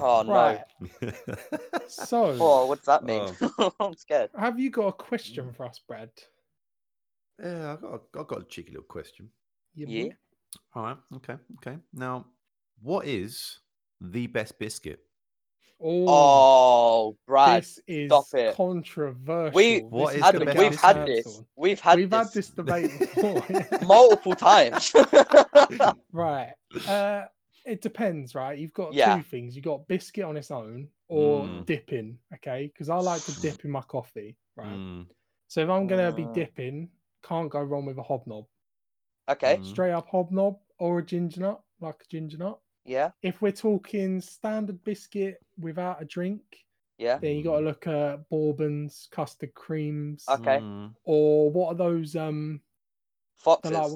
[0.01, 0.33] Oh, no.
[0.33, 0.61] right.
[1.87, 3.23] So Oh, what's that mean?
[3.79, 4.31] I'm scared.
[4.37, 6.09] have you got a question for us, Brad?
[7.41, 9.29] yeah, I got, I got a cheeky little question.
[9.75, 10.13] You Yeah.
[10.73, 10.97] All right.
[11.17, 11.35] Okay.
[11.57, 11.77] Okay.
[11.93, 12.25] Now,
[12.81, 13.59] what is
[14.01, 14.99] the best biscuit?
[15.79, 17.61] Oh, Oh, Brad.
[17.61, 18.55] this is stop it.
[18.55, 19.55] controversial.
[19.55, 21.23] We- What This is gonna the Adam, best get we've us had this.
[21.25, 21.45] cancelled.
[21.55, 23.45] We've had We've this had this debate before.
[23.85, 24.91] multiple times.
[26.11, 26.53] right.
[26.87, 27.25] Uh,
[27.65, 28.57] it depends, right?
[28.57, 29.17] You've got Yeah.
[29.17, 29.55] two things.
[29.55, 31.65] You've got biscuit on its own or Mm.
[31.65, 32.67] dipping, okay?
[32.73, 34.67] Because I like to dip in my coffee, right?
[34.67, 35.07] Mm,
[35.49, 36.31] So if I'm gonna be Uh.
[36.33, 36.89] dipping,
[37.23, 38.45] can't go wrong with a hobnob.
[39.29, 39.57] okay.
[39.57, 39.65] Mm.
[39.65, 42.59] Straight up hobnob or a ginger nut, like a ginger nut.
[42.87, 43.11] Yeah.
[43.21, 46.41] If we're talking standard biscuit without a drink,
[46.97, 47.17] Yeah.
[47.17, 50.59] then you got to look at bourbons, custard creams, Okay.
[50.59, 50.95] mm.
[51.03, 52.15] or what are those?
[52.15, 52.61] Um,
[53.37, 53.71] the Foxes.
[53.71, 53.91] like,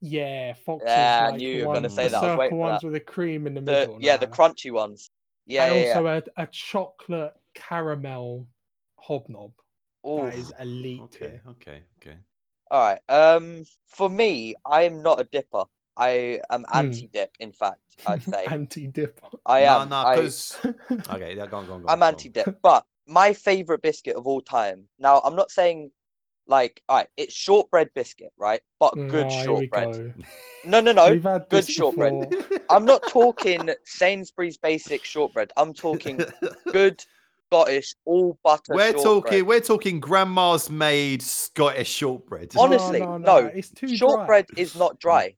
[0.00, 0.88] yeah, foxes.
[0.88, 2.24] Yeah, I knew the you were gonna ones- say the that.
[2.24, 2.86] I circle ones that.
[2.86, 3.98] with the cream in the the middle.
[4.02, 5.10] yeah, the crunchy ones.
[5.46, 5.88] Yeah, and yeah, yeah.
[5.94, 6.06] also
[6.36, 8.46] A, a chocolate caramel
[8.98, 9.52] hobnob.
[10.06, 10.24] Ooh.
[10.24, 11.00] That is elite.
[11.02, 11.18] Okay.
[11.18, 11.42] tier.
[11.48, 11.82] Okay.
[12.02, 12.16] Okay.
[12.70, 13.00] All right.
[13.08, 15.64] Um, for me, I am not a dipper.
[15.96, 16.78] I am Hmm.
[16.78, 17.30] anti-dip.
[17.40, 19.20] In fact, I'd say anti dip.
[19.46, 19.88] I am.
[19.88, 20.16] no, I,
[21.14, 21.90] okay, yeah, go on, go on, go on.
[21.90, 22.08] I'm on.
[22.08, 22.58] anti-dip.
[22.62, 24.84] But my favorite biscuit of all time.
[24.98, 25.90] Now, I'm not saying
[26.46, 28.60] like, all right, it's shortbread biscuit, right?
[28.80, 29.88] But good Oh, here we shortbread.
[29.88, 30.12] go.
[30.64, 31.10] No, no, no.
[31.10, 32.30] We've had good shortbread.
[32.30, 32.58] before.
[32.70, 35.52] I'm not talking Sainsbury's basic shortbread.
[35.56, 36.22] I'm talking
[36.72, 37.02] good
[37.50, 38.74] Scottish all butter.
[38.74, 39.02] we're shortbread.
[39.04, 42.52] talking, we're talking grandma's made Scottish shortbread.
[42.56, 43.96] Honestly, no, no, no, it's too dry.
[43.96, 45.36] shortbread is not dry.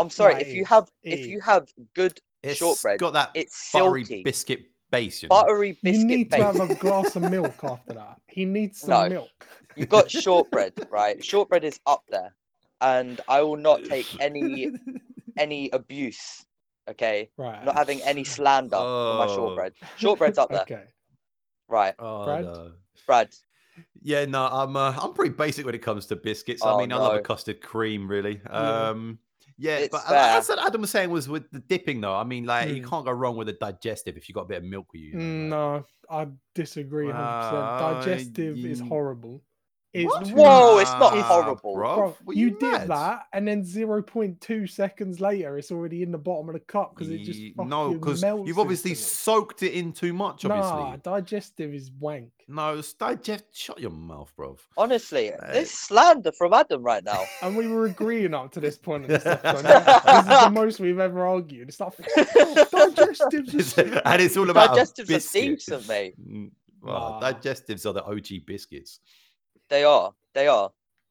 [0.00, 0.34] I'm sorry.
[0.34, 4.22] No, if you have if you have good It's shortbread, got that it's buttery silky.
[4.22, 4.60] biscuit
[4.90, 5.22] base.
[5.22, 5.36] You know?
[5.42, 6.38] buttery You need base.
[6.40, 8.20] to have a glass of milk after that.
[8.28, 9.08] He needs some No.
[9.08, 9.46] milk.
[9.76, 11.22] You've got shortbread, right?
[11.22, 12.34] Shortbread is up there,
[12.80, 14.70] and I will not take any
[15.36, 16.44] any abuse.
[16.88, 17.62] Okay, Right.
[17.64, 19.36] not having any slander for my Oh.
[19.36, 19.74] shortbread.
[19.98, 20.84] Shortbread's up there, Okay.
[21.68, 21.94] right?
[21.98, 22.44] Oh, Brad?
[22.46, 22.72] no.
[23.06, 23.34] Brad,
[24.02, 26.64] Yeah, no, I'm uh, I'm pretty basic when it comes to biscuits.
[26.64, 28.40] I Oh, mean, I love a custard cream, really.
[28.44, 28.88] Yeah.
[28.90, 29.18] Um,
[29.60, 30.16] yeah, It's but fair.
[30.18, 32.14] uh, that's what Adam was saying was with the dipping, though.
[32.14, 32.88] I mean, like you Mm.
[32.88, 35.10] can't go wrong with a digestive if you got a bit of milk with you.
[35.10, 37.54] you know, Mm, like- No, I disagree 100%.
[37.62, 39.42] Uh, Digestive is horrible.
[39.92, 40.26] It's What?
[40.28, 41.74] Whoa, it's not Nah, horrible.
[41.74, 41.94] bruv.
[41.96, 42.88] Bro, you, you dip mad?
[42.88, 47.10] that, and then 0.2 seconds later, it's already in the bottom of the cup because
[47.10, 48.94] it just Ye- no, because you've obviously instantly.
[48.94, 50.44] soaked it in too much.
[50.44, 52.30] Obviously, Nah, digestive is wank.
[52.46, 53.46] no, it's digest.
[53.52, 54.56] Shut your mouth, bro.
[54.76, 57.24] honestly, Uh, this slander from Adam right now.
[57.42, 59.10] And we were agreeing up to this point.
[59.10, 61.68] And stuff, so this is the most we've ever argued.
[61.68, 62.06] It's like, "Fuck
[62.36, 65.58] off, digestives and it's all about a Digestives are biscuit.
[65.58, 66.14] decent, mate.
[66.20, 66.50] Mm,
[66.80, 67.32] Well, Nah.
[67.32, 69.00] digestives are the OG biscuits.
[69.70, 70.12] They are.
[70.34, 70.70] They are.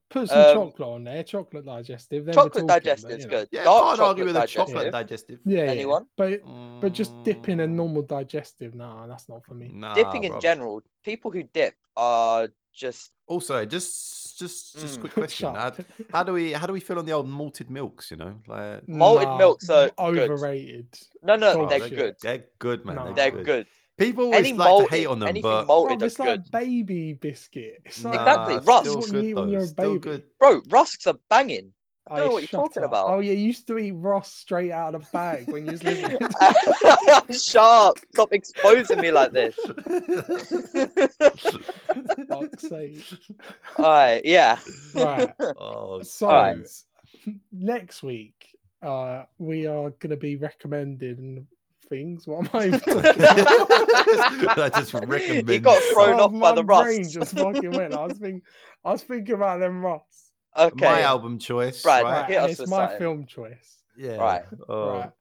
[0.09, 1.23] Put some Um, chocolate on there.
[1.23, 2.25] Chocolate digestive.
[2.25, 3.37] then we're Chocolate talking, digestive is you know.
[3.37, 3.47] good.
[3.51, 4.75] Yeah, Dark can't argue with a digestive.
[4.75, 5.39] chocolate digestive.
[5.45, 5.71] Yeah, yeah.
[5.71, 6.05] Anyone?
[6.17, 6.41] But
[6.81, 9.69] but just dipping a Mm, normal digestive, nah, that's not for me.
[9.73, 15.01] Nah, Dipping in general, people who dip are just Also, just just just Mm.
[15.01, 15.71] quick question: how,
[16.11, 18.09] how do we how do we feel on the old malted milks?
[18.09, 19.99] You know, like Malted Nah, milks are good.
[19.99, 20.87] overrated.
[21.21, 21.95] no, no, Dog they're shit.
[21.95, 22.15] good.
[22.21, 22.95] they're good, man.
[22.95, 23.11] Nah.
[23.13, 23.67] They're good.
[23.99, 24.05] Good.
[24.05, 26.27] People always Any like to hate on them, anything but malted Bro, is it's good.
[26.27, 27.81] like baby biscuit.
[27.85, 28.81] It's like Exactly, Nah, Russ.
[28.81, 29.99] still What you good eat when though, you're a still baby.
[29.99, 30.23] good.
[30.39, 31.73] Bro, rusks are banging.
[32.11, 32.89] Oh, know what you're talking up.
[32.89, 33.09] about.
[33.09, 35.83] Oh yeah, you used to eat Ross straight out of the bag when you was
[35.83, 36.17] living.
[37.31, 39.55] Sharp, stop exposing me like this.
[42.27, 43.03] Fuck's sake.
[43.77, 44.59] Alright, yeah.
[44.93, 45.33] Right.
[45.57, 46.67] oh, So Alright.
[47.51, 51.47] next week, uh, we are gonna be recommending
[51.89, 52.27] things.
[52.27, 54.59] What am I even talking about?
[54.59, 55.49] I just recommend.
[55.49, 57.13] He got thrown Oh, off by my the brain rust.
[57.13, 57.93] just fucking went.
[57.93, 58.41] I was thinking,
[58.85, 60.31] I was thinking about them Ross.
[60.57, 60.85] Okay.
[60.85, 62.21] my album choice, Right, right?
[62.21, 62.97] Right, hit us it's my something.
[62.99, 63.77] film choice.
[63.97, 64.15] Yeah.
[64.15, 64.43] Right.
[64.67, 64.91] Oh.
[64.99, 65.11] Right.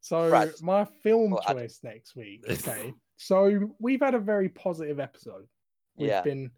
[0.00, 0.52] So Brad.
[0.62, 1.62] my film Or Adam.
[1.62, 2.44] choice next week.
[2.50, 2.94] Okay.
[3.16, 5.46] so we've had a very positive episode.
[5.96, 6.22] We've Yeah.
[6.22, 6.50] been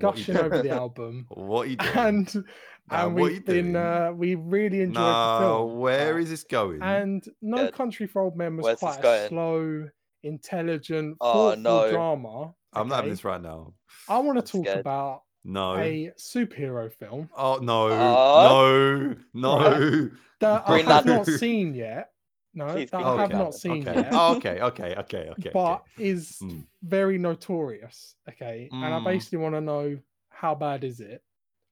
[0.00, 1.26] gushing over the album.
[1.28, 1.96] What are you doing?
[1.96, 2.44] And
[2.90, 5.78] Nah, and what we've been uh, we really enjoyed the film.
[5.78, 6.20] where right?
[6.28, 6.82] this going?
[6.82, 7.74] And No Good.
[7.74, 9.28] Country for Old Men was Where's quite a going?
[9.28, 9.88] slow,
[10.22, 11.90] intelligent, Oh, thoughtful no.
[11.90, 12.54] drama.
[12.74, 13.72] I'm not having this right now.
[14.08, 14.80] I want I'm to talk scared.
[14.80, 15.76] about No.
[15.76, 20.10] a superhero film Oh no, Uh, no, no.
[20.40, 22.10] that Green I have not seen yet.
[22.52, 23.94] No, Please that I have Green not seen okay.
[24.02, 24.08] yet.
[24.12, 25.50] Oh, okay, okay, okay, okay.
[25.54, 26.04] but okay.
[26.04, 26.66] is Mm.
[26.82, 28.14] very notorious.
[28.28, 29.04] Okay, and I Mm.
[29.04, 29.98] basically want to know
[30.28, 31.22] how bad is it.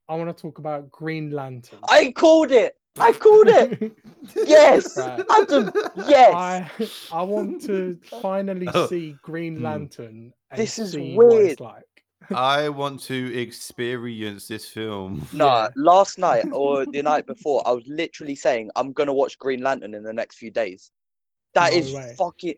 [0.09, 1.79] I want to talk about Green Lantern.
[1.89, 2.77] I called it.
[2.99, 3.91] I called it.
[4.45, 4.95] Yes.
[4.97, 5.21] Right.
[5.29, 5.69] Adam,
[6.07, 6.33] yes.
[6.33, 6.71] I
[7.11, 8.87] I want to finally Oh.
[8.87, 9.63] see Green Hmm.
[9.63, 10.33] Lantern.
[10.49, 11.51] And This is see what weird.
[11.51, 11.83] it's like.
[12.33, 15.27] I want to experience this film.
[15.33, 15.69] Nah, Yeah.
[15.75, 19.93] last night or the night before, I was literally saying I'm gonna watch Green Lantern
[19.93, 20.91] in the next few days.
[21.53, 22.15] That No is way.
[22.17, 22.55] fucking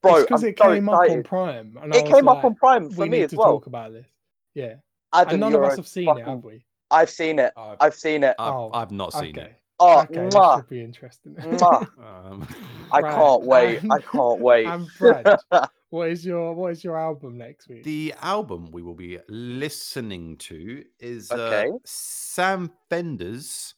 [0.00, 0.22] bro.
[0.22, 1.22] because it so came up on.
[1.24, 3.52] Prime, and It was came up on Prime for we me need as to well.
[3.52, 4.06] talk about this.
[4.54, 4.76] Yeah,
[5.16, 6.64] Adam, and none you're of us have seen it, have we?
[6.90, 7.52] I've seen it.
[7.56, 8.34] I've, I've seen it.
[8.38, 9.40] I've, Oh, I've not seen okay.
[9.50, 9.60] it.
[9.78, 11.34] Oh, okay, this mwah, be interesting.
[11.40, 11.86] mwah.
[12.30, 12.46] Um,
[12.92, 13.80] I Right, can't wait.
[13.90, 14.66] I can't wait.
[14.66, 15.36] and Brad,
[15.90, 17.82] what is your what is your album next week?
[17.84, 21.68] the album we will be listening to is Okay.
[21.68, 23.74] uh, Sam Fender's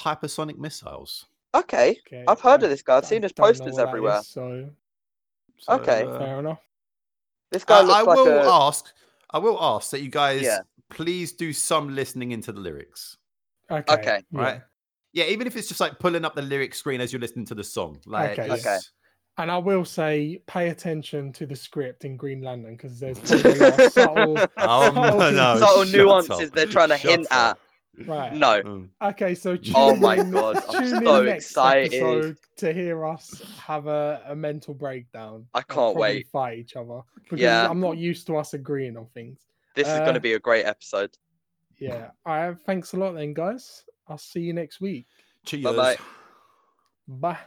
[0.00, 1.26] Hypersonic Missiles.
[1.54, 2.96] Okay, Okay, I've heard I- of this guy.
[2.98, 4.18] I've I seen his posters everywhere.
[4.18, 4.68] is, so
[5.58, 6.02] So, Okay.
[6.02, 6.60] uh, fair enough.
[7.52, 8.50] This guy I, looks I like will a.
[8.66, 8.92] ask.
[9.34, 10.60] I will ask that you guys Yeah.
[10.90, 13.16] please do some listening into the lyrics.
[13.68, 14.22] Okay, Okay.
[14.32, 14.60] Right.
[15.12, 17.54] Yeah, even if it's just like pulling up the lyric screen as you're listening to
[17.54, 18.00] the song.
[18.06, 18.44] Like, Okay.
[18.44, 18.78] it's- Okay.
[19.36, 23.88] And I will say, pay attention to the script in Green Lantern because there's probably
[23.90, 24.38] subtle.
[24.58, 27.58] Oh subtle no, no, Subtle nuances up, they're trying to shut hint up.
[28.06, 28.32] Right.
[28.32, 28.88] No, Mm.
[29.02, 32.36] Okay, so tune Oh my in, God, I'm tune so next excited.
[32.56, 35.46] to hear us have a, a mental breakdown.
[35.54, 36.28] I can't probably wait.
[36.28, 37.68] Fight each other because Yeah.
[37.68, 39.40] I'm not used to us agreeing on things.
[39.76, 41.16] this is Uh, going to be a great episode.
[41.78, 42.10] Yeah.
[42.26, 42.56] All right.
[42.66, 43.84] Thanks a lot, then, guys.
[44.08, 45.06] I'll see you next week.
[45.44, 45.64] Cheers.
[45.64, 45.96] Bye-bye.
[47.08, 47.38] Bye.